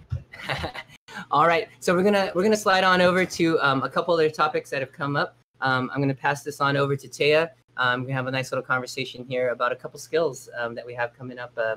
All 1.31 1.47
right, 1.47 1.69
so 1.81 1.95
we're 1.95 2.03
gonna 2.03 2.31
we're 2.35 2.43
gonna 2.43 2.57
slide 2.57 2.85
on 2.85 3.01
over 3.01 3.25
to 3.25 3.59
um, 3.61 3.83
a 3.83 3.89
couple 3.89 4.13
other 4.13 4.29
topics 4.29 4.71
that 4.71 4.81
have 4.81 4.93
come 4.93 5.17
up. 5.17 5.37
Um, 5.61 5.91
I'm 5.93 6.01
gonna 6.01 6.15
pass 6.15 6.43
this 6.43 6.61
on 6.61 6.77
over 6.77 6.95
to 6.95 7.09
Taya. 7.09 7.51
Um, 7.79 8.03
gonna 8.03 8.15
have 8.15 8.27
a 8.27 8.31
nice 8.31 8.53
little 8.53 8.65
conversation 8.65 9.25
here 9.27 9.51
about 9.51 9.73
a 9.73 9.77
couple 9.77 9.99
skills 9.99 10.49
um, 10.59 10.75
that 10.75 10.85
we 10.85 10.95
have 10.95 11.17
coming 11.17 11.39
up 11.39 11.53
uh, 11.57 11.77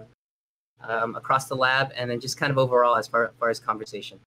um, 0.81 1.15
across 1.15 1.47
the 1.47 1.55
lab, 1.55 1.91
and 1.95 2.11
then 2.11 2.19
just 2.19 2.37
kind 2.37 2.51
of 2.51 2.57
overall 2.57 2.97
as 2.97 3.07
far, 3.07 3.25
as 3.25 3.31
far 3.39 3.49
as 3.49 3.59
conversation. 3.59 4.19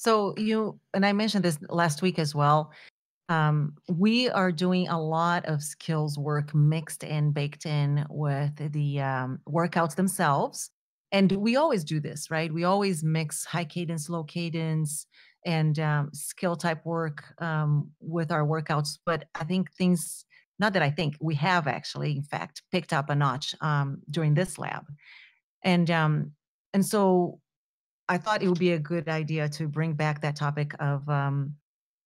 So 0.00 0.32
you 0.38 0.80
and 0.94 1.04
I 1.04 1.12
mentioned 1.12 1.44
this 1.44 1.58
last 1.68 2.00
week 2.00 2.18
as 2.18 2.34
well. 2.34 2.72
Um, 3.28 3.74
we 3.86 4.30
are 4.30 4.50
doing 4.50 4.88
a 4.88 4.98
lot 4.98 5.44
of 5.44 5.62
skills 5.62 6.16
work 6.16 6.54
mixed 6.54 7.04
and 7.04 7.34
baked 7.34 7.66
in 7.66 8.06
with 8.08 8.72
the 8.72 9.02
um, 9.02 9.40
workouts 9.46 9.96
themselves 9.96 10.70
and 11.12 11.30
we 11.32 11.56
always 11.56 11.84
do 11.84 12.00
this 12.00 12.30
right 12.30 12.52
we 12.52 12.64
always 12.64 13.04
mix 13.04 13.44
high 13.44 13.64
cadence 13.64 14.08
low 14.08 14.24
cadence 14.24 15.06
and 15.46 15.78
um, 15.78 16.10
skill 16.12 16.56
type 16.56 16.84
work 16.84 17.22
um, 17.40 17.90
with 18.00 18.32
our 18.32 18.44
workouts 18.44 18.98
but 19.06 19.24
i 19.34 19.44
think 19.44 19.70
things 19.72 20.24
not 20.58 20.72
that 20.72 20.82
i 20.82 20.90
think 20.90 21.14
we 21.20 21.34
have 21.34 21.66
actually 21.68 22.16
in 22.16 22.22
fact 22.22 22.62
picked 22.72 22.92
up 22.92 23.10
a 23.10 23.14
notch 23.14 23.54
um, 23.60 23.98
during 24.10 24.34
this 24.34 24.58
lab 24.58 24.84
and 25.62 25.90
um, 25.90 26.32
and 26.74 26.84
so 26.84 27.38
i 28.10 28.18
thought 28.18 28.42
it 28.42 28.48
would 28.48 28.58
be 28.58 28.72
a 28.72 28.78
good 28.78 29.08
idea 29.08 29.48
to 29.48 29.66
bring 29.66 29.94
back 29.94 30.20
that 30.20 30.36
topic 30.36 30.74
of 30.80 31.08
um, 31.08 31.54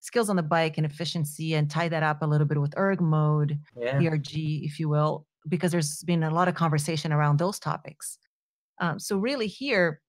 skills 0.00 0.30
on 0.30 0.36
the 0.36 0.42
bike 0.42 0.76
and 0.76 0.86
efficiency 0.86 1.54
and 1.54 1.70
tie 1.70 1.88
that 1.88 2.02
up 2.02 2.22
a 2.22 2.26
little 2.26 2.46
bit 2.46 2.60
with 2.60 2.74
erg 2.78 3.00
mode 3.00 3.58
yeah. 3.76 3.98
erg 4.00 4.28
if 4.32 4.78
you 4.78 4.88
will 4.88 5.26
because 5.48 5.72
there's 5.72 6.02
been 6.04 6.22
a 6.22 6.30
lot 6.30 6.48
of 6.48 6.54
conversation 6.54 7.12
around 7.12 7.38
those 7.38 7.58
topics 7.58 8.18
um, 8.78 8.98
so 8.98 9.18
really 9.18 9.46
here, 9.46 10.00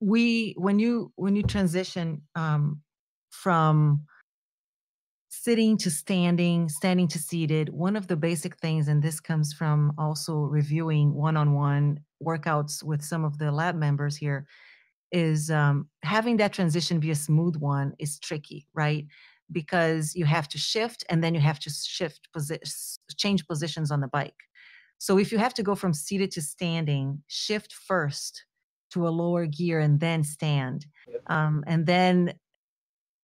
we 0.00 0.54
when 0.58 0.78
you 0.78 1.12
when 1.16 1.34
you 1.36 1.42
transition 1.42 2.22
um, 2.34 2.82
from 3.30 4.04
sitting 5.28 5.76
to 5.78 5.90
standing, 5.90 6.68
standing 6.68 7.08
to 7.08 7.18
seated, 7.18 7.68
one 7.70 7.96
of 7.96 8.06
the 8.06 8.16
basic 8.16 8.56
things, 8.56 8.88
and 8.88 9.02
this 9.02 9.20
comes 9.20 9.52
from 9.52 9.92
also 9.98 10.34
reviewing 10.36 11.14
one-on-one 11.14 12.00
workouts 12.22 12.82
with 12.82 13.02
some 13.02 13.24
of 13.24 13.38
the 13.38 13.50
lab 13.50 13.74
members 13.76 14.16
here, 14.16 14.46
is 15.12 15.50
um, 15.50 15.88
having 16.02 16.36
that 16.36 16.52
transition 16.52 17.00
be 17.00 17.10
a 17.10 17.14
smooth 17.14 17.56
one 17.56 17.92
is 17.98 18.18
tricky, 18.18 18.66
right? 18.74 19.06
Because 19.52 20.14
you 20.14 20.24
have 20.24 20.48
to 20.48 20.58
shift 20.58 21.04
and 21.08 21.22
then 21.22 21.34
you 21.34 21.40
have 21.40 21.60
to 21.60 21.70
shift 21.70 22.28
posi- 22.36 22.98
change 23.16 23.46
positions 23.46 23.90
on 23.90 24.00
the 24.00 24.08
bike. 24.08 24.34
So 24.98 25.18
if 25.18 25.30
you 25.30 25.38
have 25.38 25.54
to 25.54 25.62
go 25.62 25.74
from 25.74 25.92
seated 25.92 26.30
to 26.32 26.42
standing, 26.42 27.22
shift 27.28 27.72
first 27.72 28.44
to 28.92 29.06
a 29.06 29.10
lower 29.10 29.46
gear 29.46 29.78
and 29.78 30.00
then 30.00 30.24
stand. 30.24 30.86
Um, 31.26 31.64
and 31.66 31.86
then 31.86 32.34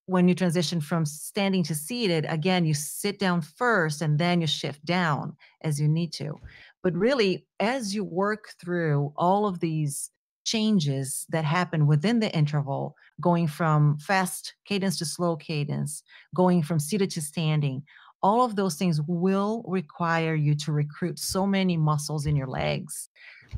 when 0.06 0.28
you 0.28 0.34
transition 0.34 0.80
from 0.80 1.06
standing 1.06 1.62
to 1.64 1.74
seated, 1.74 2.26
again, 2.28 2.64
you 2.64 2.74
sit 2.74 3.18
down 3.18 3.40
first 3.40 4.02
and 4.02 4.18
then 4.18 4.40
you 4.40 4.46
shift 4.46 4.84
down 4.84 5.36
as 5.62 5.80
you 5.80 5.88
need 5.88 6.12
to. 6.14 6.38
But 6.82 6.94
really, 6.94 7.46
as 7.60 7.94
you 7.94 8.04
work 8.04 8.50
through 8.60 9.12
all 9.16 9.46
of 9.46 9.60
these 9.60 10.10
changes 10.44 11.24
that 11.30 11.44
happen 11.44 11.86
within 11.86 12.18
the 12.18 12.34
interval, 12.34 12.96
going 13.20 13.46
from 13.46 13.96
fast 13.98 14.54
cadence 14.64 14.98
to 14.98 15.04
slow 15.04 15.36
cadence, 15.36 16.02
going 16.34 16.62
from 16.62 16.80
seated 16.80 17.10
to 17.10 17.20
standing, 17.20 17.82
all 18.22 18.44
of 18.44 18.56
those 18.56 18.76
things 18.76 19.00
will 19.06 19.64
require 19.66 20.34
you 20.34 20.54
to 20.54 20.72
recruit 20.72 21.18
so 21.18 21.46
many 21.46 21.76
muscles 21.76 22.26
in 22.26 22.36
your 22.36 22.46
legs 22.46 23.08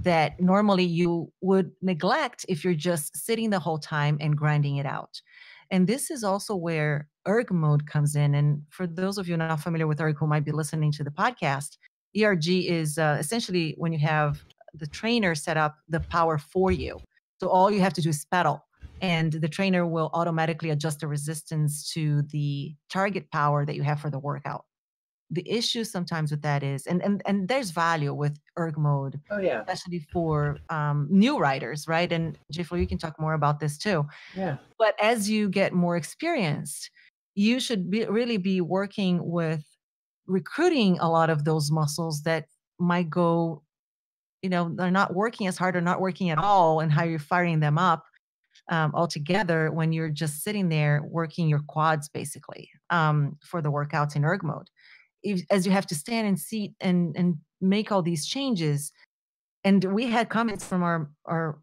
that 0.02 0.40
normally 0.40 0.84
you 0.84 1.30
would 1.40 1.70
neglect 1.82 2.44
if 2.48 2.64
you're 2.64 2.74
just 2.74 3.16
sitting 3.16 3.50
the 3.50 3.58
whole 3.58 3.78
time 3.78 4.16
and 4.20 4.36
grinding 4.36 4.76
it 4.76 4.86
out. 4.86 5.20
And 5.70 5.86
this 5.86 6.10
is 6.10 6.24
also 6.24 6.54
where 6.54 7.08
erg 7.26 7.52
mode 7.52 7.86
comes 7.86 8.16
in. 8.16 8.34
And 8.34 8.62
for 8.70 8.86
those 8.86 9.18
of 9.18 9.28
you 9.28 9.36
not 9.36 9.60
familiar 9.60 9.86
with 9.86 10.00
erg 10.00 10.16
who 10.18 10.26
might 10.26 10.44
be 10.44 10.52
listening 10.52 10.92
to 10.92 11.04
the 11.04 11.10
podcast, 11.10 11.78
ERG 12.16 12.48
is 12.48 12.98
uh, 12.98 13.16
essentially 13.18 13.74
when 13.78 13.92
you 13.92 13.98
have 13.98 14.42
the 14.74 14.86
trainer 14.86 15.34
set 15.34 15.56
up 15.56 15.76
the 15.88 16.00
power 16.00 16.38
for 16.38 16.70
you. 16.70 17.00
So 17.40 17.48
all 17.48 17.70
you 17.70 17.80
have 17.80 17.94
to 17.94 18.00
do 18.02 18.10
is 18.10 18.24
pedal 18.24 18.64
and 19.00 19.32
the 19.32 19.48
trainer 19.48 19.86
will 19.86 20.10
automatically 20.14 20.70
adjust 20.70 21.00
the 21.00 21.08
resistance 21.08 21.92
to 21.92 22.22
the 22.22 22.74
target 22.90 23.30
power 23.30 23.66
that 23.66 23.74
you 23.74 23.82
have 23.82 24.00
for 24.00 24.10
the 24.10 24.18
workout 24.18 24.64
the 25.30 25.48
issue 25.50 25.84
sometimes 25.84 26.30
with 26.30 26.42
that 26.42 26.62
is 26.62 26.86
and 26.86 27.02
and, 27.02 27.22
and 27.26 27.48
there's 27.48 27.70
value 27.70 28.12
with 28.12 28.38
erg 28.58 28.76
mode 28.76 29.18
oh 29.30 29.38
yeah. 29.38 29.60
especially 29.60 30.00
for 30.12 30.58
um, 30.70 31.08
new 31.10 31.38
riders 31.38 31.88
right? 31.88 32.12
And 32.12 32.38
Jeffrey, 32.52 32.80
you 32.80 32.86
can 32.86 32.98
talk 32.98 33.18
more 33.18 33.34
about 33.34 33.58
this 33.58 33.78
too. 33.78 34.06
Yeah. 34.36 34.58
But 34.78 34.94
as 35.00 35.28
you 35.28 35.48
get 35.48 35.72
more 35.72 35.96
experienced 35.96 36.90
you 37.34 37.58
should 37.58 37.90
be, 37.90 38.04
really 38.04 38.36
be 38.36 38.60
working 38.60 39.18
with 39.28 39.64
recruiting 40.26 40.98
a 41.00 41.08
lot 41.08 41.30
of 41.30 41.44
those 41.44 41.70
muscles 41.70 42.22
that 42.22 42.46
might 42.78 43.10
go 43.10 43.62
you 44.42 44.50
know 44.50 44.70
they're 44.74 44.90
not 44.90 45.14
working 45.14 45.46
as 45.46 45.56
hard 45.56 45.76
or 45.76 45.80
not 45.80 46.00
working 46.00 46.30
at 46.30 46.38
all 46.38 46.80
and 46.80 46.92
how 46.92 47.04
you're 47.04 47.18
firing 47.18 47.60
them 47.60 47.78
up 47.78 48.04
um, 48.70 48.92
altogether 48.94 49.70
when 49.70 49.92
you're 49.92 50.08
just 50.08 50.42
sitting 50.42 50.68
there 50.68 51.02
working 51.04 51.48
your 51.48 51.62
quads 51.66 52.08
basically 52.08 52.70
um, 52.90 53.36
for 53.42 53.60
the 53.60 53.70
workouts 53.70 54.16
in 54.16 54.24
erg 54.24 54.42
mode 54.42 54.68
as 55.50 55.66
you 55.66 55.72
have 55.72 55.86
to 55.86 55.94
stand 55.94 56.26
and 56.26 56.38
seat 56.38 56.72
and 56.80 57.16
and 57.16 57.36
make 57.60 57.90
all 57.92 58.02
these 58.02 58.26
changes. 58.26 58.92
And 59.64 59.82
we 59.84 60.06
had 60.06 60.28
comments 60.28 60.64
from 60.64 60.82
our 60.82 61.10
our 61.24 61.58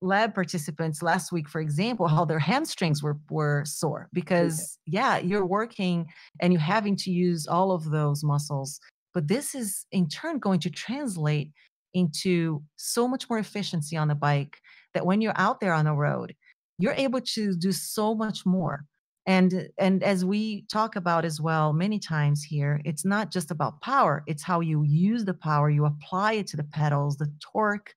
lab 0.00 0.32
participants 0.32 1.02
last 1.02 1.32
week 1.32 1.48
for 1.48 1.60
example 1.60 2.06
how 2.06 2.24
their 2.24 2.38
hamstrings 2.38 3.02
were 3.02 3.18
were 3.30 3.64
sore 3.66 4.08
because 4.12 4.78
yeah 4.86 5.18
you're 5.18 5.44
working 5.44 6.06
and 6.40 6.52
you're 6.52 6.62
having 6.62 6.94
to 6.94 7.10
use 7.10 7.46
all 7.46 7.72
of 7.72 7.90
those 7.90 8.22
muscles. 8.22 8.80
But 9.14 9.26
this 9.26 9.54
is 9.54 9.86
in 9.90 10.08
turn 10.08 10.38
going 10.38 10.60
to 10.60 10.70
translate 10.70 11.50
into 11.94 12.62
so 12.76 13.08
much 13.08 13.28
more 13.28 13.38
efficiency 13.38 13.96
on 13.96 14.08
the 14.08 14.14
bike 14.14 14.58
that 14.94 15.04
when 15.04 15.20
you're 15.20 15.32
out 15.36 15.58
there 15.58 15.72
on 15.72 15.86
the 15.86 15.94
road 15.94 16.34
you're 16.78 16.94
able 16.94 17.20
to 17.20 17.56
do 17.56 17.72
so 17.72 18.14
much 18.14 18.46
more 18.46 18.84
and 19.28 19.68
and 19.76 20.02
as 20.02 20.24
we 20.24 20.62
talk 20.62 20.96
about 20.96 21.24
as 21.24 21.40
well 21.40 21.72
many 21.72 21.98
times 21.98 22.42
here 22.42 22.80
it's 22.84 23.04
not 23.04 23.30
just 23.30 23.50
about 23.52 23.80
power 23.80 24.24
it's 24.26 24.42
how 24.42 24.60
you 24.60 24.82
use 24.82 25.24
the 25.24 25.34
power 25.34 25.70
you 25.70 25.84
apply 25.84 26.32
it 26.32 26.46
to 26.46 26.56
the 26.56 26.64
pedals 26.64 27.16
the 27.16 27.30
torque 27.38 27.94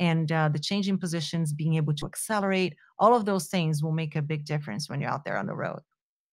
and 0.00 0.32
uh, 0.32 0.48
the 0.48 0.58
changing 0.58 0.96
positions 0.96 1.52
being 1.52 1.74
able 1.74 1.94
to 1.94 2.06
accelerate 2.06 2.74
all 2.98 3.14
of 3.14 3.26
those 3.26 3.46
things 3.48 3.82
will 3.82 3.92
make 3.92 4.16
a 4.16 4.22
big 4.22 4.44
difference 4.44 4.88
when 4.88 5.00
you're 5.00 5.10
out 5.10 5.24
there 5.24 5.36
on 5.36 5.46
the 5.46 5.54
road 5.54 5.80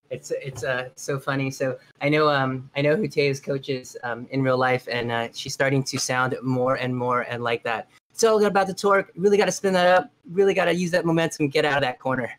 it's 0.10 0.32
it's 0.32 0.64
uh 0.64 0.88
so 0.96 1.20
funny. 1.20 1.52
So 1.52 1.78
I 2.00 2.08
know 2.08 2.30
um 2.30 2.70
I 2.78 2.82
know 2.82 2.96
who 2.96 3.10
Taya's 3.10 3.42
coaches 3.42 3.98
um 4.04 4.26
in 4.32 4.42
real 4.42 4.58
life, 4.58 4.88
and 4.90 5.12
uh, 5.12 5.28
she's 5.34 5.54
starting 5.54 5.84
to 5.84 6.00
sound 6.00 6.34
more 6.42 6.76
and 6.76 6.96
more 6.96 7.24
and 7.24 7.44
like 7.44 7.62
that. 7.64 7.90
It's 8.12 8.24
all 8.24 8.42
about 8.46 8.68
the 8.68 8.74
torque. 8.74 9.12
Really 9.18 9.36
got 9.36 9.48
to 9.48 9.52
spin 9.52 9.74
that 9.74 9.88
up. 9.88 10.10
Really 10.32 10.54
got 10.54 10.66
to 10.66 10.74
use 10.74 10.92
that 10.92 11.06
momentum. 11.06 11.50
Get 11.50 11.66
out 11.66 11.76
of 11.76 11.82
that 11.82 12.00
corner. 12.00 12.32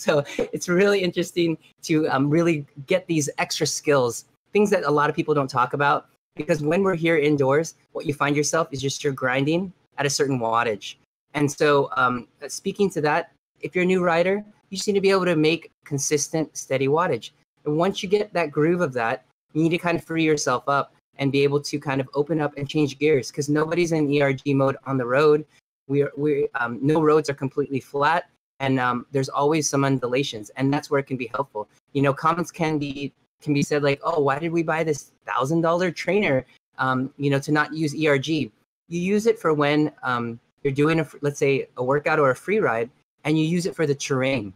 so 0.06 0.24
it's 0.38 0.66
really 0.66 1.00
interesting 1.00 1.58
to 1.82 2.08
um, 2.08 2.30
really 2.30 2.66
get 2.86 3.06
these 3.06 3.28
extra 3.36 3.66
skills, 3.66 4.24
things 4.52 4.70
that 4.70 4.84
a 4.84 4.90
lot 4.90 5.10
of 5.10 5.16
people 5.16 5.34
don't 5.34 5.50
talk 5.50 5.74
about. 5.74 6.06
Because 6.36 6.62
when 6.62 6.82
we're 6.82 6.94
here 6.94 7.18
indoors, 7.18 7.74
what 7.92 8.06
you 8.06 8.14
find 8.14 8.34
yourself 8.34 8.68
is 8.70 8.80
just 8.80 9.04
you're 9.04 9.12
grinding 9.12 9.70
at 9.98 10.06
a 10.06 10.10
certain 10.10 10.38
wattage. 10.38 10.94
And 11.34 11.50
so, 11.52 11.90
um, 11.96 12.28
speaking 12.48 12.88
to 12.90 13.02
that, 13.02 13.32
if 13.60 13.74
you're 13.74 13.84
a 13.84 13.86
new 13.86 14.02
rider, 14.02 14.42
you 14.70 14.76
just 14.78 14.88
need 14.88 14.94
to 14.94 15.02
be 15.02 15.10
able 15.10 15.26
to 15.26 15.36
make 15.36 15.70
consistent, 15.84 16.56
steady 16.56 16.88
wattage. 16.88 17.32
And 17.66 17.76
once 17.76 18.02
you 18.02 18.08
get 18.08 18.32
that 18.32 18.50
groove 18.50 18.80
of 18.80 18.94
that, 18.94 19.26
you 19.52 19.62
need 19.62 19.70
to 19.70 19.78
kind 19.78 19.98
of 19.98 20.04
free 20.04 20.24
yourself 20.24 20.66
up 20.66 20.94
and 21.18 21.30
be 21.30 21.42
able 21.42 21.60
to 21.60 21.78
kind 21.78 22.00
of 22.00 22.08
open 22.14 22.40
up 22.40 22.56
and 22.56 22.66
change 22.66 22.98
gears 22.98 23.30
because 23.30 23.50
nobody's 23.50 23.92
in 23.92 24.10
ERG 24.10 24.40
mode 24.46 24.76
on 24.86 24.96
the 24.96 25.04
road. 25.04 25.44
We 25.88 26.02
are, 26.02 26.12
we 26.16 26.48
um, 26.54 26.78
no 26.80 27.02
roads 27.02 27.28
are 27.28 27.34
completely 27.34 27.80
flat, 27.80 28.30
and 28.60 28.78
um, 28.78 29.06
there's 29.10 29.28
always 29.28 29.68
some 29.68 29.84
undulations, 29.84 30.50
and 30.50 30.72
that's 30.72 30.90
where 30.90 31.00
it 31.00 31.06
can 31.06 31.16
be 31.16 31.30
helpful. 31.34 31.68
You 31.92 32.02
know, 32.02 32.12
comments 32.12 32.50
can 32.50 32.78
be 32.78 33.12
can 33.40 33.54
be 33.54 33.62
said 33.62 33.82
like, 33.82 34.00
"Oh, 34.04 34.20
why 34.20 34.38
did 34.38 34.52
we 34.52 34.62
buy 34.62 34.84
this 34.84 35.12
thousand 35.26 35.62
dollar 35.62 35.90
trainer?" 35.90 36.46
Um, 36.78 37.12
you 37.16 37.30
know, 37.30 37.38
to 37.40 37.52
not 37.52 37.74
use 37.74 37.94
ERG. 37.94 38.28
You 38.28 38.52
use 38.88 39.26
it 39.26 39.38
for 39.38 39.52
when 39.52 39.92
um, 40.02 40.38
you're 40.62 40.72
doing 40.72 41.00
a 41.00 41.08
let's 41.22 41.38
say 41.38 41.68
a 41.76 41.82
workout 41.82 42.18
or 42.18 42.30
a 42.30 42.36
free 42.36 42.60
ride, 42.60 42.90
and 43.24 43.38
you 43.38 43.46
use 43.46 43.66
it 43.66 43.74
for 43.74 43.86
the 43.86 43.94
terrain 43.94 44.52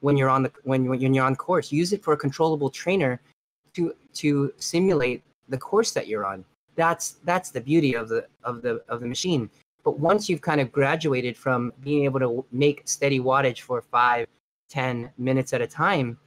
when 0.00 0.16
you're 0.16 0.30
on 0.30 0.44
the 0.44 0.52
when, 0.62 0.86
when 0.86 1.12
you're 1.12 1.24
on 1.24 1.36
course. 1.36 1.72
Use 1.72 1.92
it 1.92 2.02
for 2.02 2.12
a 2.12 2.16
controllable 2.16 2.70
trainer 2.70 3.20
to 3.74 3.94
to 4.14 4.52
simulate 4.58 5.22
the 5.48 5.58
course 5.58 5.90
that 5.92 6.06
you're 6.06 6.24
on. 6.24 6.44
That's 6.76 7.16
that's 7.24 7.50
the 7.50 7.60
beauty 7.60 7.94
of 7.94 8.08
the 8.08 8.26
of 8.44 8.62
the 8.62 8.82
of 8.88 9.00
the 9.00 9.06
machine. 9.06 9.50
But 9.84 9.98
once 9.98 10.28
you've 10.28 10.40
kind 10.40 10.60
of 10.60 10.70
graduated 10.70 11.36
from 11.36 11.72
being 11.80 12.04
able 12.04 12.20
to 12.20 12.44
make 12.52 12.82
steady 12.84 13.20
wattage 13.20 13.60
for 13.60 13.82
five, 13.82 14.26
ten 14.68 15.10
minutes 15.18 15.52
at 15.52 15.60
a 15.60 15.66
time, 15.66 16.18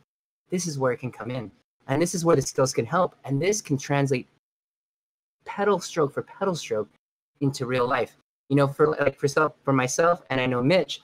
this 0.49 0.68
is 0.68 0.78
where 0.78 0.91
it 0.91 0.97
can 0.97 1.12
come 1.12 1.32
in. 1.32 1.51
And 1.88 2.01
this 2.01 2.16
is 2.16 2.26
where 2.26 2.36
the 2.36 2.41
skills 2.41 2.74
can 2.74 2.86
help. 2.86 3.16
And 3.24 3.41
this 3.41 3.62
can 3.62 3.78
translate 3.78 4.28
pedal 5.45 5.80
stroke 5.80 6.14
for 6.14 6.24
pedal 6.24 6.56
stroke 6.56 6.89
into 7.41 7.66
real 7.66 7.88
life. 7.88 8.18
You 8.49 8.56
know, 8.56 8.68
for 8.68 8.88
like 8.88 9.16
for 9.16 9.28
self, 9.28 9.53
for 9.64 9.74
myself, 9.74 10.22
and 10.30 10.39
I 10.39 10.45
know 10.45 10.62
Mitch, 10.62 11.01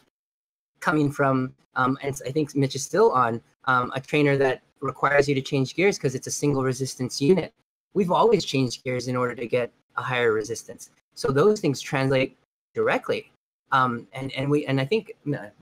coming 0.80 1.12
from, 1.12 1.54
um, 1.76 1.98
and 2.04 2.16
I 2.26 2.32
think 2.32 2.56
Mitch 2.56 2.76
is 2.76 2.84
still 2.84 3.12
on 3.12 3.42
um, 3.66 3.92
a 3.96 4.02
trainer 4.02 4.38
that 4.38 4.62
requires 4.80 5.28
you 5.28 5.36
to 5.36 5.42
change 5.42 5.76
gears 5.76 5.98
because 5.98 6.14
it's 6.14 6.28
a 6.28 6.32
single 6.32 6.64
resistance 6.64 7.22
unit. 7.22 7.54
We've 7.94 8.12
always 8.12 8.46
changed 8.46 8.84
gears 8.84 9.08
in 9.08 9.16
order 9.16 9.36
to 9.36 9.48
get 9.48 9.72
a 9.98 10.02
higher 10.02 10.34
resistance. 10.34 10.92
So 11.16 11.32
those 11.32 11.60
things 11.60 11.82
translate 11.82 12.38
directly. 12.74 13.32
Um, 13.72 14.08
and 14.14 14.32
and 14.34 14.50
we 14.50 14.66
and 14.66 14.80
I 14.80 14.86
think 14.86 15.14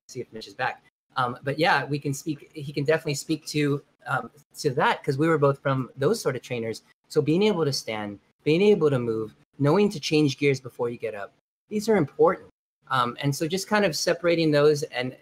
see 0.07 0.21
if 0.21 0.31
Mitch 0.33 0.47
is 0.47 0.53
back. 0.53 0.83
Um, 1.17 1.37
but 1.43 1.59
yeah, 1.59 1.85
we 1.85 1.99
can 1.99 2.13
speak. 2.13 2.51
He 2.53 2.71
can 2.71 2.83
definitely 2.83 3.15
speak 3.15 3.45
to 3.47 3.81
um, 4.07 4.31
to 4.59 4.71
that 4.71 5.01
because 5.01 5.17
we 5.17 5.27
were 5.27 5.37
both 5.37 5.59
from 5.61 5.89
those 5.97 6.21
sort 6.21 6.35
of 6.35 6.41
trainers. 6.41 6.81
So 7.07 7.21
being 7.21 7.43
able 7.43 7.65
to 7.65 7.73
stand, 7.73 8.19
being 8.43 8.61
able 8.61 8.89
to 8.89 8.99
move, 8.99 9.35
knowing 9.57 9.89
to 9.89 9.99
change 9.99 10.37
gears 10.37 10.59
before 10.59 10.89
you 10.89 10.97
get 10.97 11.15
up, 11.15 11.33
these 11.69 11.89
are 11.89 11.97
important. 11.97 12.49
Um, 12.89 13.15
and 13.21 13.35
so 13.35 13.47
just 13.47 13.67
kind 13.67 13.85
of 13.85 13.95
separating 13.95 14.51
those 14.51 14.83
and 14.83 15.15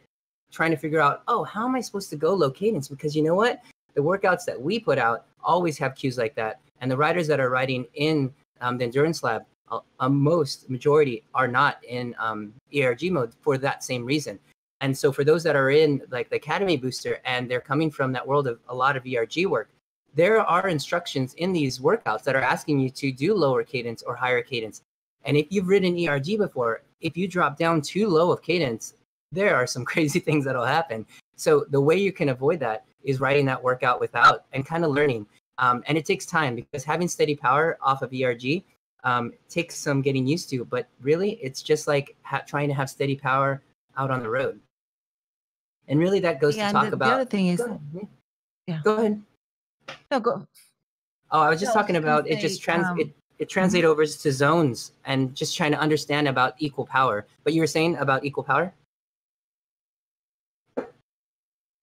trying 0.52 0.72
to 0.72 0.78
figure 0.78 1.02
out, 1.02 1.24
oh, 1.28 1.44
how 1.44 1.66
am 1.66 1.76
I 1.76 1.82
supposed 1.82 2.10
to 2.12 2.16
go 2.16 2.34
low 2.34 2.50
cadence? 2.50 2.88
Because 2.88 3.16
you 3.16 3.24
know 3.24 3.36
what? 3.36 3.62
The 3.96 4.02
workouts 4.02 4.46
that 4.46 4.60
we 4.60 4.80
put 4.80 4.98
out 4.98 5.26
always 5.44 5.78
have 5.80 5.96
cues 5.96 6.18
like 6.18 6.36
that. 6.36 6.60
And 6.80 6.90
the 6.90 6.98
riders 6.98 7.28
that 7.28 7.40
are 7.40 7.50
riding 7.50 7.86
in 7.96 8.34
um, 8.62 8.78
the 8.78 8.86
endurance 8.86 9.24
lab, 9.24 9.44
uh, 9.72 10.10
most 10.10 10.70
majority 10.70 11.24
are 11.34 11.48
not 11.48 11.84
in 11.84 12.16
um, 12.20 12.54
ERG 12.76 13.12
mode 13.12 13.34
for 13.42 13.58
that 13.58 13.84
same 13.84 14.06
reason. 14.06 14.40
And 14.82 14.96
so 14.96 15.12
for 15.12 15.24
those 15.24 15.44
that 15.44 15.56
are 15.56 15.72
in 15.72 16.02
like 16.12 16.30
the 16.30 16.36
Academy 16.36 16.78
Booster 16.78 17.20
and 17.26 17.50
they're 17.50 17.62
coming 17.62 17.90
from 17.90 18.12
that 18.14 18.28
world 18.28 18.48
of 18.48 18.60
a 18.70 18.76
lot 18.76 18.96
of 18.96 19.06
ERG 19.06 19.46
work, 19.46 19.70
there 20.14 20.40
are 20.40 20.68
instructions 20.68 21.34
in 21.36 21.52
these 21.52 21.80
workouts 21.80 22.24
that 22.24 22.36
are 22.36 22.42
asking 22.42 22.80
you 22.80 22.90
to 22.92 23.12
do 23.12 23.34
lower 23.34 23.64
cadence 23.64 24.04
or 24.04 24.16
higher 24.16 24.42
cadence. 24.42 24.82
And 25.26 25.36
if 25.36 25.48
you've 25.50 25.68
ridden 25.68 25.98
ERG 26.08 26.38
before, 26.38 26.82
if 27.02 27.18
you 27.18 27.28
drop 27.28 27.58
down 27.58 27.82
too 27.82 28.08
low 28.08 28.32
of 28.32 28.42
cadence, 28.42 28.94
there 29.32 29.56
are 29.56 29.68
some 29.68 29.86
crazy 29.92 30.20
things 30.20 30.46
that'll 30.46 30.66
happen. 30.66 31.06
So 31.36 31.66
the 31.70 31.82
way 31.82 31.98
you 31.98 32.12
can 32.12 32.30
avoid 32.30 32.60
that 32.62 32.86
is 33.04 33.20
writing 33.20 33.46
that 33.46 33.64
workout 33.64 34.00
without 34.00 34.46
and 34.54 34.66
kind 34.66 34.84
of 34.84 34.92
learning. 34.92 35.28
Um, 35.60 35.84
and 35.88 35.98
it 35.98 36.06
takes 36.06 36.26
time 36.26 36.56
because 36.56 36.84
having 36.84 37.08
steady 37.08 37.36
power 37.36 37.78
off 37.82 38.02
of 38.02 38.14
ERG 38.14 38.64
um, 39.04 39.34
takes 39.50 39.76
some 39.76 40.02
getting 40.02 40.28
used 40.28 40.50
to. 40.50 40.66
But 40.66 40.88
really, 41.02 41.32
it's 41.42 41.62
just 41.62 41.88
like 41.88 42.16
ha- 42.24 42.44
trying 42.46 42.68
to 42.70 42.74
have 42.74 42.90
steady 42.90 43.16
power 43.16 43.62
out 43.98 44.12
on 44.12 44.22
the 44.22 44.30
road. 44.30 44.60
And 45.88 46.00
really, 46.00 46.20
that 46.22 46.42
goes 46.42 46.58
yeah, 46.58 46.68
to 46.68 46.74
talk 46.74 46.90
the, 46.90 46.94
about. 46.94 47.08
The 47.08 47.14
other 47.14 47.26
thing 47.26 47.48
is, 47.48 47.62
go 47.62 47.80
yeah. 48.68 48.82
Go 48.84 48.98
ahead. 48.98 49.22
No, 50.12 50.20
go. 50.20 50.48
Oh, 51.32 51.40
I 51.42 51.50
was 51.50 51.60
just 51.60 51.74
no, 51.74 51.82
talking 51.82 51.96
was 51.96 52.04
about 52.04 52.26
say, 52.26 52.32
it. 52.32 52.40
Just 52.40 52.62
trans. 52.62 52.86
Um, 52.86 53.00
it, 53.00 53.14
it 53.40 53.50
translate 53.50 53.84
mm-hmm. 53.84 53.92
over 53.92 54.06
to 54.06 54.32
zones 54.32 54.94
and 55.06 55.36
just 55.36 55.56
trying 55.56 55.72
to 55.72 55.80
understand 55.80 56.28
about 56.28 56.56
equal 56.58 56.86
power. 56.86 57.28
But 57.44 57.54
you 57.54 57.62
were 57.62 57.68
saying 57.68 57.96
about 57.98 58.26
equal 58.26 58.44
power? 58.44 58.74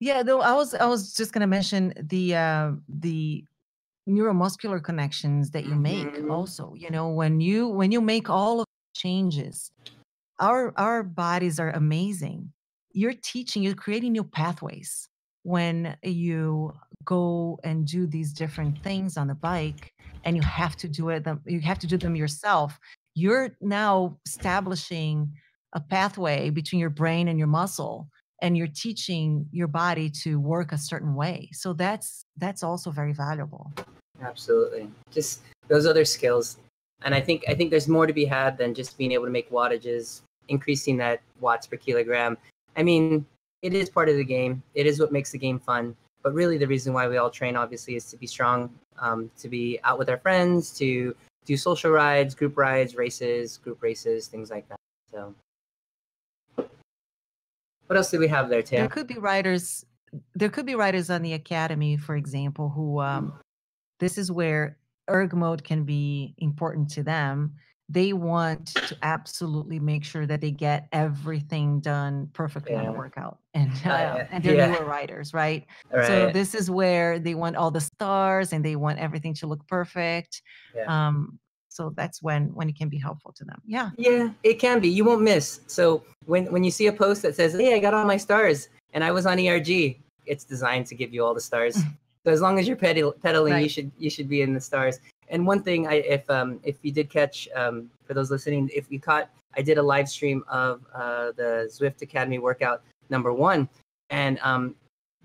Yeah, 0.01 0.23
though 0.23 0.41
I 0.41 0.53
was 0.53 0.75
I 0.75 0.87
was 0.87 1.15
just 1.15 1.33
gonna 1.33 1.47
mention 1.47 1.95
the 1.97 2.35
uh, 2.35 2.73
the 2.89 3.45
neuromuscular 4.09 4.83
connections 4.83 5.51
that 5.51 5.67
you 5.67 5.75
make 5.75 6.07
mm-hmm. 6.07 6.31
also. 6.31 6.75
You 6.77 6.91
know, 6.91 7.09
when 7.09 7.41
you 7.41 7.69
when 7.69 7.93
you 7.93 8.01
make 8.01 8.29
all 8.29 8.61
of 8.61 8.67
changes, 8.95 9.71
our 10.41 10.73
our 10.77 11.03
bodies 11.03 11.59
are 11.59 11.71
amazing. 11.71 12.53
You're 12.93 13.15
teaching, 13.15 13.63
you're 13.63 13.75
creating 13.75 14.13
new 14.13 14.25
pathways 14.25 15.09
when 15.43 15.97
you 16.03 16.73
go 17.05 17.59
and 17.65 17.87
do 17.87 18.07
these 18.07 18.33
different 18.33 18.83
things 18.83 19.17
on 19.17 19.29
the 19.29 19.35
bike 19.35 19.93
and 20.25 20.37
you 20.37 20.43
have 20.43 20.75
to 20.77 20.89
do 20.89 21.11
it 21.11 21.27
you 21.45 21.61
have 21.61 21.79
to 21.79 21.87
do 21.87 21.99
them 21.99 22.17
yourself 22.17 22.79
you're 23.15 23.51
now 23.61 24.17
establishing 24.27 25.31
a 25.75 25.81
pathway 25.81 26.51
between 26.51 26.81
your 26.81 26.91
brain 26.91 27.29
and 27.29 27.39
your 27.39 27.49
muscle 27.49 28.09
and 28.43 28.57
you're 28.57 28.67
teaching 28.67 29.47
your 29.53 29.69
body 29.69 30.11
to 30.23 30.41
work 30.41 30.73
a 30.73 30.79
certain 30.79 31.15
way. 31.15 31.49
So 31.53 31.73
that's 31.73 32.25
that's 32.37 32.63
also 32.63 32.91
very 32.91 33.13
valuable. 33.13 33.73
Absolutely. 34.23 34.89
Just 35.11 35.43
those 35.69 35.87
other 35.87 36.05
skills. 36.05 36.59
And 37.03 37.15
i 37.15 37.21
think 37.21 37.45
i 37.49 37.55
think 37.55 37.71
there's 37.71 37.89
more 37.89 38.07
to 38.07 38.15
be 38.15 38.25
had 38.25 38.57
than 38.57 38.73
just 38.73 38.97
being 38.97 39.13
able 39.13 39.27
to 39.27 39.31
make 39.31 39.51
wattages 39.51 40.23
increasing 40.49 40.97
that 40.99 41.21
watts 41.41 41.67
per 41.67 41.77
kilogram. 41.77 42.39
I 42.77 42.83
mean 42.83 43.27
it 43.65 43.73
is 43.73 43.89
part 43.89 44.11
of 44.11 44.17
the 44.17 44.25
game. 44.25 44.63
It 44.75 44.87
is 44.87 45.01
what 45.01 45.11
makes 45.11 45.33
the 45.33 45.39
game 45.39 45.59
fun. 45.59 45.97
But 46.23 46.35
really, 46.35 46.59
the 46.59 46.67
reason 46.67 46.93
why 46.93 47.09
we 47.09 47.17
all 47.17 47.31
train, 47.31 47.57
obviously, 47.57 47.97
is 47.97 48.05
to 48.11 48.17
be 48.19 48.27
strong, 48.27 48.71
um, 48.99 49.31
to 49.39 49.49
be 49.49 49.81
out 49.85 49.99
with 49.99 50.11
our 50.11 50.19
friends, 50.19 50.71
to 50.79 51.17
do 51.47 51.57
social 51.57 51.91
rides, 51.91 52.35
group 52.35 52.59
rides, 52.59 52.95
races, 52.95 53.57
group 53.57 53.83
races, 53.83 54.27
things 54.27 54.51
like 54.51 54.69
that. 54.69 54.79
So, 55.11 55.35
what 57.87 57.97
else 57.97 58.11
do 58.11 58.19
we 58.19 58.29
have 58.29 58.49
there, 58.49 58.63
Tim? 58.63 58.81
There 58.81 58.89
could 58.89 59.07
be 59.07 59.19
writers. 59.19 59.85
there 60.35 60.49
could 60.49 60.67
be 60.67 60.75
writers 60.75 61.11
on 61.11 61.23
the 61.23 61.33
academy, 61.33 61.97
for 61.97 62.17
example, 62.17 62.69
who 62.69 63.01
um, 63.01 63.39
this 64.01 64.19
is 64.19 64.31
where 64.31 64.79
erg 65.11 65.35
mode 65.35 65.65
can 65.65 65.85
be 65.85 66.35
important 66.39 66.91
to 66.91 67.03
them 67.03 67.55
they 67.89 68.13
want 68.13 68.69
to 68.69 68.97
absolutely 69.03 69.79
make 69.79 70.05
sure 70.05 70.27
that 70.27 70.41
they 70.41 70.51
get 70.51 70.89
everything 70.93 71.81
done 71.81 72.29
perfectly 72.33 72.73
yeah. 72.73 72.81
on 72.81 72.87
a 72.87 72.93
workout 72.93 73.39
and 73.53 73.71
uh, 73.85 73.91
uh, 73.91 74.27
and 74.31 74.43
they're 74.43 74.57
yeah. 74.57 74.67
newer 74.67 74.85
writers 74.85 75.35
right? 75.35 75.67
right? 75.93 76.07
so 76.07 76.31
this 76.33 76.55
is 76.55 76.71
where 76.71 77.19
they 77.19 77.35
want 77.35 77.57
all 77.57 77.71
the 77.71 77.81
stars 77.81 78.53
and 78.53 78.65
they 78.65 78.77
want 78.77 78.99
everything 78.99 79.35
to 79.35 79.47
look 79.47 79.67
perfect 79.67 80.43
yeah. 80.75 81.09
um 81.09 81.39
so 81.75 81.93
that's 81.97 82.23
when 82.23 82.55
when 82.55 82.69
it 82.69 82.77
can 82.77 82.89
be 82.89 82.99
helpful 82.99 83.33
to 83.33 83.45
them. 83.45 83.61
Yeah. 83.67 83.91
Yeah 83.97 84.31
it 84.43 84.55
can 84.55 84.81
be. 84.81 84.89
You 84.89 85.05
won't 85.05 85.23
miss. 85.23 85.61
So 85.67 86.05
when 86.27 86.47
when 86.53 86.63
you 86.63 86.71
see 86.71 86.87
a 86.87 86.93
post 86.93 87.23
that 87.23 87.35
says 87.35 87.53
hey 87.55 87.75
i 87.75 87.79
got 87.79 87.93
all 87.95 88.05
my 88.05 88.17
stars 88.17 88.69
and 88.93 89.05
i 89.05 89.11
was 89.11 89.27
on 89.27 89.39
erg 89.47 89.71
it's 90.27 90.45
designed 90.45 90.87
to 90.87 90.95
give 90.95 91.13
you 91.13 91.25
all 91.25 91.35
the 91.35 91.41
stars. 91.41 91.77
So 92.25 92.33
as 92.33 92.41
long 92.41 92.59
as 92.59 92.67
you're 92.67 92.77
pedal, 92.77 93.13
pedaling 93.13 93.53
right. 93.53 93.63
you 93.63 93.69
should 93.69 93.91
you 93.99 94.09
should 94.09 94.31
be 94.31 94.41
in 94.41 94.55
the 94.55 94.61
stars. 94.61 94.99
And 95.29 95.47
one 95.47 95.63
thing, 95.63 95.87
I 95.87 95.97
if 96.17 96.29
um 96.31 96.61
if 96.63 96.77
you 96.83 96.91
did 96.91 97.11
catch 97.11 97.49
um 97.55 97.91
for 98.07 98.15
those 98.15 98.31
listening, 98.31 98.71
if 98.75 98.91
you 98.91 98.99
caught, 98.99 99.29
I 99.57 99.61
did 99.61 99.77
a 99.77 99.83
live 99.83 100.09
stream 100.09 100.43
of 100.49 100.81
uh, 100.95 101.33
the 101.37 101.71
Zwift 101.71 102.01
Academy 102.01 102.39
workout 102.39 102.83
number 103.11 103.33
one, 103.33 103.69
and 104.09 104.39
um 104.43 104.75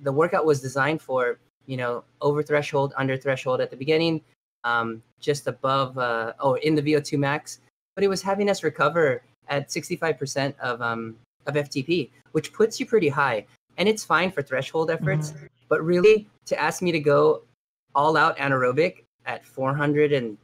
the 0.01 0.11
workout 0.11 0.45
was 0.45 0.61
designed 0.61 1.01
for 1.01 1.39
you 1.67 1.77
know 1.77 2.03
over 2.19 2.43
threshold, 2.43 2.93
under 2.97 3.15
threshold 3.15 3.61
at 3.61 3.69
the 3.71 3.77
beginning, 3.77 4.21
um 4.63 5.01
just 5.19 5.47
above 5.47 5.97
uh 5.97 6.33
oh 6.39 6.55
in 6.55 6.75
the 6.75 6.81
VO2 6.81 7.17
max, 7.17 7.59
but 7.95 8.03
it 8.03 8.07
was 8.07 8.21
having 8.21 8.49
us 8.49 8.63
recover 8.63 9.21
at 9.47 9.69
65% 9.69 10.53
of 10.59 10.81
um 10.81 11.15
of 11.47 11.55
FTP, 11.55 12.09
which 12.31 12.53
puts 12.53 12.79
you 12.79 12.85
pretty 12.85 13.09
high, 13.09 13.45
and 13.77 13.89
it's 13.89 14.03
fine 14.03 14.31
for 14.31 14.41
threshold 14.41 14.91
efforts. 14.91 15.31
Mm-hmm. 15.31 15.45
But 15.67 15.83
really, 15.83 16.27
to 16.45 16.59
ask 16.59 16.81
me 16.81 16.91
to 16.91 16.99
go 16.99 17.43
all 17.95 18.17
out 18.17 18.37
anaerobic 18.37 19.03
at 19.25 19.45
400 19.45 20.13
and 20.13 20.37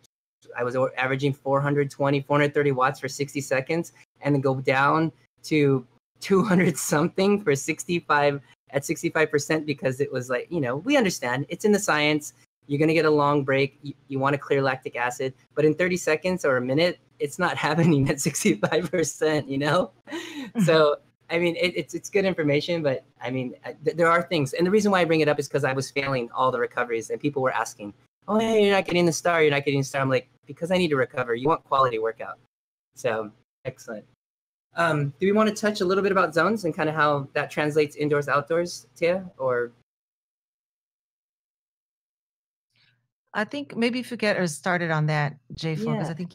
I 0.57 0.63
was 0.63 0.75
averaging 0.97 1.33
420, 1.33 2.21
430 2.21 2.71
watts 2.71 2.99
for 2.99 3.07
60 3.07 3.41
seconds, 3.41 3.93
and 4.21 4.33
then 4.33 4.41
go 4.41 4.55
down 4.55 5.11
to 5.43 5.85
200 6.21 6.77
something 6.77 7.43
for 7.43 7.55
65 7.55 8.41
at 8.71 8.83
65% 8.83 9.65
because 9.65 9.99
it 10.01 10.11
was 10.11 10.29
like, 10.29 10.47
you 10.49 10.61
know, 10.61 10.77
we 10.77 10.97
understand 10.97 11.45
it's 11.49 11.65
in 11.65 11.71
the 11.71 11.79
science. 11.79 12.33
You're 12.67 12.79
going 12.79 12.89
to 12.89 12.93
get 12.93 13.05
a 13.05 13.09
long 13.11 13.43
break. 13.43 13.77
You, 13.81 13.93
you 14.07 14.19
want 14.19 14.33
to 14.33 14.37
clear 14.37 14.61
lactic 14.61 14.95
acid, 14.95 15.33
but 15.53 15.65
in 15.65 15.73
30 15.73 15.97
seconds 15.97 16.45
or 16.45 16.57
a 16.57 16.61
minute, 16.61 16.99
it's 17.19 17.39
not 17.39 17.57
happening 17.67 18.09
at 18.09 18.17
65%, 18.17 19.47
you 19.47 19.57
know? 19.57 19.91
so, 20.65 20.97
I 21.29 21.39
mean, 21.39 21.55
it, 21.55 21.73
it's 21.75 21.93
it's 21.95 22.09
good 22.09 22.23
information, 22.25 22.83
but 22.83 23.03
I 23.19 23.31
mean, 23.31 23.55
th- 23.83 23.97
there 23.97 24.09
are 24.09 24.21
things, 24.21 24.53
and 24.53 24.65
the 24.65 24.71
reason 24.71 24.91
why 24.91 25.01
I 25.01 25.05
bring 25.05 25.21
it 25.21 25.27
up 25.27 25.39
is 25.39 25.47
because 25.47 25.63
I 25.63 25.73
was 25.73 25.89
failing 25.89 26.29
all 26.31 26.51
the 26.51 26.59
recoveries, 26.59 27.09
and 27.09 27.19
people 27.19 27.41
were 27.41 27.51
asking, 27.51 27.95
oh, 28.27 28.39
hey, 28.39 28.63
you're 28.63 28.75
not 28.75 28.85
getting 28.85 29.05
the 29.05 29.11
star, 29.11 29.41
you're 29.41 29.51
not 29.51 29.65
getting 29.65 29.79
the 29.79 29.85
star. 29.85 30.01
I'm 30.01 30.09
like, 30.09 30.27
because 30.45 30.71
I 30.71 30.77
need 30.77 30.89
to 30.89 30.95
recover. 30.95 31.33
You 31.35 31.47
want 31.47 31.63
quality 31.63 31.99
workout. 31.99 32.37
So 32.95 33.31
excellent. 33.65 34.05
Um, 34.75 35.13
do 35.19 35.25
we 35.25 35.31
want 35.31 35.49
to 35.49 35.55
touch 35.55 35.81
a 35.81 35.85
little 35.85 36.03
bit 36.03 36.11
about 36.11 36.33
zones 36.33 36.65
and 36.65 36.75
kind 36.75 36.89
of 36.89 36.95
how 36.95 37.27
that 37.33 37.49
translates 37.49 37.95
indoors, 37.95 38.27
outdoors, 38.27 38.87
Tia? 38.95 39.29
Or 39.37 39.71
I 43.35 43.43
think 43.43 43.75
maybe 43.75 43.99
if 43.99 44.09
you 44.09 44.17
get 44.17 44.37
us 44.37 44.55
started 44.55 44.89
on 44.91 45.05
that, 45.07 45.37
Jay, 45.53 45.75
because 45.75 46.07
yeah. 46.07 46.09
I 46.09 46.13
think 46.13 46.31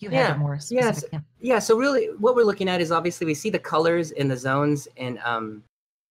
you 0.00 0.10
yeah. 0.10 0.28
had 0.28 0.38
more 0.38 0.58
specific. 0.58 1.10
Yes. 1.12 1.22
Yeah. 1.40 1.58
So 1.58 1.76
really, 1.76 2.06
what 2.18 2.34
we're 2.34 2.44
looking 2.44 2.68
at 2.68 2.80
is 2.80 2.90
obviously 2.90 3.26
we 3.26 3.34
see 3.34 3.50
the 3.50 3.58
colors 3.58 4.10
in 4.10 4.26
the 4.26 4.36
zones 4.36 4.88
in 4.96 5.20
um, 5.24 5.62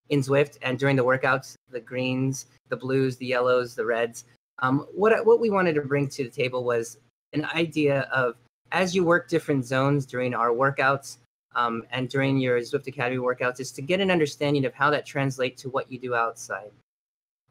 in 0.10 0.22
Zwift 0.22 0.58
and 0.62 0.78
during 0.78 0.96
the 0.96 1.04
workouts, 1.04 1.56
the 1.72 1.80
greens, 1.80 2.46
the 2.70 2.78
blues, 2.78 3.18
the 3.18 3.26
yellows, 3.26 3.76
the 3.76 3.86
reds. 3.86 4.26
Um, 4.60 4.86
what 4.94 5.26
what 5.26 5.40
we 5.40 5.50
wanted 5.50 5.74
to 5.76 5.82
bring 5.82 6.08
to 6.10 6.24
the 6.24 6.30
table 6.30 6.64
was 6.64 6.98
an 7.34 7.46
idea 7.46 8.02
of 8.14 8.36
as 8.72 8.96
you 8.96 9.04
work 9.04 9.28
different 9.28 9.66
zones 9.66 10.06
during 10.06 10.34
our 10.34 10.50
workouts 10.50 11.18
um, 11.56 11.84
and 11.92 12.10
during 12.10 12.38
your 12.38 12.60
Zwift 12.60 12.88
Academy 12.88 13.18
workouts, 13.18 13.60
is 13.60 13.72
to 13.72 13.82
get 13.82 14.02
an 14.02 14.12
understanding 14.12 14.66
of 14.66 14.74
how 14.74 14.90
that 14.92 15.06
translates 15.06 15.62
to 15.64 15.70
what 15.70 15.92
you 15.92 15.98
do 15.98 16.14
outside. 16.14 16.72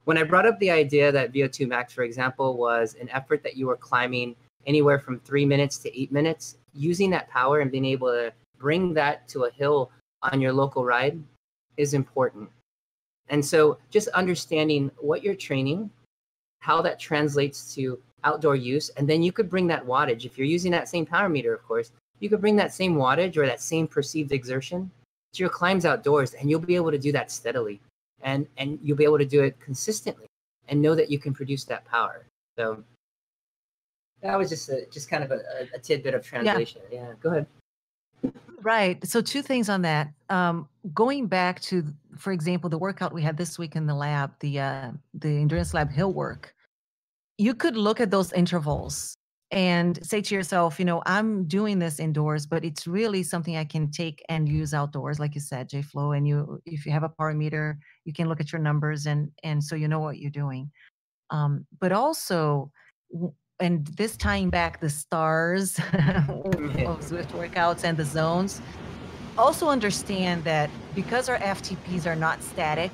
When 0.04 0.18
I 0.18 0.22
brought 0.22 0.46
up 0.46 0.58
the 0.58 0.70
idea 0.70 1.10
that 1.12 1.32
VO2 1.32 1.66
max, 1.66 1.92
for 1.92 2.02
example, 2.02 2.56
was 2.56 2.96
an 3.00 3.08
effort 3.10 3.42
that 3.42 3.56
you 3.56 3.66
were 3.66 3.76
climbing 3.76 4.36
anywhere 4.66 4.98
from 4.98 5.20
three 5.20 5.46
minutes 5.46 5.78
to 5.78 5.98
eight 5.98 6.12
minutes, 6.12 6.56
using 6.74 7.10
that 7.10 7.30
power 7.30 7.60
and 7.60 7.70
being 7.70 7.84
able 7.84 8.08
to 8.08 8.32
bring 8.58 8.94
that 8.94 9.26
to 9.28 9.44
a 9.44 9.50
hill 9.50 9.90
on 10.22 10.40
your 10.40 10.52
local 10.52 10.84
ride 10.84 11.18
is 11.76 11.94
important. 11.94 12.48
And 13.28 13.44
so 13.44 13.78
just 13.90 14.08
understanding 14.08 14.90
what 14.98 15.22
you're 15.22 15.34
training 15.34 15.90
how 16.64 16.80
that 16.80 16.98
translates 16.98 17.74
to 17.74 18.00
outdoor 18.24 18.56
use. 18.56 18.88
And 18.96 19.06
then 19.06 19.22
you 19.22 19.32
could 19.32 19.50
bring 19.50 19.66
that 19.66 19.84
wattage. 19.84 20.24
If 20.24 20.38
you're 20.38 20.46
using 20.46 20.72
that 20.72 20.88
same 20.88 21.04
power 21.04 21.28
meter, 21.28 21.52
of 21.52 21.62
course, 21.62 21.92
you 22.20 22.30
could 22.30 22.40
bring 22.40 22.56
that 22.56 22.72
same 22.72 22.94
wattage 22.94 23.36
or 23.36 23.44
that 23.44 23.60
same 23.60 23.86
perceived 23.86 24.32
exertion 24.32 24.90
to 25.34 25.42
your 25.42 25.50
climbs 25.50 25.84
outdoors, 25.84 26.32
and 26.32 26.48
you'll 26.48 26.60
be 26.60 26.74
able 26.74 26.90
to 26.90 26.98
do 26.98 27.12
that 27.12 27.30
steadily. 27.30 27.82
And, 28.24 28.46
and 28.56 28.78
you'll 28.82 28.96
be 28.96 29.04
able 29.04 29.18
to 29.18 29.24
do 29.24 29.42
it 29.42 29.60
consistently 29.60 30.26
and 30.68 30.82
know 30.82 30.94
that 30.96 31.10
you 31.10 31.18
can 31.18 31.32
produce 31.32 31.64
that 31.64 31.84
power. 31.84 32.26
So 32.58 32.82
that 34.22 34.36
was 34.36 34.48
just 34.48 34.68
a, 34.70 34.86
just 34.90 35.08
kind 35.08 35.22
of 35.22 35.30
a, 35.30 35.40
a 35.74 35.78
tidbit 35.78 36.14
of 36.14 36.24
translation. 36.24 36.82
Yeah. 36.90 37.02
yeah, 37.02 37.12
go 37.22 37.30
ahead. 37.30 37.46
Right. 38.62 39.06
So 39.06 39.20
two 39.20 39.42
things 39.42 39.68
on 39.68 39.82
that. 39.82 40.08
Um, 40.30 40.68
going 40.94 41.26
back 41.26 41.60
to, 41.62 41.84
for 42.16 42.32
example, 42.32 42.70
the 42.70 42.78
workout 42.78 43.12
we 43.12 43.20
had 43.20 43.36
this 43.36 43.58
week 43.58 43.76
in 43.76 43.86
the 43.86 43.94
lab, 43.94 44.32
the 44.40 44.58
uh, 44.58 44.90
the 45.12 45.28
endurance 45.28 45.74
lab 45.74 45.90
hill 45.90 46.14
work 46.14 46.54
you 47.38 47.54
could 47.54 47.76
look 47.76 48.00
at 48.00 48.10
those 48.10 48.32
intervals 48.32 49.16
and 49.50 50.04
say 50.04 50.20
to 50.20 50.34
yourself, 50.34 50.78
you 50.78 50.84
know, 50.84 51.02
I'm 51.06 51.44
doing 51.44 51.78
this 51.78 52.00
indoors, 52.00 52.46
but 52.46 52.64
it's 52.64 52.86
really 52.86 53.22
something 53.22 53.56
I 53.56 53.64
can 53.64 53.90
take 53.90 54.24
and 54.28 54.48
use 54.48 54.74
outdoors, 54.74 55.20
like 55.20 55.34
you 55.34 55.40
said, 55.40 55.68
J 55.68 55.82
Flow. 55.82 56.12
And 56.12 56.26
you, 56.26 56.60
if 56.66 56.86
you 56.86 56.92
have 56.92 57.02
a 57.02 57.08
power 57.08 57.34
meter, 57.34 57.78
you 58.04 58.12
can 58.12 58.28
look 58.28 58.40
at 58.40 58.52
your 58.52 58.60
numbers 58.60 59.06
and 59.06 59.30
and 59.42 59.62
so 59.62 59.76
you 59.76 59.88
know 59.88 60.00
what 60.00 60.18
you're 60.18 60.30
doing. 60.30 60.70
Um, 61.30 61.66
but 61.80 61.92
also, 61.92 62.70
and 63.60 63.86
this 63.86 64.16
tying 64.16 64.50
back 64.50 64.80
the 64.80 64.90
stars 64.90 65.78
of 65.78 65.84
Zwift 67.00 67.30
workouts 67.32 67.84
and 67.84 67.96
the 67.96 68.04
zones. 68.04 68.60
Also 69.36 69.68
understand 69.68 70.44
that 70.44 70.70
because 70.94 71.28
our 71.28 71.38
FTPs 71.38 72.06
are 72.06 72.16
not 72.16 72.42
static, 72.42 72.92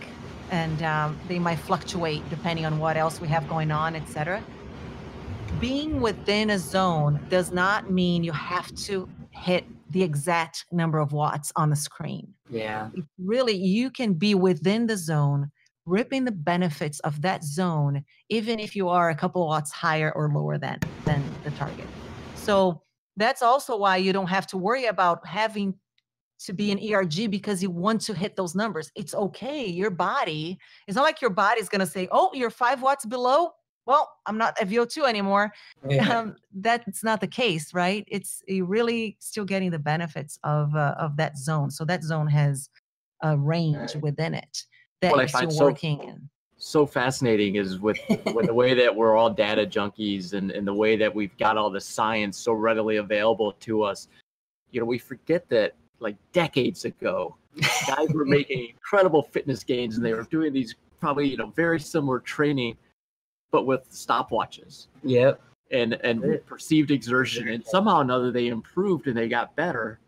and 0.51 0.83
um, 0.83 1.19
they 1.29 1.39
might 1.39 1.59
fluctuate 1.59 2.29
depending 2.29 2.67
on 2.67 2.79
what 2.79 2.97
else 2.97 3.21
we 3.21 3.29
have 3.29 3.49
going 3.49 3.71
on, 3.71 3.95
etc. 3.95 4.43
Being 5.59 6.01
within 6.01 6.51
a 6.51 6.59
zone 6.59 7.21
does 7.29 7.53
not 7.53 7.91
mean 7.91 8.25
you 8.25 8.33
have 8.33 8.75
to 8.77 9.09
hit 9.31 9.65
the 9.91 10.03
exact 10.03 10.67
number 10.71 10.99
of 10.99 11.13
watts 11.13 11.53
on 11.57 11.71
the 11.71 11.77
screen. 11.77 12.33
Yeah. 12.49 12.91
Really, 13.19 13.57
you 13.57 13.91
can 13.91 14.15
be 14.15 14.35
within 14.35 14.87
the 14.87 14.97
zone, 14.97 15.51
ripping 15.87 16.25
the 16.25 16.33
benefits 16.33 17.01
of 17.01 17.21
that 17.23 17.43
zone, 17.43 18.05
even 18.29 18.61
if 18.61 18.77
you 18.77 18.89
are 18.89 19.11
a 19.11 19.15
couple 19.15 19.47
watts 19.47 19.73
higher 19.73 20.13
or 20.13 20.31
lower 20.33 20.59
than 20.59 20.79
than 21.05 21.23
the 21.45 21.51
target. 21.53 21.87
So 22.37 22.83
that's 23.17 23.43
also 23.43 23.77
why 23.77 23.97
you 23.97 24.13
don't 24.13 24.29
have 24.29 24.47
to 24.49 24.57
worry 24.57 24.87
about 24.87 25.27
having 25.27 25.75
to 26.45 26.53
be 26.55 26.73
an 26.73 26.79
ERG 26.79 27.31
because 27.31 27.63
you 27.63 27.71
want 27.71 28.01
to 28.01 28.15
hit 28.15 28.35
those 28.35 28.55
numbers. 28.55 28.91
It's 28.95 29.15
okay. 29.15 29.67
Your 29.67 29.91
body, 29.91 30.59
it's 30.87 30.97
not 30.97 31.03
like 31.03 31.21
your 31.21 31.31
body 31.31 31.61
is 31.61 31.69
going 31.69 31.81
to 31.81 31.87
say, 31.87 32.09
oh, 32.11 32.31
you're 32.33 32.51
five 32.51 32.81
watts 32.81 33.05
below. 33.05 33.51
Well, 33.91 34.09
I'm 34.27 34.39
not 34.39 34.57
a 34.63 34.65
VO2 34.65 35.09
anymore. 35.09 35.53
Yeah. 35.89 36.09
Um, 36.17 36.37
that's 36.55 37.03
not 37.03 37.21
the 37.21 37.27
case, 37.27 37.75
right? 37.75 38.05
It's 38.07 38.41
you 38.47 38.65
really 38.65 39.17
still 39.19 39.45
getting 39.45 39.73
the 39.73 39.81
benefits 39.81 40.39
of 40.45 40.77
uh, 40.77 40.95
of 40.97 41.17
that 41.17 41.37
zone. 41.37 41.73
So 41.73 41.85
that 41.87 42.05
zone 42.05 42.29
has 42.29 42.69
a 43.21 43.37
range 43.37 43.97
within 43.97 44.33
it 44.35 44.65
that 45.01 45.11
well, 45.11 45.23
you're 45.23 45.29
still 45.29 45.51
so, 45.51 45.65
working 45.65 46.05
in. 46.05 46.29
So 46.57 46.87
fascinating 46.87 47.57
is 47.57 47.81
with, 47.81 47.99
with 48.33 48.47
the 48.47 48.55
way 48.63 48.75
that 48.75 48.95
we're 48.95 49.17
all 49.17 49.29
data 49.29 49.67
junkies 49.67 50.35
and, 50.35 50.53
and 50.53 50.65
the 50.65 50.75
way 50.75 50.95
that 50.95 51.13
we've 51.13 51.37
got 51.37 51.57
all 51.57 51.69
the 51.69 51.81
science 51.81 52.39
so 52.39 52.53
readily 52.53 52.99
available 52.99 53.55
to 53.59 53.83
us. 53.83 54.07
You 54.71 54.79
know, 54.79 54.87
we 54.87 54.99
forget 54.99 55.49
that 55.49 55.75
like 55.99 56.15
decades 56.33 56.85
ago. 56.85 57.35
Guys 57.89 58.09
were 58.15 58.25
making 58.39 58.69
incredible 58.69 59.25
fitness 59.25 59.65
gains 59.65 59.97
and 59.97 60.07
they 60.07 60.13
were 60.13 60.29
doing 60.31 60.53
these 60.53 60.77
probably, 61.01 61.29
you 61.29 61.37
know, 61.37 61.53
very 61.57 61.81
similar 61.81 62.21
training, 62.21 62.77
but 63.51 63.67
with 63.67 63.91
stopwatches. 63.91 64.87
Yep. 65.03 65.41
And 65.71 65.95
and 65.95 66.45
perceived 66.47 66.91
exertion. 66.91 67.49
And 67.49 67.65
somehow 67.65 67.99
or 67.99 68.03
another 68.03 68.31
they 68.33 68.49
improved 68.49 69.07
and 69.07 69.17
they 69.17 69.29
got 69.29 69.55
better. 69.55 70.01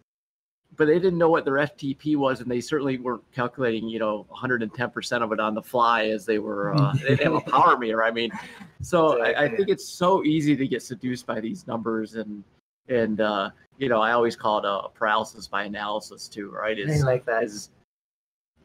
But 0.77 0.87
they 0.87 0.99
didn't 0.99 1.19
know 1.19 1.29
what 1.29 1.45
their 1.45 1.55
FTP 1.55 2.17
was, 2.17 2.41
and 2.41 2.51
they 2.51 2.63
certainly 2.63 2.97
weren't 2.97 3.23
calculating, 3.31 3.87
you 3.91 3.99
know, 3.99 4.27
110% 4.35 5.23
of 5.23 5.31
it 5.31 5.39
on 5.39 5.55
the 5.55 5.63
fly 5.63 6.07
as 6.07 6.25
they 6.25 6.39
were. 6.39 6.75
Uh, 6.75 6.93
they 7.03 7.09
didn't 7.09 7.25
have 7.25 7.35
a 7.35 7.51
power 7.51 7.77
meter. 7.77 8.03
I 8.03 8.11
mean, 8.11 8.31
so 8.81 9.23
I, 9.23 9.45
I 9.45 9.49
think 9.55 9.69
it's 9.69 9.87
so 9.87 10.25
easy 10.25 10.57
to 10.57 10.67
get 10.67 10.83
seduced 10.83 11.27
by 11.27 11.41
these 11.41 11.67
numbers, 11.67 12.15
and 12.15 12.43
and 12.89 13.21
uh, 13.21 13.51
you 13.77 13.91
know, 13.91 14.01
I 14.01 14.13
always 14.13 14.35
call 14.35 14.59
it 14.59 14.65
a 14.65 14.89
paralysis 14.89 15.47
by 15.47 15.65
analysis 15.65 16.27
too, 16.27 16.51
right? 16.51 16.79
Is, 16.79 17.03
I 17.03 17.07
like 17.07 17.27
that. 17.27 17.45
Is 17.45 17.69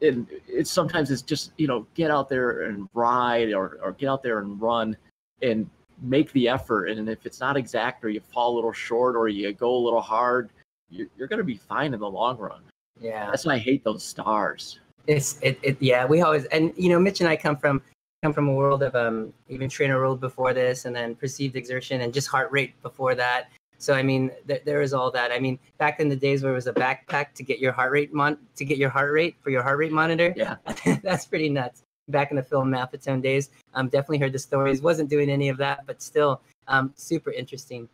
and 0.02 0.26
it's 0.46 0.70
sometimes 0.70 1.10
it's 1.10 1.22
just 1.22 1.52
you 1.56 1.66
know 1.66 1.86
get 1.94 2.10
out 2.10 2.28
there 2.28 2.62
and 2.62 2.88
ride 2.94 3.52
or, 3.52 3.78
or 3.82 3.92
get 3.92 4.08
out 4.08 4.22
there 4.22 4.40
and 4.40 4.60
run 4.60 4.96
and 5.42 5.68
make 6.02 6.32
the 6.32 6.48
effort. 6.48 6.86
And 6.86 7.08
if 7.08 7.26
it's 7.26 7.40
not 7.40 7.56
exact 7.56 8.04
or 8.04 8.08
you 8.08 8.20
fall 8.20 8.54
a 8.54 8.56
little 8.56 8.72
short 8.72 9.16
or 9.16 9.28
you 9.28 9.52
go 9.52 9.74
a 9.74 9.82
little 9.84 10.00
hard 10.00 10.50
you're, 10.90 11.08
you're 11.16 11.28
going 11.28 11.38
to 11.38 11.44
be 11.44 11.56
fine 11.56 11.94
in 11.94 12.00
the 12.00 12.08
long 12.08 12.38
run. 12.38 12.60
Yeah. 13.00 13.26
That's 13.26 13.44
why 13.44 13.54
i 13.54 13.58
hate 13.58 13.84
those 13.84 14.02
stars. 14.02 14.80
It's 15.06 15.38
it, 15.40 15.58
it 15.62 15.76
yeah 15.80 16.04
we 16.04 16.20
always 16.20 16.44
and 16.46 16.72
you 16.76 16.90
know 16.90 16.98
mitch 16.98 17.20
and 17.20 17.28
i 17.30 17.34
come 17.34 17.56
from 17.56 17.80
come 18.22 18.34
from 18.34 18.48
a 18.48 18.52
world 18.52 18.82
of 18.82 18.94
um 18.94 19.32
even 19.48 19.68
trainer 19.68 19.98
world 19.98 20.20
before 20.20 20.52
this 20.52 20.84
and 20.84 20.94
then 20.94 21.14
perceived 21.14 21.56
exertion 21.56 22.02
and 22.02 22.12
just 22.12 22.28
heart 22.28 22.52
rate 22.52 22.74
before 22.82 23.14
that 23.14 23.48
so 23.78 23.94
I 23.94 24.02
mean, 24.02 24.30
th- 24.46 24.64
there 24.64 24.82
is 24.82 24.92
all 24.92 25.10
that. 25.12 25.30
I 25.30 25.38
mean, 25.38 25.58
back 25.78 26.00
in 26.00 26.08
the 26.08 26.16
days 26.16 26.42
where 26.42 26.52
it 26.52 26.56
was 26.56 26.66
a 26.66 26.72
backpack 26.72 27.32
to 27.34 27.42
get 27.42 27.60
your 27.60 27.72
heart 27.72 27.92
rate 27.92 28.12
mon- 28.12 28.38
to 28.56 28.64
get 28.64 28.76
your 28.76 28.90
heart 28.90 29.12
rate 29.12 29.36
for 29.40 29.50
your 29.50 29.62
heart 29.62 29.78
rate 29.78 29.92
monitor. 29.92 30.34
Yeah, 30.36 30.56
that's 31.02 31.26
pretty 31.26 31.48
nuts. 31.48 31.84
Back 32.08 32.30
in 32.30 32.36
the 32.36 32.42
Phil 32.42 32.62
Maffetone 32.62 33.22
days, 33.22 33.50
um, 33.74 33.88
definitely 33.88 34.18
heard 34.18 34.32
the 34.32 34.38
stories. 34.38 34.82
Wasn't 34.82 35.08
doing 35.08 35.30
any 35.30 35.48
of 35.48 35.56
that, 35.58 35.86
but 35.86 36.02
still, 36.02 36.40
um, 36.66 36.92
super 36.96 37.30
interesting. 37.30 37.88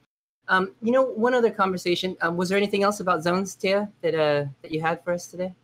Um, 0.48 0.74
you 0.82 0.92
know, 0.92 1.02
one 1.02 1.34
other 1.34 1.50
conversation. 1.50 2.16
Um, 2.22 2.36
was 2.36 2.48
there 2.48 2.58
anything 2.58 2.82
else 2.82 3.00
about 3.00 3.22
zones, 3.22 3.54
Tia, 3.54 3.90
that 4.00 4.14
uh 4.14 4.46
that 4.62 4.70
you 4.70 4.80
had 4.80 5.04
for 5.04 5.12
us 5.12 5.26
today? 5.26 5.54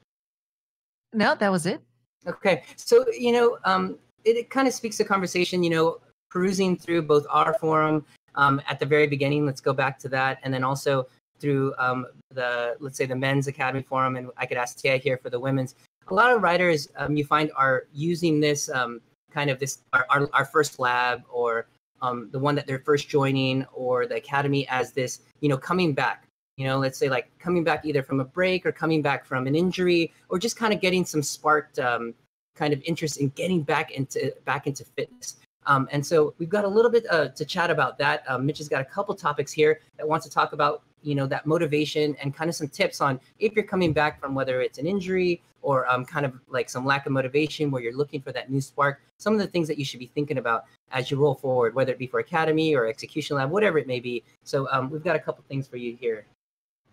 No, 1.12 1.34
that 1.34 1.50
was 1.50 1.66
it. 1.66 1.80
Okay, 2.26 2.62
so 2.76 3.06
you 3.10 3.32
know, 3.32 3.58
um, 3.64 3.98
it, 4.24 4.36
it 4.36 4.50
kind 4.50 4.68
of 4.68 4.74
speaks 4.74 4.98
to 4.98 5.04
conversation. 5.04 5.62
You 5.62 5.70
know, 5.70 6.00
perusing 6.30 6.76
through 6.76 7.02
both 7.02 7.26
our 7.30 7.54
forum 7.54 8.04
um, 8.34 8.60
at 8.68 8.78
the 8.78 8.86
very 8.86 9.06
beginning. 9.06 9.46
Let's 9.46 9.60
go 9.60 9.72
back 9.72 9.98
to 10.00 10.08
that, 10.10 10.38
and 10.42 10.52
then 10.52 10.64
also 10.64 11.06
through 11.40 11.74
um, 11.78 12.06
the 12.34 12.76
let's 12.80 12.96
say 12.96 13.06
the 13.06 13.16
men's 13.16 13.48
academy 13.48 13.82
forum, 13.82 14.16
and 14.16 14.30
I 14.36 14.46
could 14.46 14.58
ask 14.58 14.78
Tia 14.78 14.96
here 14.96 15.18
for 15.18 15.30
the 15.30 15.40
women's. 15.40 15.74
A 16.08 16.14
lot 16.14 16.32
of 16.32 16.42
writers 16.42 16.88
um, 16.96 17.16
you 17.16 17.24
find 17.24 17.50
are 17.56 17.84
using 17.92 18.40
this 18.40 18.68
um, 18.68 19.00
kind 19.30 19.50
of 19.50 19.58
this 19.58 19.78
our, 19.92 20.06
our, 20.10 20.28
our 20.32 20.44
first 20.44 20.78
lab 20.78 21.22
or 21.30 21.66
um, 22.02 22.28
the 22.32 22.38
one 22.38 22.54
that 22.54 22.66
they're 22.66 22.80
first 22.80 23.08
joining 23.08 23.64
or 23.72 24.06
the 24.06 24.16
academy 24.16 24.66
as 24.68 24.92
this 24.92 25.20
you 25.40 25.48
know 25.48 25.56
coming 25.56 25.92
back 25.92 26.26
you 26.56 26.66
know 26.66 26.78
let's 26.78 26.98
say 26.98 27.08
like 27.08 27.30
coming 27.38 27.62
back 27.62 27.84
either 27.84 28.02
from 28.02 28.20
a 28.20 28.24
break 28.24 28.66
or 28.66 28.72
coming 28.72 29.02
back 29.02 29.24
from 29.24 29.46
an 29.46 29.54
injury 29.54 30.12
or 30.28 30.38
just 30.38 30.56
kind 30.56 30.72
of 30.72 30.80
getting 30.80 31.04
some 31.04 31.22
sparked 31.22 31.78
um, 31.78 32.14
kind 32.56 32.72
of 32.72 32.82
interest 32.84 33.18
in 33.18 33.28
getting 33.30 33.62
back 33.62 33.92
into 33.92 34.34
back 34.44 34.66
into 34.66 34.84
fitness 34.96 35.36
um, 35.66 35.88
and 35.92 36.04
so 36.04 36.34
we've 36.38 36.48
got 36.48 36.64
a 36.64 36.68
little 36.68 36.90
bit 36.90 37.04
uh, 37.10 37.28
to 37.28 37.44
chat 37.44 37.70
about 37.70 37.98
that. 37.98 38.24
Um, 38.28 38.46
Mitch 38.46 38.58
has 38.58 38.68
got 38.68 38.80
a 38.80 38.84
couple 38.84 39.14
topics 39.14 39.52
here 39.52 39.80
that 39.98 40.08
wants 40.08 40.26
to 40.26 40.32
talk 40.32 40.52
about, 40.52 40.82
you 41.02 41.14
know, 41.14 41.26
that 41.26 41.46
motivation 41.46 42.16
and 42.22 42.34
kind 42.34 42.48
of 42.48 42.56
some 42.56 42.68
tips 42.68 43.00
on 43.00 43.20
if 43.38 43.54
you're 43.54 43.64
coming 43.64 43.92
back 43.92 44.20
from 44.20 44.34
whether 44.34 44.60
it's 44.60 44.78
an 44.78 44.86
injury 44.86 45.42
or 45.62 45.86
um, 45.90 46.06
kind 46.06 46.24
of 46.24 46.32
like 46.48 46.70
some 46.70 46.86
lack 46.86 47.04
of 47.04 47.12
motivation 47.12 47.70
where 47.70 47.82
you're 47.82 47.96
looking 47.96 48.22
for 48.22 48.32
that 48.32 48.50
new 48.50 48.60
spark. 48.60 49.02
Some 49.18 49.34
of 49.34 49.40
the 49.40 49.46
things 49.46 49.68
that 49.68 49.78
you 49.78 49.84
should 49.84 50.00
be 50.00 50.06
thinking 50.06 50.38
about 50.38 50.64
as 50.90 51.10
you 51.10 51.18
roll 51.18 51.34
forward, 51.34 51.74
whether 51.74 51.92
it 51.92 51.98
be 51.98 52.06
for 52.06 52.20
academy 52.20 52.74
or 52.74 52.86
execution 52.86 53.36
lab, 53.36 53.50
whatever 53.50 53.76
it 53.76 53.86
may 53.86 54.00
be. 54.00 54.24
So 54.42 54.66
um, 54.70 54.88
we've 54.88 55.04
got 55.04 55.16
a 55.16 55.18
couple 55.18 55.44
things 55.48 55.68
for 55.68 55.76
you 55.76 55.94
here. 56.00 56.24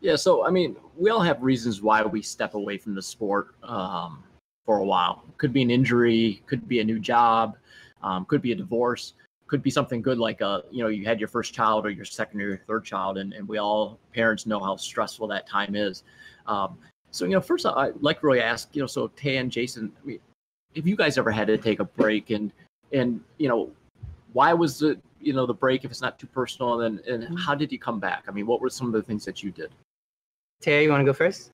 Yeah. 0.02 0.18
So 0.18 0.46
I 0.46 0.52
mean, 0.52 0.76
we 0.98 1.10
all 1.10 1.22
have 1.22 1.42
reasons 1.42 1.82
why 1.82 2.04
we 2.04 2.22
step 2.22 2.54
away 2.54 2.78
from 2.78 2.94
the 2.94 3.02
sport 3.02 3.56
um, 3.64 4.24
for 4.66 4.80
a 4.80 4.86
while. 4.86 5.24
Could 5.38 5.54
be 5.54 5.62
an 5.62 5.72
injury, 5.72 6.44
could 6.46 6.68
be 6.68 6.82
a 6.82 6.84
new 6.84 7.00
job 7.00 7.58
um, 8.08 8.26
could 8.26 8.42
be 8.42 8.54
a 8.54 8.56
divorce, 8.56 9.14
could 9.48 9.62
be 9.62 9.70
something 9.70 10.02
good 10.02 10.18
like 10.18 10.42
a 10.42 10.48
uh, 10.48 10.62
you 10.72 10.82
know 10.84 10.90
you 10.90 11.06
had 11.06 11.20
your 11.20 11.28
first 11.28 11.54
child 11.54 11.86
or 11.86 11.90
your 11.90 12.06
second 12.06 12.42
or 12.42 12.48
your 12.48 12.58
third 12.58 12.86
child, 12.86 13.18
and, 13.18 13.34
and 13.34 13.48
we 13.48 13.58
all 13.58 14.00
parents 14.14 14.46
know 14.46 14.60
how 14.60 14.76
stressful 14.76 15.28
that 15.28 15.48
time 15.48 15.76
is. 15.76 16.04
Um, 16.48 16.78
so 17.12 17.26
you 17.26 17.32
know, 17.32 17.42
first 17.42 17.66
I 17.66 17.92
like 18.00 18.24
really 18.24 18.42
ask 18.42 18.70
you 18.74 18.82
know, 18.82 18.88
so 18.88 19.08
Tay 19.16 19.38
and 19.38 19.52
Jason, 19.52 19.92
have 20.76 20.88
you 20.88 20.96
guys 20.96 21.18
ever 21.18 21.32
had 21.32 21.48
to 21.48 21.58
take 21.58 21.80
a 21.80 21.86
break? 21.86 22.30
And 22.30 22.52
and 22.94 23.20
you 23.38 23.50
know 23.50 23.72
why 24.34 24.54
was 24.54 24.80
the 24.80 25.00
you 25.20 25.34
know 25.34 25.46
the 25.46 25.54
break 25.54 25.84
if 25.84 25.92
it's 25.92 26.02
not 26.02 26.18
too 26.20 26.28
personal? 26.28 26.82
And 26.82 27.00
and 27.02 27.24
mm-hmm. 27.24 27.36
how 27.36 27.56
did 27.56 27.72
you 27.72 27.80
come 27.80 28.00
back? 28.00 28.24
I 28.28 28.32
mean 28.32 28.46
what 28.46 28.62
were 28.62 28.70
some 28.70 28.88
of 28.88 28.94
the 28.94 29.02
things 29.02 29.26
that 29.26 29.44
you 29.44 29.52
did? 29.52 29.72
Tay, 30.62 30.84
you 30.84 30.90
want 30.90 31.02
to 31.02 31.06
go 31.06 31.14
first? 31.14 31.52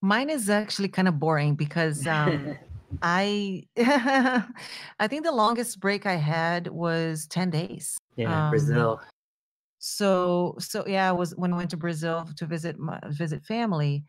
Mine 0.00 0.30
is 0.30 0.50
actually 0.50 0.88
kind 0.88 1.06
of 1.06 1.20
boring 1.20 1.54
because 1.54 2.06
um, 2.06 2.58
I 3.02 3.64
I 3.78 5.08
think 5.08 5.24
the 5.24 5.32
longest 5.32 5.80
break 5.80 6.06
I 6.06 6.16
had 6.16 6.68
was 6.68 7.26
10 7.26 7.50
days. 7.50 7.96
Yeah, 8.16 8.46
um, 8.46 8.50
Brazil. 8.50 9.00
So 9.78 10.56
so 10.58 10.84
yeah, 10.86 11.08
I 11.08 11.12
was 11.12 11.34
when 11.36 11.52
I 11.52 11.56
went 11.56 11.70
to 11.70 11.76
Brazil 11.76 12.28
to 12.36 12.46
visit 12.46 12.78
my 12.78 13.00
visit 13.08 13.44
family. 13.44 14.04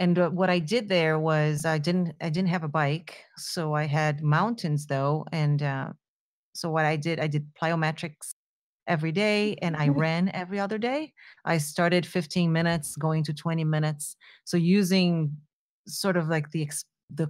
And 0.00 0.16
uh, 0.18 0.30
what 0.30 0.48
I 0.48 0.60
did 0.60 0.88
there 0.88 1.18
was 1.18 1.64
I 1.64 1.78
didn't 1.78 2.14
I 2.20 2.30
didn't 2.30 2.50
have 2.50 2.64
a 2.64 2.68
bike, 2.68 3.18
so 3.36 3.74
I 3.74 3.84
had 3.84 4.22
mountains 4.22 4.86
though, 4.86 5.26
and 5.32 5.62
uh, 5.62 5.88
so 6.54 6.70
what 6.70 6.84
I 6.84 6.96
did 6.96 7.20
I 7.20 7.26
did 7.26 7.46
plyometrics 7.60 8.34
every 8.88 9.12
day 9.12 9.54
and 9.60 9.76
I 9.76 9.88
mm-hmm. 9.88 10.00
ran 10.00 10.30
every 10.34 10.58
other 10.58 10.78
day. 10.78 11.12
I 11.44 11.58
started 11.58 12.06
15 12.06 12.50
minutes 12.50 12.96
going 12.96 13.22
to 13.24 13.34
20 13.34 13.62
minutes. 13.64 14.16
So 14.44 14.56
using 14.56 15.36
sort 15.86 16.16
of 16.16 16.28
like 16.28 16.50
the 16.50 16.68
the 17.14 17.28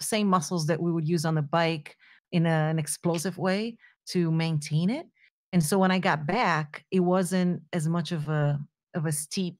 same 0.00 0.28
muscles 0.28 0.66
that 0.66 0.80
we 0.80 0.92
would 0.92 1.08
use 1.08 1.24
on 1.24 1.34
the 1.34 1.42
bike 1.42 1.96
in 2.32 2.46
a, 2.46 2.48
an 2.70 2.78
explosive 2.78 3.38
way 3.38 3.76
to 4.06 4.30
maintain 4.30 4.90
it. 4.90 5.06
And 5.52 5.62
so 5.62 5.78
when 5.78 5.90
I 5.90 5.98
got 5.98 6.26
back, 6.26 6.84
it 6.90 7.00
wasn't 7.00 7.62
as 7.72 7.88
much 7.88 8.12
of 8.12 8.28
a 8.28 8.60
of 8.94 9.06
a 9.06 9.12
steep 9.12 9.56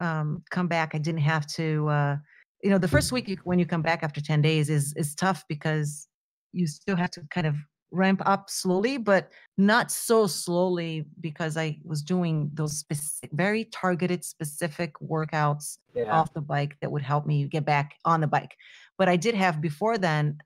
um, 0.00 0.42
come 0.50 0.68
back. 0.68 0.94
I 0.94 0.98
didn't 0.98 1.20
have 1.20 1.46
to, 1.48 1.88
uh, 1.88 2.16
you 2.62 2.70
know, 2.70 2.78
the 2.78 2.88
first 2.88 3.12
week 3.12 3.38
when 3.44 3.58
you 3.58 3.66
come 3.66 3.82
back 3.82 4.02
after 4.02 4.20
ten 4.20 4.42
days 4.42 4.68
is 4.68 4.92
is 4.96 5.14
tough 5.14 5.44
because 5.48 6.08
you 6.52 6.66
still 6.66 6.96
have 6.96 7.10
to 7.12 7.22
kind 7.30 7.46
of 7.46 7.54
ramp 7.96 8.22
up 8.26 8.50
slowly, 8.50 8.98
but 8.98 9.30
not 9.56 9.90
so 9.90 10.26
slowly 10.26 11.06
because 11.20 11.56
I 11.56 11.78
was 11.84 12.02
doing 12.02 12.50
those 12.54 12.78
specific, 12.78 13.30
very 13.32 13.64
targeted, 13.64 14.24
specific 14.24 14.94
workouts 15.00 15.78
yeah. 15.94 16.10
off 16.12 16.32
the 16.34 16.40
bike 16.40 16.76
that 16.80 16.92
would 16.92 17.02
help 17.02 17.26
me 17.26 17.48
get 17.48 17.64
back 17.64 17.94
on 18.04 18.20
the 18.20 18.26
bike. 18.26 18.56
But 18.98 19.08
I 19.08 19.16
did 19.16 19.34
have 19.34 19.60
before 19.60 19.98
then, 19.98 20.38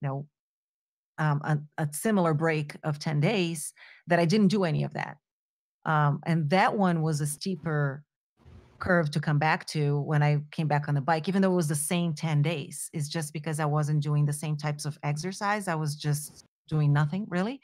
you 0.00 0.08
know, 0.08 0.26
um, 1.18 1.40
a, 1.44 1.82
a, 1.82 1.88
similar 1.92 2.34
break 2.34 2.76
of 2.84 2.98
10 2.98 3.20
days 3.20 3.72
that 4.06 4.18
I 4.18 4.26
didn't 4.26 4.48
do 4.48 4.64
any 4.64 4.84
of 4.84 4.92
that. 4.94 5.16
Um, 5.86 6.20
and 6.26 6.50
that 6.50 6.76
one 6.76 7.00
was 7.00 7.20
a 7.20 7.26
steeper 7.26 8.04
curve 8.78 9.10
to 9.10 9.20
come 9.20 9.38
back 9.38 9.66
to 9.66 10.00
when 10.00 10.22
I 10.22 10.40
came 10.50 10.68
back 10.68 10.88
on 10.88 10.94
the 10.94 11.00
bike, 11.00 11.28
even 11.28 11.42
though 11.42 11.52
it 11.52 11.56
was 11.56 11.68
the 11.68 11.74
same 11.74 12.14
10 12.14 12.42
days. 12.42 12.90
It's 12.92 13.08
just 13.08 13.32
because 13.32 13.60
I 13.60 13.64
wasn't 13.64 14.02
doing 14.02 14.26
the 14.26 14.32
same 14.32 14.56
types 14.56 14.84
of 14.84 14.98
exercise. 15.02 15.68
I 15.68 15.74
was 15.74 15.96
just 15.96 16.45
doing 16.66 16.92
nothing 16.92 17.26
really. 17.28 17.60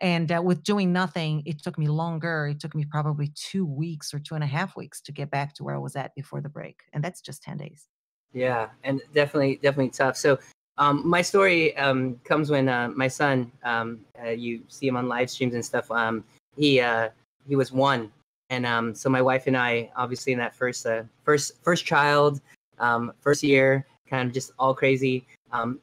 And 0.00 0.32
uh, 0.32 0.40
with 0.42 0.62
doing 0.62 0.92
nothing, 0.92 1.42
it 1.44 1.62
took 1.62 1.78
me 1.78 1.86
longer. 1.86 2.46
It 2.46 2.60
took 2.60 2.74
me 2.74 2.86
probably 2.90 3.32
two 3.34 3.66
weeks 3.66 4.14
or 4.14 4.18
two 4.18 4.34
and 4.34 4.42
a 4.42 4.46
half 4.46 4.74
weeks 4.74 5.00
to 5.02 5.12
get 5.12 5.30
back 5.30 5.54
to 5.54 5.64
where 5.64 5.74
I 5.74 5.78
was 5.78 5.94
at 5.94 6.14
before 6.14 6.40
the 6.40 6.48
break. 6.48 6.80
And 6.94 7.04
that's 7.04 7.20
just 7.20 7.42
10 7.42 7.58
days. 7.58 7.86
Yeah, 8.32 8.68
and 8.84 9.02
definitely, 9.12 9.56
definitely 9.56 9.90
tough. 9.90 10.16
So, 10.16 10.38
um, 10.78 11.06
my 11.06 11.20
story 11.20 11.76
um, 11.76 12.18
comes 12.24 12.50
when 12.50 12.68
uh, 12.68 12.88
my 12.94 13.08
son, 13.08 13.52
um, 13.64 14.00
uh, 14.24 14.30
you 14.30 14.62
see 14.68 14.88
him 14.88 14.96
on 14.96 15.08
live 15.08 15.28
streams 15.28 15.54
and 15.54 15.64
stuff. 15.64 15.90
Um, 15.90 16.24
he 16.56 16.80
uh, 16.80 17.10
he 17.46 17.54
was 17.54 17.70
one, 17.70 18.10
and 18.48 18.64
um, 18.64 18.94
so 18.94 19.10
my 19.10 19.20
wife 19.20 19.46
and 19.46 19.56
I, 19.56 19.90
obviously 19.96 20.32
in 20.32 20.38
that 20.38 20.54
first 20.54 20.86
uh, 20.86 21.02
first 21.22 21.62
first 21.62 21.84
child, 21.84 22.40
um, 22.78 23.12
first 23.20 23.42
year, 23.42 23.84
kind 24.08 24.26
of 24.26 24.32
just 24.32 24.52
all 24.58 24.72
crazy. 24.72 25.26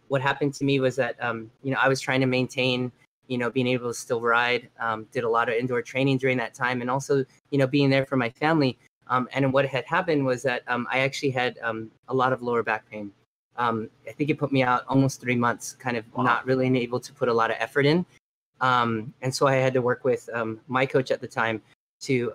What 0.08 0.22
happened 0.22 0.54
to 0.56 0.66
me 0.66 0.80
was 0.80 0.96
that 0.96 1.16
you 1.64 1.72
know 1.72 1.78
I 1.80 1.88
was 1.88 2.00
trying 2.00 2.22
to 2.22 2.28
maintain 2.28 2.92
you 3.28 3.38
know 3.38 3.50
being 3.50 3.68
able 3.68 3.90
to 3.90 3.94
still 3.94 4.22
ride, 4.22 4.70
did 5.12 5.24
a 5.24 5.30
lot 5.30 5.50
of 5.50 5.56
indoor 5.56 5.82
training 5.82 6.18
during 6.18 6.38
that 6.38 6.54
time, 6.54 6.82
and 6.82 6.90
also 6.90 7.26
you 7.52 7.58
know 7.58 7.68
being 7.68 7.90
there 7.90 8.06
for 8.06 8.18
my 8.18 8.30
family. 8.30 8.78
Um, 9.10 9.30
and 9.32 9.54
what 9.54 9.66
had 9.66 9.86
happened 9.86 10.26
was 10.26 10.44
that 10.44 10.64
um, 10.68 10.86
I 10.92 11.00
actually 11.00 11.30
had 11.32 11.58
um, 11.62 11.90
a 12.10 12.14
lot 12.14 12.34
of 12.34 12.42
lower 12.42 12.62
back 12.62 12.90
pain. 12.90 13.12
Um, 13.56 13.90
I 14.08 14.12
think 14.12 14.30
it 14.30 14.38
put 14.38 14.52
me 14.52 14.64
out 14.64 14.84
almost 14.88 15.22
three 15.22 15.36
months, 15.36 15.74
kind 15.80 15.96
of 15.98 16.04
wow. 16.14 16.24
not 16.24 16.46
really 16.46 16.68
able 16.78 17.00
to 17.00 17.14
put 17.14 17.30
a 17.30 17.34
lot 17.34 17.50
of 17.50 17.56
effort 17.60 17.86
in. 17.86 18.06
Um, 18.60 19.14
and 19.22 19.34
so 19.34 19.48
I 19.48 19.56
had 19.56 19.74
to 19.76 19.82
work 19.82 20.04
with 20.04 20.30
um, 20.34 20.60
my 20.68 20.86
coach 20.86 21.10
at 21.12 21.22
the 21.22 21.28
time 21.28 21.62
to 22.02 22.32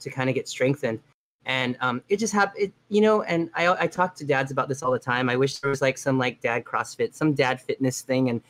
to 0.00 0.10
kind 0.10 0.28
of 0.28 0.34
get 0.34 0.48
strengthened. 0.48 1.00
And 1.46 1.76
it 2.08 2.18
just 2.18 2.32
happened, 2.32 2.72
you 2.88 3.00
know. 3.00 3.22
And 3.22 3.50
I 3.54 3.68
I 3.68 3.86
talk 3.86 4.14
to 4.16 4.24
dads 4.24 4.50
about 4.50 4.68
this 4.68 4.82
all 4.82 4.92
the 4.92 4.98
time. 4.98 5.28
I 5.28 5.36
wish 5.36 5.58
there 5.58 5.70
was 5.70 5.82
like 5.82 5.98
some 5.98 6.18
like 6.18 6.40
dad 6.40 6.64
CrossFit, 6.64 7.14
some 7.14 7.34
dad 7.34 7.60
fitness 7.60 8.00
thing, 8.00 8.30
and 8.30 8.40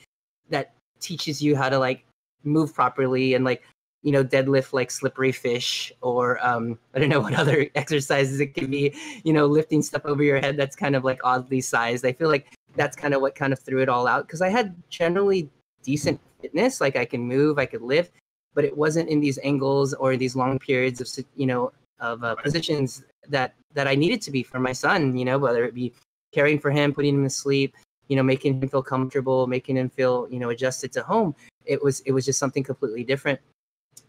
that 0.51 0.75
teaches 1.01 1.43
you 1.43 1.57
how 1.57 1.69
to 1.69 1.79
like 1.79 2.05
move 2.45 2.75
properly 2.75 3.35
and 3.35 3.45
like 3.45 3.63
you 4.03 4.13
know 4.13 4.23
deadlift 4.23 4.73
like 4.73 4.91
slippery 4.91 5.33
fish 5.33 5.93
or 6.03 6.45
um, 6.47 6.79
i 6.95 6.99
don't 6.99 7.09
know 7.09 7.21
what 7.21 7.35
other 7.43 7.69
exercises 7.75 8.39
it 8.39 8.49
could 8.49 8.71
be 8.71 8.95
you 9.25 9.33
know 9.33 9.47
lifting 9.47 9.83
stuff 9.83 10.03
over 10.05 10.23
your 10.23 10.39
head 10.39 10.57
that's 10.57 10.77
kind 10.77 10.95
of 10.95 11.05
like 11.05 11.21
oddly 11.25 11.61
sized 11.61 12.05
i 12.05 12.13
feel 12.13 12.29
like 12.29 12.53
that's 12.77 12.97
kind 12.97 13.15
of 13.15 13.21
what 13.21 13.35
kind 13.35 13.53
of 13.53 13.59
threw 13.59 13.81
it 13.81 13.89
all 13.89 14.07
out 14.07 14.27
because 14.27 14.43
i 14.43 14.49
had 14.49 14.75
generally 14.89 15.49
decent 15.83 16.21
fitness 16.41 16.81
like 16.81 16.97
i 16.97 17.05
can 17.05 17.21
move 17.21 17.59
i 17.59 17.67
could 17.67 17.83
lift 17.83 18.13
but 18.55 18.65
it 18.65 18.77
wasn't 18.77 19.09
in 19.09 19.21
these 19.21 19.39
angles 19.43 19.95
or 19.95 20.17
these 20.17 20.37
long 20.37 20.59
periods 20.59 21.01
of 21.01 21.25
you 21.35 21.47
know 21.47 21.73
of 22.09 22.23
uh, 22.23 22.35
positions 22.47 23.05
that 23.29 23.55
that 23.77 23.87
i 23.93 23.95
needed 23.95 24.21
to 24.27 24.31
be 24.31 24.43
for 24.43 24.61
my 24.69 24.75
son 24.85 25.17
you 25.17 25.25
know 25.25 25.39
whether 25.39 25.65
it 25.65 25.75
be 25.75 25.93
caring 26.35 26.59
for 26.59 26.71
him, 26.71 26.93
putting 26.93 27.15
him 27.15 27.23
to 27.23 27.31
sleep, 27.31 27.77
you 28.09 28.17
know, 28.17 28.23
making 28.23 28.61
him 28.61 28.69
feel 28.69 28.83
comfortable, 28.83 29.47
making 29.47 29.77
him 29.77 29.89
feel, 29.89 30.27
you 30.31 30.41
know, 30.41 30.51
adjusted 30.51 30.93
to 30.93 31.03
home. 31.03 31.35
It 31.65 31.83
was 31.83 32.01
it 32.01 32.13
was 32.13 32.27
just 32.27 32.39
something 32.39 32.65
completely 32.65 33.05
different. 33.05 33.41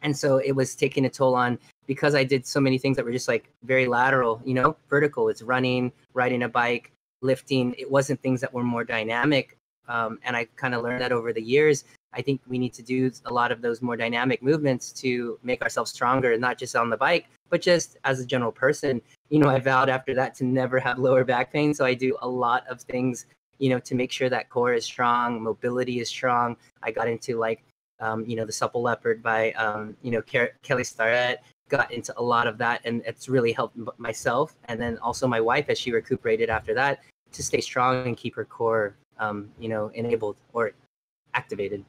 And 0.01 0.17
so 0.17 0.37
it 0.37 0.51
was 0.51 0.75
taking 0.75 1.05
a 1.05 1.09
toll 1.09 1.35
on 1.35 1.59
because 1.85 2.15
I 2.15 2.23
did 2.23 2.45
so 2.45 2.59
many 2.59 2.77
things 2.77 2.97
that 2.97 3.05
were 3.05 3.11
just 3.11 3.27
like 3.27 3.49
very 3.63 3.87
lateral, 3.87 4.41
you 4.43 4.55
know, 4.55 4.75
vertical. 4.89 5.29
It's 5.29 5.43
running, 5.43 5.91
riding 6.13 6.43
a 6.43 6.49
bike, 6.49 6.91
lifting. 7.21 7.75
It 7.77 7.89
wasn't 7.89 8.21
things 8.21 8.41
that 8.41 8.53
were 8.53 8.63
more 8.63 8.83
dynamic. 8.83 9.57
Um, 9.87 10.19
and 10.23 10.35
I 10.35 10.45
kind 10.55 10.73
of 10.73 10.83
learned 10.83 11.01
that 11.01 11.11
over 11.11 11.31
the 11.31 11.41
years. 11.41 11.85
I 12.15 12.21
think 12.21 12.41
we 12.47 12.57
need 12.57 12.73
to 12.73 12.81
do 12.81 13.11
a 13.25 13.33
lot 13.33 13.51
of 13.51 13.61
those 13.61 13.81
more 13.81 13.97
dynamic 13.97 14.41
movements 14.41 14.91
to 14.93 15.37
make 15.43 15.61
ourselves 15.61 15.91
stronger, 15.91 16.37
not 16.37 16.57
just 16.57 16.75
on 16.75 16.89
the 16.89 16.97
bike, 16.97 17.27
but 17.49 17.61
just 17.61 17.97
as 18.05 18.19
a 18.19 18.25
general 18.25 18.51
person. 18.51 19.01
You 19.29 19.39
know, 19.39 19.49
I 19.49 19.59
vowed 19.59 19.89
after 19.89 20.13
that 20.15 20.35
to 20.35 20.45
never 20.45 20.79
have 20.79 20.97
lower 20.97 21.23
back 21.23 21.51
pain. 21.51 21.73
So 21.73 21.85
I 21.85 21.93
do 21.93 22.17
a 22.21 22.27
lot 22.27 22.65
of 22.67 22.81
things, 22.81 23.25
you 23.59 23.69
know, 23.69 23.79
to 23.79 23.95
make 23.95 24.11
sure 24.11 24.29
that 24.29 24.49
core 24.49 24.73
is 24.73 24.85
strong, 24.85 25.41
mobility 25.41 25.99
is 25.99 26.09
strong. 26.09 26.55
I 26.83 26.91
got 26.91 27.07
into 27.07 27.37
like, 27.37 27.63
um, 27.99 28.25
you 28.25 28.35
know, 28.35 28.45
the 28.45 28.51
Supple 28.51 28.81
Leopard 28.81 29.21
by, 29.21 29.51
um, 29.53 29.95
you 30.01 30.11
know, 30.11 30.21
Kelly 30.21 30.83
Starrett, 30.83 31.41
got 31.69 31.91
into 31.91 32.13
a 32.17 32.23
lot 32.23 32.47
of 32.47 32.57
that. 32.59 32.81
And 32.85 33.01
it's 33.05 33.27
really 33.27 33.51
helped 33.51 33.77
myself. 33.97 34.55
And 34.65 34.79
then 34.79 34.97
also 34.99 35.27
my 35.27 35.41
wife, 35.41 35.65
as 35.69 35.79
she 35.79 35.91
recuperated 35.91 36.49
after 36.49 36.73
that, 36.75 37.01
to 37.31 37.43
stay 37.43 37.61
strong 37.61 38.07
and 38.07 38.15
keep 38.15 38.35
her 38.35 38.45
core, 38.45 38.95
um, 39.19 39.49
you 39.59 39.67
know, 39.67 39.91
enabled 39.93 40.37
or 40.53 40.71
activated. 41.33 41.83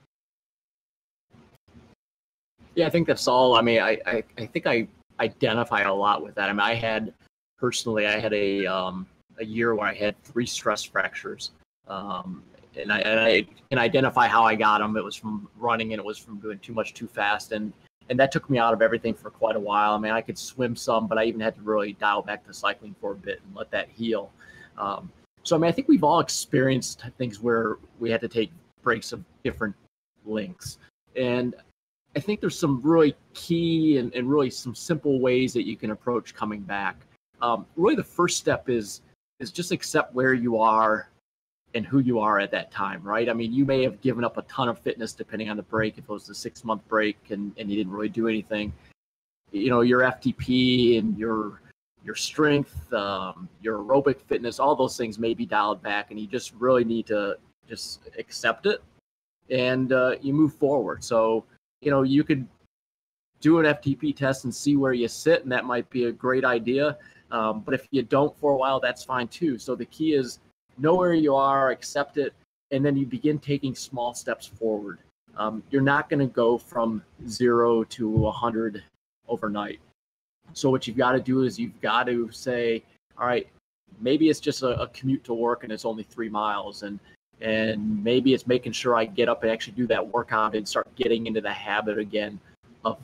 Yeah, 2.77 2.87
I 2.87 2.91
think 2.91 3.07
that's 3.07 3.27
all. 3.27 3.57
I 3.57 3.63
mean, 3.63 3.81
I, 3.81 3.99
I, 4.07 4.23
I 4.37 4.47
think 4.47 4.67
I 4.67 4.87
identify 5.19 5.81
a 5.81 5.93
lot 5.93 6.23
with 6.23 6.35
that. 6.35 6.51
I 6.51 6.53
mean, 6.53 6.61
I 6.61 6.75
had 6.75 7.13
personally, 7.59 8.07
I 8.07 8.21
had 8.21 8.35
a 8.35 8.67
um, 8.67 9.07
a 9.39 9.45
year 9.45 9.75
where 9.75 9.89
I 9.89 9.95
had 9.95 10.23
three 10.23 10.45
stress 10.45 10.83
fractures, 10.83 11.53
um, 11.89 12.43
and 12.79 12.93
I 12.93 12.99
and 12.99 13.19
I 13.19 13.47
can 13.71 13.79
identify 13.79 14.29
how 14.29 14.45
I 14.45 14.55
got 14.55 14.79
them. 14.79 14.95
It 14.99 15.03
was 15.03 15.17
from 15.17 15.49
running, 15.57 15.95
and 15.95 16.01
it 16.01 16.05
was 16.05 16.19
from 16.19 16.39
doing 16.39 16.59
too 16.59 16.75
much 16.75 16.93
too 16.93 17.07
fast, 17.07 17.53
and 17.53 17.73
and 18.11 18.21
that 18.21 18.31
took 18.31 18.49
me 18.51 18.59
out 18.59 18.75
of 18.75 18.83
everything 18.83 19.15
for 19.15 19.31
quite 19.31 19.57
a 19.57 19.61
while. 19.61 19.95
I 19.95 19.99
mean, 19.99 20.13
I 20.13 20.21
could 20.21 20.37
swim 20.37 20.77
some, 20.77 21.07
but 21.07 21.17
I 21.17 21.25
even 21.25 21.41
had 21.41 21.55
to 21.55 21.63
really 21.63 21.95
dial 21.95 22.21
back 22.21 22.47
the 22.47 22.53
cycling 22.53 22.95
for 23.01 23.13
a 23.13 23.17
bit 23.17 23.41
and 23.47 23.57
let 23.57 23.71
that 23.71 23.89
heal. 23.89 24.31
Um, 24.77 25.11
so 25.45 25.57
I 25.57 25.59
mean, 25.59 25.69
I 25.71 25.73
think 25.73 25.89
we've 25.89 26.05
all 26.05 26.21
experienced 26.21 27.03
things 27.17 27.41
where 27.41 27.79
we 27.99 28.11
had 28.11 28.21
to 28.21 28.29
take 28.29 28.53
breaks 28.83 29.13
of 29.13 29.25
different 29.43 29.75
lengths, 30.27 30.77
and 31.17 31.55
I 32.17 32.19
think 32.19 32.41
there's 32.41 32.59
some 32.59 32.81
really 32.83 33.15
key 33.35 33.99
and, 33.99 34.13
and 34.15 34.29
really 34.29 34.49
some 34.49 34.75
simple 34.75 35.21
ways 35.21 35.53
that 35.53 35.67
you 35.67 35.77
can 35.77 35.91
approach 35.91 36.35
coming 36.35 36.61
back. 36.61 36.97
Um, 37.43 37.67
really, 37.77 37.95
the 37.95 38.05
first 38.05 38.39
step 38.39 38.71
is 38.71 39.03
is 39.39 39.53
just 39.53 39.71
accept 39.71 40.15
where 40.15 40.33
you 40.33 40.59
are 40.59 41.11
and 41.75 41.85
who 41.85 41.99
you 41.99 42.19
are 42.19 42.39
at 42.39 42.51
that 42.53 42.71
time, 42.71 43.03
right? 43.03 43.29
I 43.29 43.35
mean, 43.35 43.53
you 43.53 43.67
may 43.67 43.83
have 43.83 44.01
given 44.01 44.25
up 44.25 44.39
a 44.39 44.43
ton 44.43 44.67
of 44.71 44.79
fitness 44.79 45.13
depending 45.13 45.51
on 45.51 45.59
the 45.59 45.63
break. 45.63 45.99
If 45.99 46.05
it 46.05 46.09
was 46.09 46.31
a 46.31 46.35
six 46.35 46.65
month 46.65 46.89
break 46.89 47.19
and, 47.29 47.53
and 47.59 47.71
you 47.71 47.77
didn't 47.77 47.93
really 47.93 48.09
do 48.09 48.29
anything, 48.29 48.73
you 49.53 49.69
know, 49.69 49.83
your 49.83 50.01
FTP 50.01 50.99
and 50.99 51.19
your 51.19 51.61
your 52.03 52.15
strength, 52.15 52.91
um, 52.95 53.47
your 53.61 53.81
aerobic 53.81 54.23
fitness, 54.23 54.59
all 54.59 54.75
those 54.75 54.97
things 54.97 55.19
may 55.19 55.35
be 55.35 55.45
dialed 55.45 55.83
back, 55.83 56.11
and 56.11 56.19
you 56.19 56.27
just 56.27 56.55
really 56.55 56.85
need 56.85 57.07
to 57.09 57.37
just 57.69 58.09
accept 58.19 58.65
it 58.65 58.83
and 59.51 59.93
uh, 59.93 60.15
you 60.23 60.33
move 60.33 60.55
forward. 60.55 61.05
So 61.05 61.45
you 61.81 61.91
know, 61.91 62.03
you 62.03 62.25
could 62.25 62.47
do 63.41 63.59
an 63.59 63.67
FTP 63.67 64.17
test 64.17 64.45
and 64.45 64.55
see 64.55 64.77
where 64.77 64.93
you 64.93 65.09
sit, 65.09 65.43
and 65.43 65.53
that 65.53 65.65
might 65.65 65.89
be 65.91 66.05
a 66.05 66.13
great 66.13 66.45
idea. 66.45 66.97
Um, 67.31 67.61
but 67.61 67.75
if 67.75 67.87
you 67.91 68.03
don't 68.03 68.37
for 68.39 68.53
a 68.53 68.57
while, 68.57 68.81
that's 68.81 69.05
fine 69.05 69.29
too. 69.29 69.59
So 69.59 69.75
the 69.75 69.85
key 69.87 70.15
is 70.15 70.39
know 70.79 70.95
where 70.95 71.15
you 71.15 71.35
are, 71.35 71.71
accept 71.71 72.19
it, 72.19 72.33
and 72.71 72.85
then 72.85 72.97
you 72.97 73.07
begin 73.07 73.39
taking 73.39 73.75
small 73.75 74.15
steps 74.15 74.47
forward. 74.47 74.99
Um, 75.37 75.63
you're 75.71 75.83
not 75.83 76.09
going 76.09 76.21
to 76.21 76.27
go 76.27 76.57
from 76.57 77.03
zero 77.29 77.85
to 77.85 78.09
100 78.09 78.83
overnight. 79.29 79.81
So 80.53 80.71
what 80.71 80.87
you've 80.87 80.97
got 80.97 81.13
to 81.13 81.21
do 81.21 81.43
is 81.43 81.59
you've 81.59 81.81
got 81.81 82.05
to 82.07 82.31
say, 82.31 82.83
all 83.19 83.27
right, 83.27 83.47
maybe 84.01 84.29
it's 84.29 84.41
just 84.41 84.63
a, 84.63 84.81
a 84.81 84.89
commute 84.89 85.25
to 85.25 85.35
work 85.35 85.65
and 85.65 85.73
it's 85.73 85.85
only 85.85 86.05
three 86.05 86.29
miles, 86.29 86.83
and 86.83 86.99
and 87.41 88.03
maybe 88.03 88.33
it's 88.35 88.47
making 88.47 88.73
sure 88.73 88.97
I 88.97 89.05
get 89.05 89.29
up 89.29 89.43
and 89.43 89.53
actually 89.53 89.75
do 89.75 89.87
that 89.89 90.07
workout 90.07 90.55
and 90.55 90.67
start 90.67 90.89
getting 90.97 91.27
into 91.27 91.41
the 91.41 91.53
habit 91.53 91.99
again 91.99 92.41
of 92.85 92.99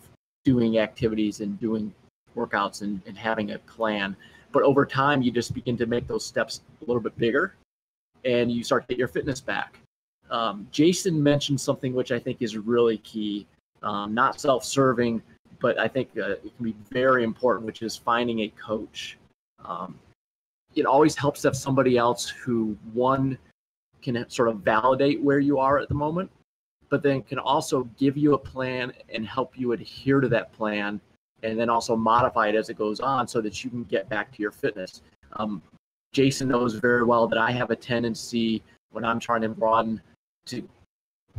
doing 0.45 0.79
activities 0.79 1.41
and 1.41 1.59
doing 1.61 1.93
workouts 2.37 2.83
and, 2.83 3.01
and 3.07 3.17
having 3.17 3.53
a 3.53 3.59
plan. 3.61 4.17
But 4.53 4.63
over 4.63 4.87
time, 4.87 5.23
you 5.23 5.31
just 5.31 5.55
begin 5.55 5.77
to 5.79 5.87
make 5.87 6.07
those 6.07 6.25
steps 6.25 6.63
a 6.81 6.85
little 6.85 7.03
bit 7.03 7.17
bigger 7.19 7.55
and 8.25 8.51
you 8.51 8.63
start 8.63 8.89
to 8.89 8.89
get 8.89 8.99
your 8.99 9.09
fitness 9.09 9.41
back. 9.41 9.79
Um, 10.31 10.67
Jason 10.71 11.23
mentioned 11.23 11.61
something 11.61 11.93
which 11.93 12.13
I 12.13 12.19
think 12.19 12.41
is 12.41 12.57
really 12.57 12.99
key, 12.99 13.47
um, 13.83 14.15
not 14.15 14.41
self 14.41 14.65
serving, 14.65 15.23
but 15.61 15.79
I 15.79 15.89
think 15.89 16.11
uh, 16.17 16.31
it 16.31 16.57
can 16.57 16.65
be 16.65 16.77
very 16.91 17.25
important, 17.25 17.67
which 17.67 17.83
is 17.83 17.97
finding 17.97 18.41
a 18.41 18.49
coach. 18.49 19.19
Um, 19.65 19.99
it 20.75 20.87
always 20.87 21.17
helps 21.17 21.43
to 21.43 21.49
have 21.49 21.57
somebody 21.57 21.99
else 21.99 22.29
who, 22.29 22.77
one, 22.95 23.37
can 24.03 24.29
sort 24.29 24.49
of 24.49 24.59
validate 24.59 25.23
where 25.23 25.39
you 25.39 25.59
are 25.59 25.79
at 25.79 25.89
the 25.89 25.95
moment, 25.95 26.31
but 26.89 27.03
then 27.03 27.23
can 27.23 27.39
also 27.39 27.85
give 27.99 28.17
you 28.17 28.35
a 28.35 28.39
plan 28.39 28.93
and 29.09 29.27
help 29.27 29.59
you 29.59 29.73
adhere 29.73 30.21
to 30.21 30.29
that 30.29 30.53
plan 30.53 31.01
and 31.43 31.59
then 31.59 31.69
also 31.69 31.97
modify 31.97 32.49
it 32.49 32.55
as 32.55 32.69
it 32.69 32.79
goes 32.79 33.01
on 33.01 33.27
so 33.27 33.41
that 33.41 33.65
you 33.65 33.71
can 33.71 33.85
get 33.85 34.09
back 34.09 34.33
to 34.33 34.43
your 34.43 34.53
fitness. 34.53 35.03
Um, 35.35 35.63
Jason 36.13 36.49
knows 36.49 36.75
very 36.75 37.05
well 37.05 37.27
that 37.27 37.39
I 37.39 37.51
have 37.51 37.71
a 37.71 37.77
tendency 37.77 38.63
when 38.91 39.05
I'm 39.05 39.19
trying 39.19 39.41
to 39.43 39.49
run 39.49 40.01
to 40.47 40.67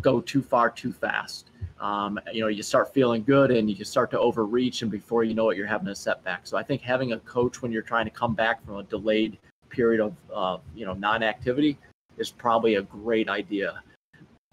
go 0.01 0.19
too 0.19 0.41
far 0.41 0.69
too 0.69 0.91
fast. 0.91 1.51
Um, 1.79 2.19
you 2.31 2.41
know, 2.41 2.47
you 2.47 2.63
start 2.63 2.93
feeling 2.93 3.23
good 3.23 3.51
and 3.51 3.69
you 3.69 3.85
start 3.85 4.09
to 4.11 4.19
overreach, 4.19 4.81
and 4.81 4.89
before 4.89 5.23
you 5.23 5.33
know 5.33 5.49
it, 5.51 5.57
you're 5.57 5.67
having 5.67 5.87
a 5.89 5.95
setback. 5.95 6.47
So 6.47 6.57
I 6.57 6.63
think 6.63 6.81
having 6.81 7.11
a 7.11 7.19
coach 7.19 7.61
when 7.61 7.71
you're 7.71 7.81
trying 7.81 8.05
to 8.05 8.11
come 8.11 8.33
back 8.33 8.65
from 8.65 8.77
a 8.77 8.83
delayed 8.83 9.37
period 9.69 10.01
of 10.01 10.15
uh, 10.33 10.57
you 10.75 10.85
know 10.85 10.93
non-activity 10.93 11.77
is 12.17 12.31
probably 12.31 12.75
a 12.75 12.81
great 12.83 13.29
idea. 13.29 13.81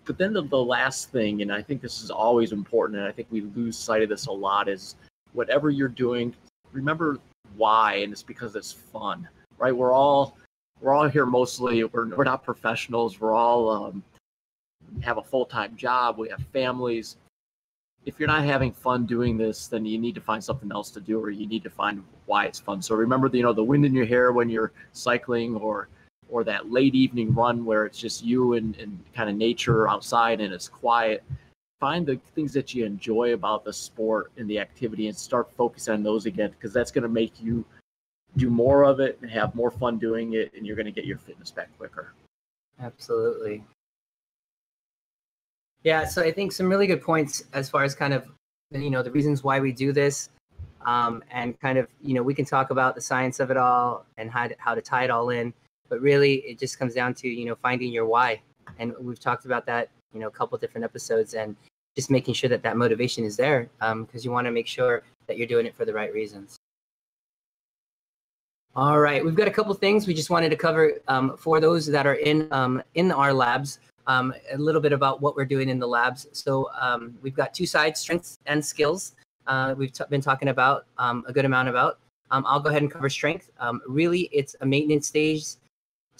But 0.05 0.19
then 0.19 0.33
the, 0.33 0.43
the 0.43 0.57
last 0.57 1.13
thing, 1.13 1.43
and 1.43 1.53
I 1.53 1.63
think 1.63 1.83
this 1.83 2.03
is 2.03 2.11
always 2.11 2.53
important, 2.53 2.99
and 2.99 3.07
I 3.07 3.13
think 3.13 3.29
we 3.31 3.43
lose 3.43 3.77
sight 3.77 4.03
of 4.03 4.09
this 4.09 4.27
a 4.27 4.33
lot, 4.33 4.69
is 4.69 4.97
whatever 5.33 5.71
you're 5.71 5.89
doing, 5.89 6.35
remember 6.73 7.19
why, 7.57 7.97
and 7.97 8.13
it's 8.13 8.23
because 8.23 8.57
it's 8.57 8.73
fun, 8.73 9.29
right? 9.59 9.77
We're 9.77 9.93
all 9.93 10.37
we're 10.81 10.95
all 10.95 11.09
here 11.09 11.27
mostly. 11.27 11.85
We're 11.85 12.09
we're 12.15 12.25
not 12.25 12.43
professionals. 12.43 13.21
We're 13.21 13.35
all 13.35 13.69
um, 13.69 14.03
have 15.03 15.19
a 15.19 15.23
full 15.23 15.45
time 15.45 15.77
job. 15.77 16.19
We 16.19 16.29
have 16.31 16.43
families. 16.53 17.17
If 18.07 18.19
you're 18.19 18.29
not 18.29 18.45
having 18.45 18.73
fun 18.73 19.05
doing 19.05 19.37
this, 19.37 19.67
then 19.67 19.85
you 19.85 19.99
need 19.99 20.15
to 20.15 20.23
find 20.23 20.43
something 20.43 20.73
else 20.73 20.91
to 20.93 21.01
do, 21.01 21.21
or 21.21 21.31
you 21.31 21.47
need 21.47 21.63
to 21.65 21.71
find 21.71 22.03
why 22.25 22.47
it's 22.47 22.59
fun. 22.59 22.81
So 22.81 22.95
remember, 22.95 23.29
the, 23.29 23.37
you 23.37 23.43
know, 23.43 23.53
the 23.53 23.63
wind 23.63 23.85
in 23.85 23.95
your 23.95 24.07
hair 24.07 24.33
when 24.33 24.49
you're 24.49 24.73
cycling, 24.93 25.55
or 25.57 25.89
or 26.31 26.45
that 26.45 26.70
late 26.70 26.95
evening 26.95 27.35
run 27.35 27.64
where 27.64 27.85
it's 27.87 27.99
just 27.99 28.24
you 28.24 28.55
and, 28.55 28.76
and 28.76 28.99
kind 29.14 29.28
of 29.28 29.37
nature 29.37 29.89
outside 29.89 30.41
and 30.41 30.53
it's 30.53 30.68
quiet 30.68 31.22
find 31.81 32.07
the 32.07 32.20
things 32.35 32.53
that 32.53 32.74
you 32.74 32.85
enjoy 32.85 33.33
about 33.33 33.64
the 33.64 33.72
sport 33.72 34.31
and 34.37 34.49
the 34.49 34.59
activity 34.59 35.09
and 35.09 35.16
start 35.16 35.51
focusing 35.57 35.95
on 35.95 36.03
those 36.03 36.26
again 36.26 36.51
because 36.51 36.72
that's 36.72 36.91
going 36.91 37.03
to 37.03 37.09
make 37.09 37.33
you 37.41 37.64
do 38.37 38.51
more 38.51 38.85
of 38.85 39.01
it 39.01 39.18
and 39.22 39.31
have 39.31 39.55
more 39.55 39.70
fun 39.70 39.99
doing 39.99 40.35
it 40.35 40.53
and 40.55 40.66
you're 40.66 40.76
going 40.76 40.87
to 40.87 40.93
get 40.93 41.07
your 41.07 41.18
fitness 41.18 41.51
back 41.51 41.68
quicker. 41.78 42.12
Absolutely. 42.81 43.64
Yeah 45.83 46.05
so 46.05 46.22
i 46.22 46.31
think 46.31 46.53
some 46.53 46.68
really 46.68 46.87
good 46.87 47.01
points 47.03 47.43
as 47.55 47.70
far 47.70 47.85
as 47.85 47.95
kind 47.95 48.12
of 48.12 48.26
you 48.70 48.91
know 48.91 49.03
the 49.03 49.11
reasons 49.11 49.43
why 49.43 49.61
we 49.61 49.72
do 49.72 49.93
this 49.93 50.28
um, 50.87 51.22
and 51.31 51.59
kind 51.61 51.78
of 51.78 51.89
you 52.03 52.14
know 52.14 52.22
we 52.22 52.35
can 52.35 52.45
talk 52.45 52.70
about 52.70 52.95
the 52.95 53.01
science 53.01 53.41
of 53.41 53.51
it 53.51 53.57
all 53.57 54.05
and 54.18 54.31
how 54.31 54.47
to, 54.47 54.55
how 54.59 54.74
to 54.74 54.83
tie 54.83 55.05
it 55.05 55.11
all 55.11 55.31
in 55.31 55.53
but 55.91 56.01
really 56.01 56.36
it 56.36 56.59
just 56.59 56.78
comes 56.78 56.95
down 56.95 57.12
to 57.14 57.28
you 57.28 57.45
know 57.45 57.57
finding 57.57 57.93
your 57.93 58.07
why. 58.07 58.41
And 58.78 58.95
we've 59.01 59.20
talked 59.20 59.45
about 59.45 59.66
that 59.66 59.91
you 60.14 60.20
know 60.20 60.28
a 60.28 60.30
couple 60.30 60.57
different 60.57 60.84
episodes 60.84 61.34
and 61.34 61.57
just 61.97 62.11
making 62.11 62.34
sure 62.34 62.49
that 62.49 62.62
that 62.62 62.76
motivation 62.76 63.24
is 63.24 63.36
there 63.36 63.68
because 63.78 63.91
um, 63.93 64.09
you 64.14 64.30
want 64.30 64.47
to 64.47 64.51
make 64.51 64.66
sure 64.66 65.03
that 65.26 65.36
you're 65.36 65.47
doing 65.47 65.66
it 65.66 65.74
for 65.74 65.84
the 65.84 65.93
right 65.93 66.12
reasons. 66.12 66.57
All 68.76 69.01
right 69.01 69.24
we've 69.24 69.34
got 69.34 69.49
a 69.49 69.51
couple 69.51 69.74
things 69.74 70.07
we 70.07 70.14
just 70.14 70.30
wanted 70.30 70.51
to 70.51 70.57
cover 70.57 70.95
um, 71.09 71.36
for 71.36 71.61
those 71.61 71.86
that 71.86 72.07
are 72.07 72.14
in 72.14 72.49
um, 72.53 72.82
in 72.95 73.11
our 73.11 73.32
labs 73.32 73.80
um, 74.07 74.32
a 74.53 74.59
little 74.59 74.80
bit 74.80 74.93
about 74.93 75.20
what 75.20 75.36
we're 75.36 75.45
doing 75.45 75.68
in 75.68 75.78
the 75.78 75.86
labs. 75.86 76.26
So 76.32 76.70
um, 76.80 77.18
we've 77.20 77.34
got 77.34 77.53
two 77.53 77.66
sides 77.66 78.01
strengths 78.01 78.38
and 78.47 78.64
skills 78.64 79.14
uh, 79.47 79.74
we've 79.76 79.93
t- 79.93 80.05
been 80.09 80.20
talking 80.20 80.49
about 80.49 80.86
um, 80.99 81.24
a 81.26 81.32
good 81.32 81.45
amount 81.45 81.68
about. 81.68 81.99
I'll 82.30 82.61
go 82.61 82.68
ahead 82.68 82.82
and 82.82 82.91
cover 82.91 83.11
strength. 83.11 83.51
Really 83.88 84.28
it's 84.32 84.55
a 84.61 84.66
maintenance 84.66 85.09
stage 85.09 85.57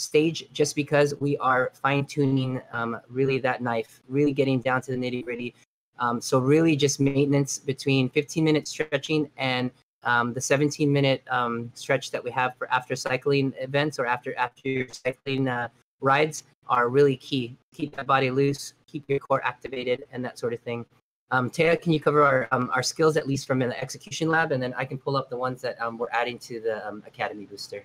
stage 0.01 0.47
just 0.53 0.75
because 0.75 1.15
we 1.21 1.37
are 1.39 1.71
fine 1.75 2.05
tuning 2.05 2.61
um, 2.73 3.01
really 3.09 3.39
that 3.39 3.63
knife, 3.63 4.01
really 4.09 4.33
getting 4.33 4.61
down 4.61 4.83
to 4.83 4.93
the 4.93 4.97
nitty 4.97 5.25
gritty. 5.25 5.55
Um, 5.99 6.21
so 6.21 6.39
really 6.39 6.77
just 6.77 6.99
maintenance 6.99 7.59
between 7.59 8.09
15 8.09 8.43
minute 8.43 8.67
stretching 8.67 9.31
and 9.37 9.71
um, 10.03 10.33
the 10.33 10.41
17 10.41 10.91
minute 10.91 11.23
um, 11.31 11.71
stretch 11.75 12.11
that 12.11 12.25
we 12.25 12.31
have 12.31 12.57
for 12.57 12.71
after 12.73 12.97
cycling 12.97 13.53
events 13.61 13.99
or 13.99 14.07
after 14.07 14.35
after 14.37 14.69
your 14.69 14.87
cycling 14.91 15.47
uh, 15.47 15.69
rides 16.01 16.45
are 16.69 16.89
really 16.89 17.17
key. 17.17 17.57
Keep 17.75 17.97
that 17.97 18.07
body 18.07 18.31
loose, 18.31 18.75
keep 18.87 19.05
your 19.09 19.19
core 19.19 19.45
activated, 19.45 20.05
and 20.13 20.25
that 20.25 20.39
sort 20.39 20.53
of 20.53 20.61
thing. 20.61 20.87
Um, 21.33 21.51
Taya, 21.51 21.81
can 21.81 21.93
you 21.93 22.01
cover 22.01 22.23
our 22.23 22.49
um, 22.51 22.71
our 22.75 22.83
skills 22.83 23.17
at 23.17 23.29
least 23.29 23.47
from 23.47 23.59
the 23.59 23.81
execution 23.81 24.29
lab, 24.29 24.53
and 24.53 24.63
then 24.63 24.75
I 24.77 24.85
can 24.85 24.99
pull 24.99 25.17
up 25.17 25.31
the 25.31 25.37
ones 25.37 25.61
that 25.63 25.81
um, 25.81 25.99
we're 25.99 26.11
adding 26.13 26.39
to 26.41 26.61
the 26.61 26.87
um, 26.89 27.03
Academy 27.07 27.45
Booster. 27.45 27.85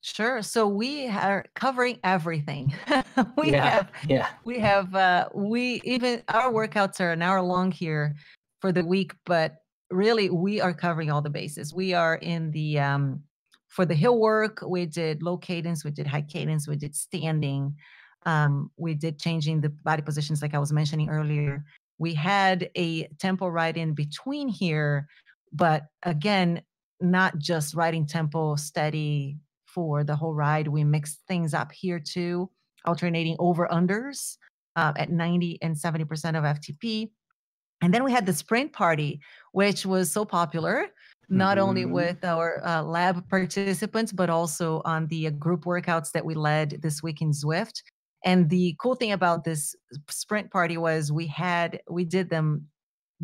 Sure. 0.00 0.42
So 0.42 0.68
we 0.68 1.08
are 1.08 1.44
covering 1.54 1.98
everything. 2.04 2.74
we 3.36 3.52
yeah, 3.52 3.68
have 3.68 3.92
yeah, 4.06 4.28
we 4.44 4.58
have 4.60 4.94
uh 4.94 5.28
we 5.34 5.80
even 5.84 6.22
our 6.28 6.52
workouts 6.52 7.00
are 7.00 7.10
an 7.10 7.22
hour 7.22 7.42
long 7.42 7.72
here 7.72 8.14
for 8.60 8.70
the 8.70 8.84
week, 8.84 9.12
but 9.26 9.56
really 9.90 10.30
we 10.30 10.60
are 10.60 10.72
covering 10.72 11.10
all 11.10 11.20
the 11.20 11.30
bases. 11.30 11.74
We 11.74 11.94
are 11.94 12.14
in 12.16 12.52
the 12.52 12.78
um 12.78 13.22
for 13.68 13.84
the 13.84 13.94
hill 13.94 14.18
work, 14.18 14.62
we 14.66 14.86
did 14.86 15.22
low 15.22 15.36
cadence, 15.36 15.84
we 15.84 15.90
did 15.90 16.06
high 16.06 16.22
cadence, 16.22 16.66
we 16.66 16.76
did 16.76 16.94
standing, 16.94 17.76
um, 18.24 18.70
we 18.76 18.94
did 18.94 19.18
changing 19.18 19.60
the 19.60 19.68
body 19.68 20.02
positions 20.02 20.42
like 20.42 20.54
I 20.54 20.58
was 20.58 20.72
mentioning 20.72 21.10
earlier. 21.10 21.64
We 21.98 22.14
had 22.14 22.70
a 22.76 23.08
tempo 23.18 23.48
right 23.48 23.76
in 23.76 23.94
between 23.94 24.48
here, 24.48 25.06
but 25.52 25.86
again, 26.04 26.62
not 27.00 27.38
just 27.38 27.74
riding 27.74 28.06
tempo 28.06 28.56
steady 28.56 29.36
for 29.74 30.04
the 30.04 30.16
whole 30.16 30.34
ride. 30.34 30.68
We 30.68 30.84
mixed 30.84 31.20
things 31.28 31.54
up 31.54 31.72
here 31.72 32.00
too, 32.00 32.50
alternating 32.84 33.36
over 33.38 33.68
unders 33.68 34.36
uh, 34.76 34.92
at 34.96 35.10
90 35.10 35.58
and 35.62 35.76
70% 35.76 36.02
of 36.36 36.44
FTP. 36.44 37.10
And 37.80 37.94
then 37.94 38.02
we 38.02 38.12
had 38.12 38.26
the 38.26 38.32
sprint 38.32 38.72
party, 38.72 39.20
which 39.52 39.86
was 39.86 40.10
so 40.10 40.24
popular, 40.24 40.86
not 41.28 41.58
mm-hmm. 41.58 41.68
only 41.68 41.84
with 41.84 42.24
our 42.24 42.64
uh, 42.66 42.82
lab 42.82 43.28
participants, 43.28 44.12
but 44.12 44.30
also 44.30 44.82
on 44.84 45.06
the 45.06 45.28
uh, 45.28 45.30
group 45.30 45.64
workouts 45.64 46.10
that 46.12 46.24
we 46.24 46.34
led 46.34 46.80
this 46.82 47.02
week 47.02 47.22
in 47.22 47.30
Zwift. 47.30 47.82
And 48.24 48.50
the 48.50 48.74
cool 48.80 48.96
thing 48.96 49.12
about 49.12 49.44
this 49.44 49.76
sprint 50.08 50.50
party 50.50 50.76
was 50.76 51.12
we 51.12 51.28
had, 51.28 51.80
we 51.88 52.04
did 52.04 52.30
them 52.30 52.66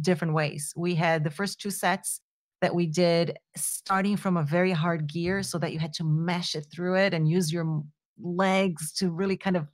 different 0.01 0.35
ways. 0.35 0.73
We 0.77 0.95
had 0.95 1.25
the 1.25 1.31
first 1.31 1.61
two 1.61 1.71
sets 1.71 2.21
that 2.65 2.75
we 2.75 2.87
did 2.87 3.37
starting 3.55 4.17
from 4.17 4.39
a 4.39 4.43
very 4.43 4.73
hard 4.73 5.07
gear 5.07 5.43
so 5.43 5.59
that 5.59 5.75
you 5.75 5.79
had 5.79 5.93
to 5.93 6.03
mesh 6.03 6.55
it 6.55 6.67
through 6.73 6.97
it 6.97 7.13
and 7.13 7.29
use 7.29 7.53
your 7.53 7.83
legs 8.19 8.91
to 8.95 9.11
really 9.11 9.37
kind 9.37 9.55
of 9.55 9.69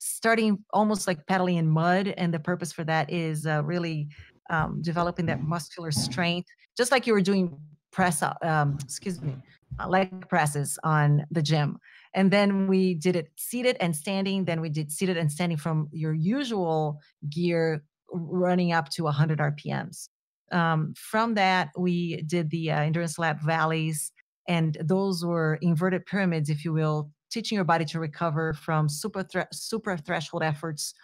starting 0.00 0.58
almost 0.72 1.06
like 1.06 1.24
pedaling 1.28 1.54
in 1.56 1.68
mud 1.68 2.08
and 2.16 2.34
the 2.34 2.40
purpose 2.40 2.72
for 2.72 2.82
that 2.82 3.08
is 3.12 3.46
uh, 3.46 3.62
really 3.62 4.08
um, 4.50 4.82
developing 4.82 5.24
that 5.24 5.40
muscular 5.40 5.92
strength 5.92 6.48
just 6.76 6.90
like 6.90 7.06
you 7.06 7.12
were 7.12 7.20
doing 7.20 7.56
press 7.92 8.24
um, 8.42 8.76
excuse 8.82 9.22
me 9.22 9.36
uh, 9.78 9.88
leg 9.88 10.28
presses 10.28 10.80
on 10.82 11.24
the 11.30 11.42
gym. 11.42 11.78
And 12.14 12.30
then 12.30 12.66
we 12.66 12.94
did 12.94 13.14
it 13.14 13.28
seated 13.36 13.76
and 13.78 13.94
standing 13.94 14.44
then 14.44 14.60
we 14.60 14.68
did 14.68 14.90
seated 14.90 15.16
and 15.16 15.30
standing 15.30 15.58
from 15.58 15.88
your 15.92 16.14
usual 16.14 17.00
gear 17.28 17.84
running 18.10 18.72
up 18.72 18.88
to 18.88 19.02
100 19.02 19.38
rpms 19.38 20.08
um, 20.52 20.94
from 20.96 21.34
that, 21.34 21.70
we 21.76 22.22
did 22.22 22.50
the 22.50 22.70
uh, 22.70 22.80
Endurance 22.80 23.18
Lab 23.18 23.40
valleys, 23.40 24.12
and 24.48 24.76
those 24.80 25.24
were 25.24 25.58
inverted 25.62 26.06
pyramids, 26.06 26.50
if 26.50 26.64
you 26.64 26.72
will, 26.72 27.10
teaching 27.30 27.56
your 27.56 27.64
body 27.64 27.84
to 27.86 28.00
recover 28.00 28.52
from 28.54 28.88
super 28.88 29.22
thre- 29.22 29.52
super 29.52 29.96
threshold 29.96 30.42
efforts, 30.42 30.94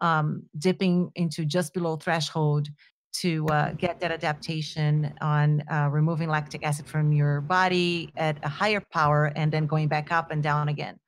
um, 0.00 0.42
dipping 0.58 1.10
into 1.14 1.44
just 1.44 1.72
below 1.72 1.96
threshold 1.96 2.68
to 3.14 3.46
uh, 3.46 3.72
get 3.72 4.00
that 4.00 4.10
adaptation 4.10 5.14
on 5.20 5.62
uh, 5.70 5.88
removing 5.90 6.28
lactic 6.28 6.64
acid 6.66 6.86
from 6.86 7.12
your 7.12 7.40
body 7.40 8.10
at 8.16 8.38
a 8.42 8.48
higher 8.48 8.82
power, 8.92 9.32
and 9.36 9.52
then 9.52 9.66
going 9.66 9.88
back 9.88 10.10
up 10.12 10.30
and 10.30 10.42
down 10.42 10.68
again. 10.68 10.98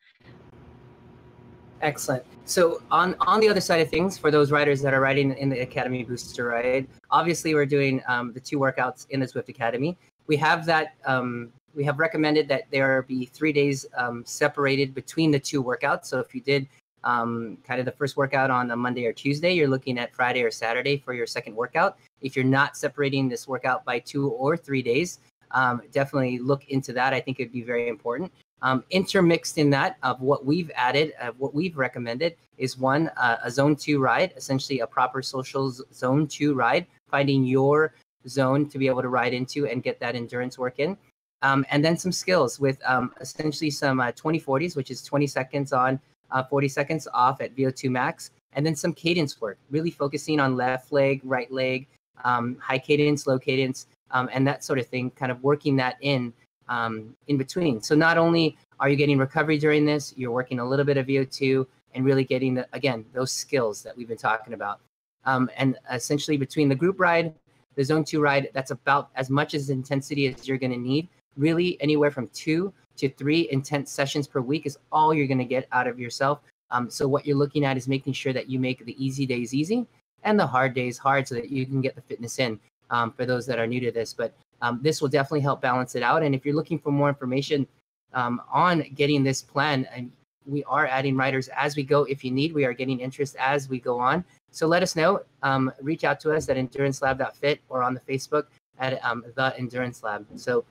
Excellent. 1.83 2.25
So 2.47 2.81
on 2.91 3.17
on 3.21 3.41
the 3.41 3.49
other 3.49 3.61
side 3.61 3.81
of 3.81 3.91
things, 3.91 4.17
for 4.17 4.31
those 4.31 4.51
riders 4.51 4.81
that 4.83 4.95
are 4.95 5.01
riding 5.01 5.33
in 5.37 5.49
the 5.49 5.61
Academy 5.61 6.05
Booster 6.05 6.47
ride, 6.47 6.87
obviously 7.11 7.55
we're 7.55 7.67
doing 7.67 8.03
um, 8.09 8.33
the 8.33 8.41
two 8.41 8.59
workouts 8.59 9.07
in 9.11 9.21
the 9.21 9.27
Zwift 9.27 9.49
Academy. 9.49 9.97
We 10.27 10.37
have 10.37 10.65
that. 10.67 10.95
Um, 11.05 11.53
we 11.75 11.85
have 11.85 11.99
recommended 11.99 12.49
that 12.49 12.63
there 12.71 13.03
be 13.03 13.27
three 13.27 13.53
days 13.53 13.85
um, 13.99 14.25
separated 14.25 14.95
between 14.95 15.31
the 15.31 15.39
two 15.39 15.63
workouts. 15.63 16.07
So 16.07 16.19
if 16.19 16.35
you 16.35 16.41
did 16.41 16.67
um, 17.05 17.59
kind 17.67 17.79
of 17.79 17.85
the 17.85 17.93
first 17.93 18.17
workout 18.17 18.51
on 18.51 18.71
a 18.71 18.77
Monday 18.77 19.05
or 19.05 19.13
Tuesday, 19.13 19.53
you're 19.53 19.69
looking 19.69 19.99
at 19.99 20.15
Friday 20.15 20.43
or 20.43 20.51
Saturday 20.51 20.97
for 20.97 21.13
your 21.13 21.27
second 21.27 21.55
workout. 21.55 21.99
If 22.23 22.35
you're 22.35 22.47
not 22.47 22.79
separating 22.79 23.29
this 23.29 23.47
workout 23.47 23.85
by 23.85 23.99
two 23.99 24.31
or 24.31 24.57
three 24.57 24.83
days, 24.83 25.21
um, 25.51 25.83
definitely 25.93 26.39
look 26.39 26.67
into 26.69 26.95
that. 26.95 27.13
I 27.13 27.21
think 27.21 27.39
it'd 27.39 27.53
be 27.53 27.63
very 27.63 27.89
important. 27.89 28.33
Um, 28.63 28.85
intermixed 28.91 29.59
in 29.59 29.69
that 29.71 29.97
of 30.03 30.21
what 30.23 30.47
we've 30.47 30.71
added, 30.75 31.13
what 31.37 31.55
we've 31.55 31.77
recommended, 31.77 32.37
is 32.59 32.79
one 32.79 33.09
uh, 33.17 33.37
a 33.45 33.51
zone 33.51 33.77
two 33.77 34.01
ride, 34.01 34.33
essentially 34.37 34.81
a 34.81 34.87
proper 34.87 35.23
social 35.23 35.71
zone 35.71 36.27
two 36.27 36.55
ride, 36.55 36.87
finding 37.11 37.45
your 37.45 37.95
zone 38.29 38.69
to 38.69 38.79
be 38.79 38.87
able 38.87 39.03
to 39.03 39.09
ride 39.09 39.35
into 39.35 39.67
and 39.67 39.83
get 39.83 40.01
that 40.01 40.15
endurance 40.15 40.59
work 40.59 40.79
in. 40.79 40.97
Um, 41.43 41.67
and 41.71 41.85
then 41.85 41.97
some 41.97 42.13
skills 42.13 42.59
with 42.59 42.79
um, 42.85 43.13
essentially 43.21 43.71
some 43.71 44.01
uh, 44.01 44.13
2040s, 44.13 44.75
which 44.75 44.91
is 44.91 45.03
20 45.03 45.27
seconds 45.27 45.73
on, 45.73 46.01
uh, 46.31 46.43
40 46.43 46.69
seconds 46.69 47.09
off 47.13 47.41
at 47.41 47.55
VO2 47.55 47.91
max, 47.91 48.31
and 48.55 48.65
then 48.65 48.75
some 48.75 48.93
cadence 48.93 49.41
work, 49.41 49.59
really 49.71 49.91
focusing 49.91 50.41
on 50.41 50.57
left 50.57 50.93
leg, 50.93 51.21
right 51.25 51.51
leg, 51.53 51.87
um, 52.25 52.57
high 52.61 52.79
cadence, 52.79 53.27
low 53.27 53.39
cadence, 53.39 53.87
um, 54.13 54.31
and 54.33 54.47
that 54.47 54.65
sort 54.65 54.79
of 54.79 54.87
thing, 54.87 55.11
kind 55.11 55.31
of 55.31 55.43
working 55.43 55.77
that 55.77 55.97
in 56.01 56.33
um, 56.69 57.15
in 57.29 57.37
between. 57.37 57.81
So 57.81 57.95
not 57.95 58.19
only 58.19 58.57
are 58.81 58.89
you 58.89 58.97
getting 58.97 59.19
recovery 59.19 59.59
during 59.59 59.85
this, 59.85 60.13
you're 60.17 60.31
working 60.31 60.59
a 60.59 60.69
little 60.69 60.85
bit 60.85 60.97
of 60.97 61.07
VO2 61.07 61.67
and 61.95 62.05
really 62.05 62.25
getting 62.25 62.55
the 62.55 62.67
again 62.73 63.05
those 63.13 63.33
skills 63.33 63.83
that 63.83 63.97
we've 63.97 64.09
been 64.09 64.17
talking 64.17 64.53
about. 64.55 64.81
Um, 65.25 65.51
and 65.57 65.77
essentially 65.93 66.37
between 66.37 66.69
the 66.69 66.75
group 66.75 67.01
ride, 67.01 67.35
the 67.75 67.85
zone 67.85 68.05
two 68.05 68.21
ride, 68.21 68.49
that's 68.55 68.71
about 68.71 69.11
as 69.17 69.29
much 69.31 69.55
as 69.55 69.71
intensity 69.71 70.27
as 70.27 70.47
you're 70.47 70.59
going 70.59 70.73
to 70.73 70.79
need. 70.79 71.09
Really, 71.37 71.81
anywhere 71.83 72.11
from 72.11 72.29
two 72.29 72.73
to 72.97 73.11
three 73.11 73.49
intense 73.51 73.91
sessions 73.91 74.27
per 74.27 74.41
week 74.41 74.65
is 74.65 74.79
all 74.91 75.13
you're 75.13 75.27
going 75.27 75.39
to 75.39 75.45
get 75.45 75.69
out 75.73 75.87
of 75.87 75.99
yourself. 75.99 76.41
Um, 76.71 76.89
so 76.89 77.07
what 77.07 77.27
you're 77.27 77.37
looking 77.37 77.65
at 77.65 77.77
is 77.77 77.87
making 77.87 78.15
sure 78.15 78.33
that 78.33 78.49
you 78.49 78.59
make 78.59 78.85
the 78.85 79.05
easy 79.05 79.27
days 79.27 79.53
easy 79.53 79.87
and 80.23 80.41
the 80.41 80.47
hard 80.47 80.75
days 80.75 80.97
hard, 80.97 81.29
so 81.29 81.35
that 81.35 81.51
you 81.51 81.67
can 81.67 81.81
get 81.81 81.95
the 81.95 82.01
fitness 82.01 82.39
in. 82.39 82.59
Um, 82.89 83.11
for 83.11 83.27
those 83.27 83.47
that 83.47 83.59
are 83.59 83.67
new 83.67 83.81
to 83.81 83.91
this, 83.91 84.15
but 84.15 84.33
um, 84.63 84.81
this 84.83 85.01
will 85.01 85.09
definitely 85.09 85.41
help 85.41 85.61
balance 85.61 85.95
it 85.95 86.03
out. 86.03 86.23
And 86.23 86.35
if 86.35 86.45
you're 86.45 86.55
looking 86.55 86.79
for 86.79 86.91
more 86.91 87.09
information 87.09 87.67
um, 88.15 88.41
on 88.53 88.85
getting 88.95 89.23
this 89.23 89.43
plan, 89.43 89.87
and 89.95 90.11
we 90.47 90.65
are 90.65 90.87
adding 90.87 91.17
riders 91.17 91.49
as 91.49 91.77
we 91.77 91.83
go. 91.83 92.05
If 92.05 92.25
you 92.25 92.31
need, 92.31 92.53
we 92.53 92.65
are 92.65 92.73
getting 92.73 93.01
interest 93.01 93.37
as 93.39 93.69
we 93.69 93.81
go 93.81 93.99
on. 93.99 94.25
So 94.51 94.67
let 94.67 94.83
us 94.83 94.97
know. 94.97 95.21
Um, 95.43 95.73
reach 95.81 96.05
out 96.05 96.21
to 96.21 96.33
us 96.33 96.49
at 96.49 96.57
endurancelab.fit 96.57 97.61
or 97.69 97.83
on 97.83 97.95
the 97.95 98.01
Facebook 98.01 98.47
at 98.79 99.05
um, 99.05 99.25
the 99.35 99.55
Endurance 99.59 100.03
Lab. 100.03 100.27
So 100.37 100.65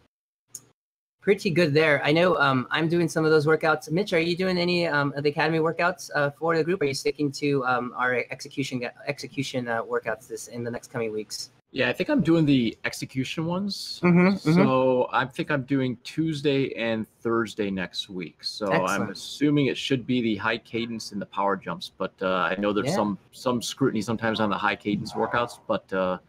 pretty 1.21 1.49
good 1.49 1.73
there. 1.73 2.03
I 2.03 2.11
know 2.11 2.37
um, 2.37 2.67
I'm 2.71 2.87
doing 2.87 3.09
some 3.09 3.25
of 3.25 3.31
those 3.31 3.45
workouts. 3.45 3.91
Mitch, 3.91 4.13
are 4.13 4.19
you 4.19 4.37
doing 4.37 4.57
any 4.57 4.87
um, 4.87 5.13
of 5.15 5.23
the 5.23 5.29
academy 5.29 5.59
workouts 5.59 6.09
uh, 6.15 6.29
for 6.31 6.55
the 6.55 6.63
group? 6.63 6.81
Are 6.81 6.85
you 6.85 6.93
sticking 6.93 7.31
to 7.33 7.65
um, 7.65 7.93
our 7.97 8.23
execution 8.29 8.87
execution 9.07 9.67
uh, 9.67 9.83
workouts 9.83 10.27
this 10.27 10.47
in 10.47 10.63
the 10.63 10.71
next 10.71 10.91
coming 10.91 11.11
weeks? 11.11 11.49
Yeah, 11.75 11.89
I 11.89 11.93
think 11.93 12.09
I'm 12.09 12.21
doing 12.21 12.45
the 12.45 12.77
execution 12.85 13.45
ones. 13.45 13.99
Mm-hmm, 14.01 14.37
so 14.37 14.49
mm-hmm. 14.49 15.13
I 15.13 15.25
think 15.25 15.51
I'm 15.51 15.63
doing 15.63 15.97
Tuesday 16.05 16.73
and 16.75 17.05
Thursday 17.19 17.69
next 17.69 18.09
week. 18.09 18.45
So 18.45 18.67
Excellent. 18.67 18.89
I'm 18.89 19.09
assuming 19.09 19.65
it 19.65 19.77
should 19.77 20.07
be 20.07 20.21
the 20.21 20.37
high 20.37 20.57
cadence 20.57 21.11
and 21.11 21.21
the 21.21 21.25
power 21.25 21.57
jumps. 21.57 21.91
But 21.97 22.13
uh, 22.21 22.27
I 22.49 22.55
know 22.59 22.71
there's 22.71 22.87
yeah. 22.87 22.95
some 22.95 23.19
some 23.33 23.61
scrutiny 23.61 24.01
sometimes 24.01 24.39
on 24.39 24.49
the 24.49 24.57
high 24.57 24.77
cadence 24.77 25.11
workouts, 25.11 25.59
but 25.67 25.91
uh, 25.91 26.19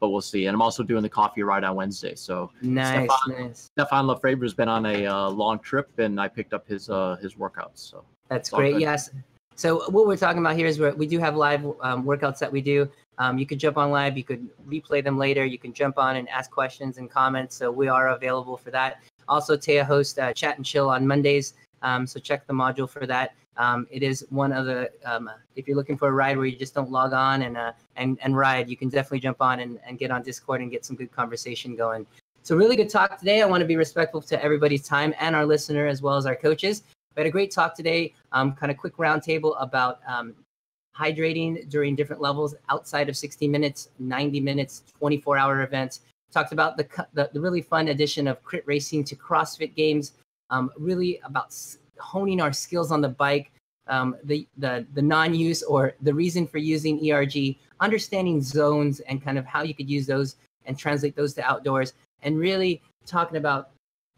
but 0.00 0.08
we'll 0.08 0.20
see. 0.20 0.46
And 0.46 0.56
I'm 0.56 0.62
also 0.62 0.82
doing 0.82 1.04
the 1.04 1.08
coffee 1.08 1.44
ride 1.44 1.62
on 1.62 1.76
Wednesday. 1.76 2.16
So 2.16 2.50
nice, 2.60 3.08
Stefan, 3.08 3.46
nice. 3.46 3.70
Stefan 3.78 4.08
Lefebvre 4.08 4.42
has 4.44 4.54
been 4.54 4.68
on 4.68 4.86
a 4.86 5.06
uh, 5.06 5.30
long 5.30 5.60
trip, 5.60 5.96
and 6.00 6.20
I 6.20 6.26
picked 6.26 6.52
up 6.52 6.66
his 6.66 6.90
uh, 6.90 7.16
his 7.22 7.36
workouts. 7.36 7.78
So 7.78 8.02
that's 8.28 8.50
great. 8.50 8.80
Yes. 8.80 9.10
So 9.54 9.88
what 9.90 10.08
we're 10.08 10.16
talking 10.16 10.40
about 10.40 10.56
here 10.56 10.66
is 10.66 10.80
we 10.80 11.06
do 11.06 11.20
have 11.20 11.36
live 11.36 11.64
um, 11.80 12.02
workouts 12.02 12.40
that 12.40 12.50
we 12.50 12.60
do. 12.60 12.90
Um, 13.18 13.38
you 13.38 13.46
could 13.46 13.58
jump 13.58 13.76
on 13.76 13.90
live. 13.90 14.16
You 14.16 14.24
could 14.24 14.48
replay 14.66 15.02
them 15.02 15.18
later. 15.18 15.44
You 15.44 15.58
can 15.58 15.72
jump 15.72 15.98
on 15.98 16.16
and 16.16 16.28
ask 16.28 16.50
questions 16.50 16.98
and 16.98 17.10
comments. 17.10 17.56
So 17.56 17.70
we 17.70 17.88
are 17.88 18.08
available 18.08 18.56
for 18.56 18.70
that. 18.70 19.02
Also, 19.28 19.56
Taya 19.56 19.84
hosts 19.84 20.18
uh, 20.18 20.32
Chat 20.32 20.56
and 20.56 20.66
Chill 20.66 20.90
on 20.90 21.06
Mondays. 21.06 21.54
Um, 21.82 22.06
so 22.06 22.18
check 22.18 22.46
the 22.46 22.52
module 22.52 22.88
for 22.88 23.06
that. 23.06 23.34
Um, 23.56 23.86
it 23.90 24.02
is 24.02 24.26
one 24.30 24.52
of 24.52 24.66
the 24.66 24.90
um, 25.04 25.30
if 25.54 25.68
you're 25.68 25.76
looking 25.76 25.96
for 25.96 26.08
a 26.08 26.12
ride 26.12 26.36
where 26.36 26.46
you 26.46 26.56
just 26.56 26.74
don't 26.74 26.90
log 26.90 27.12
on 27.12 27.42
and 27.42 27.56
uh, 27.56 27.72
and 27.96 28.18
and 28.22 28.36
ride, 28.36 28.68
you 28.68 28.76
can 28.76 28.88
definitely 28.88 29.20
jump 29.20 29.40
on 29.40 29.60
and, 29.60 29.78
and 29.86 29.98
get 29.98 30.10
on 30.10 30.22
Discord 30.22 30.60
and 30.60 30.70
get 30.70 30.84
some 30.84 30.96
good 30.96 31.12
conversation 31.12 31.76
going. 31.76 32.06
So 32.42 32.56
really 32.56 32.76
good 32.76 32.90
talk 32.90 33.18
today. 33.18 33.42
I 33.42 33.46
want 33.46 33.60
to 33.60 33.66
be 33.66 33.76
respectful 33.76 34.20
to 34.22 34.42
everybody's 34.42 34.86
time 34.86 35.14
and 35.20 35.36
our 35.36 35.46
listener 35.46 35.86
as 35.86 36.02
well 36.02 36.16
as 36.16 36.26
our 36.26 36.36
coaches. 36.36 36.82
We 37.14 37.20
had 37.20 37.26
a 37.26 37.30
great 37.30 37.52
talk 37.52 37.76
today. 37.76 38.12
Um, 38.32 38.52
kind 38.54 38.72
of 38.72 38.76
quick 38.76 38.96
roundtable 38.96 39.54
about 39.60 40.00
um, 40.06 40.34
hydrating 40.98 41.68
during 41.68 41.96
different 41.96 42.22
levels 42.22 42.54
outside 42.68 43.08
of 43.08 43.16
60 43.16 43.48
minutes, 43.48 43.88
90 43.98 44.40
minutes, 44.40 44.84
24 44.98 45.38
hour 45.38 45.62
events. 45.62 46.00
Talked 46.32 46.52
about 46.52 46.76
the, 46.76 46.86
the, 47.12 47.30
the 47.32 47.40
really 47.40 47.62
fun 47.62 47.88
addition 47.88 48.26
of 48.26 48.42
crit 48.42 48.64
racing 48.66 49.04
to 49.04 49.16
CrossFit 49.16 49.74
games, 49.74 50.12
um, 50.50 50.70
really 50.78 51.20
about 51.24 51.54
honing 51.98 52.40
our 52.40 52.52
skills 52.52 52.90
on 52.90 53.00
the 53.00 53.08
bike, 53.08 53.50
um, 53.86 54.16
the, 54.24 54.46
the, 54.56 54.86
the 54.94 55.02
non-use 55.02 55.62
or 55.62 55.94
the 56.02 56.14
reason 56.14 56.46
for 56.46 56.58
using 56.58 57.10
ERG, 57.10 57.56
understanding 57.80 58.40
zones 58.40 59.00
and 59.00 59.22
kind 59.22 59.38
of 59.38 59.44
how 59.44 59.62
you 59.62 59.74
could 59.74 59.90
use 59.90 60.06
those 60.06 60.36
and 60.66 60.78
translate 60.78 61.14
those 61.14 61.34
to 61.34 61.42
outdoors, 61.42 61.92
and 62.22 62.38
really 62.38 62.80
talking 63.06 63.36
about 63.36 63.70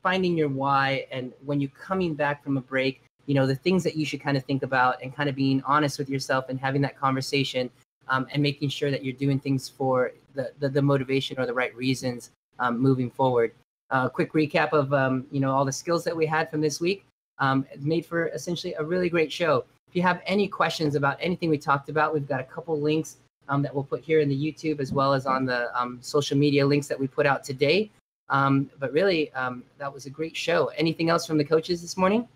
finding 0.02 0.36
your 0.36 0.48
why 0.48 1.04
and 1.10 1.32
when 1.44 1.60
you're 1.60 1.70
coming 1.70 2.14
back 2.14 2.44
from 2.44 2.56
a 2.56 2.60
break, 2.60 3.02
you 3.26 3.34
know, 3.34 3.46
the 3.46 3.54
things 3.54 3.82
that 3.84 3.96
you 3.96 4.06
should 4.06 4.20
kind 4.20 4.36
of 4.36 4.44
think 4.44 4.62
about 4.62 5.02
and 5.02 5.14
kind 5.14 5.28
of 5.28 5.34
being 5.34 5.62
honest 5.66 5.98
with 5.98 6.08
yourself 6.08 6.48
and 6.48 6.58
having 6.58 6.80
that 6.82 6.98
conversation 6.98 7.68
um, 8.08 8.26
and 8.32 8.42
making 8.42 8.68
sure 8.68 8.90
that 8.90 9.04
you're 9.04 9.14
doing 9.14 9.38
things 9.38 9.68
for 9.68 10.12
the, 10.34 10.52
the, 10.60 10.68
the 10.68 10.82
motivation 10.82 11.38
or 11.38 11.46
the 11.46 11.52
right 11.52 11.74
reasons 11.74 12.30
um, 12.58 12.78
moving 12.78 13.10
forward. 13.10 13.52
A 13.90 13.94
uh, 13.94 14.08
quick 14.08 14.32
recap 14.32 14.72
of 14.72 14.92
um, 14.92 15.26
you 15.30 15.38
know 15.38 15.52
all 15.52 15.64
the 15.64 15.72
skills 15.72 16.02
that 16.04 16.16
we 16.16 16.26
had 16.26 16.50
from 16.50 16.60
this 16.60 16.80
week. 16.80 17.04
Um, 17.38 17.66
made 17.80 18.06
for 18.06 18.28
essentially 18.28 18.72
a 18.74 18.82
really 18.82 19.10
great 19.10 19.30
show. 19.30 19.66
If 19.88 19.94
you 19.94 20.00
have 20.00 20.22
any 20.24 20.48
questions 20.48 20.94
about 20.94 21.18
anything 21.20 21.50
we 21.50 21.58
talked 21.58 21.90
about, 21.90 22.14
we've 22.14 22.26
got 22.26 22.40
a 22.40 22.44
couple 22.44 22.80
links 22.80 23.18
um, 23.48 23.60
that 23.60 23.74
we'll 23.74 23.84
put 23.84 24.00
here 24.00 24.20
in 24.20 24.28
the 24.30 24.34
YouTube 24.34 24.80
as 24.80 24.90
well 24.90 25.12
as 25.12 25.26
on 25.26 25.44
the 25.44 25.68
um, 25.78 25.98
social 26.00 26.38
media 26.38 26.66
links 26.66 26.86
that 26.88 26.98
we 26.98 27.06
put 27.06 27.26
out 27.26 27.44
today. 27.44 27.90
But 28.30 28.90
really, 28.90 29.30
that 29.34 29.92
was 29.92 30.06
a 30.06 30.10
great 30.10 30.34
show. 30.34 30.68
Anything 30.78 31.10
else 31.10 31.26
from 31.26 31.36
the 31.36 31.44
coaches 31.44 31.82
this 31.82 31.98
morning? 31.98 32.26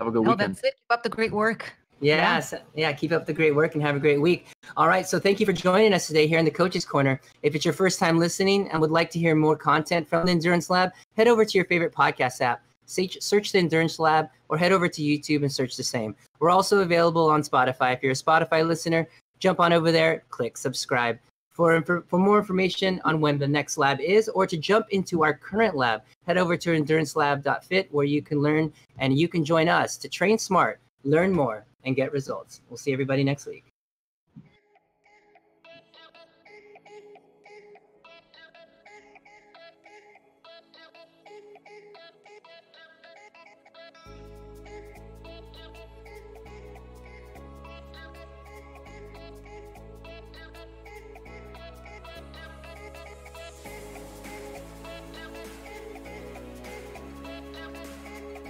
Have 0.00 0.06
a 0.08 0.10
good 0.10 0.24
no, 0.24 0.30
weekend. 0.30 0.54
that's 0.54 0.64
it. 0.64 0.74
Keep 0.76 0.90
up 0.90 1.02
the 1.02 1.10
great 1.10 1.30
work. 1.30 1.74
Yes. 2.00 2.54
Yeah. 2.54 2.60
yeah, 2.74 2.92
keep 2.94 3.12
up 3.12 3.26
the 3.26 3.34
great 3.34 3.54
work 3.54 3.74
and 3.74 3.82
have 3.82 3.96
a 3.96 3.98
great 3.98 4.18
week. 4.18 4.46
All 4.78 4.88
right, 4.88 5.06
so 5.06 5.20
thank 5.20 5.40
you 5.40 5.44
for 5.44 5.52
joining 5.52 5.92
us 5.92 6.06
today 6.06 6.26
here 6.26 6.38
in 6.38 6.46
the 6.46 6.50
Coaches 6.50 6.86
Corner. 6.86 7.20
If 7.42 7.54
it's 7.54 7.66
your 7.66 7.74
first 7.74 7.98
time 7.98 8.18
listening 8.18 8.70
and 8.70 8.80
would 8.80 8.90
like 8.90 9.10
to 9.10 9.18
hear 9.18 9.34
more 9.34 9.56
content 9.56 10.08
from 10.08 10.24
the 10.24 10.32
Endurance 10.32 10.70
Lab, 10.70 10.92
head 11.18 11.28
over 11.28 11.44
to 11.44 11.58
your 11.58 11.66
favorite 11.66 11.92
podcast 11.92 12.40
app, 12.40 12.62
search 12.86 13.52
the 13.52 13.58
Endurance 13.58 13.98
Lab, 13.98 14.30
or 14.48 14.56
head 14.56 14.72
over 14.72 14.88
to 14.88 15.02
YouTube 15.02 15.42
and 15.42 15.52
search 15.52 15.76
the 15.76 15.84
same. 15.84 16.16
We're 16.38 16.48
also 16.48 16.78
available 16.78 17.28
on 17.28 17.42
Spotify. 17.42 17.92
If 17.92 18.02
you're 18.02 18.12
a 18.12 18.14
Spotify 18.14 18.66
listener, 18.66 19.06
jump 19.38 19.60
on 19.60 19.74
over 19.74 19.92
there, 19.92 20.24
click 20.30 20.56
subscribe. 20.56 21.18
For, 21.60 22.02
for, 22.08 22.18
more 22.18 22.38
information 22.38 23.02
on 23.04 23.20
when 23.20 23.36
the 23.36 23.46
next 23.46 23.76
lab 23.76 24.00
is 24.00 24.30
or 24.30 24.46
to 24.46 24.56
jump 24.56 24.86
into 24.92 25.22
our 25.22 25.34
current 25.34 25.76
lab, 25.76 26.00
head 26.26 26.38
over 26.38 26.56
to 26.56 26.70
endurancelab.fit 26.70 27.92
where 27.92 28.06
you 28.06 28.22
can 28.22 28.40
learn 28.40 28.72
and 28.98 29.18
you 29.18 29.28
can 29.28 29.44
join 29.44 29.68
us 29.68 29.98
to 29.98 30.08
train 30.08 30.38
smart, 30.38 30.80
learn 31.04 31.34
more, 31.34 31.66
and 31.84 31.94
get 31.94 32.12
results. 32.12 32.62
We'll 32.70 32.78
see 32.78 32.94
everybody 32.94 33.24
next 33.24 33.44
week. 33.44 33.69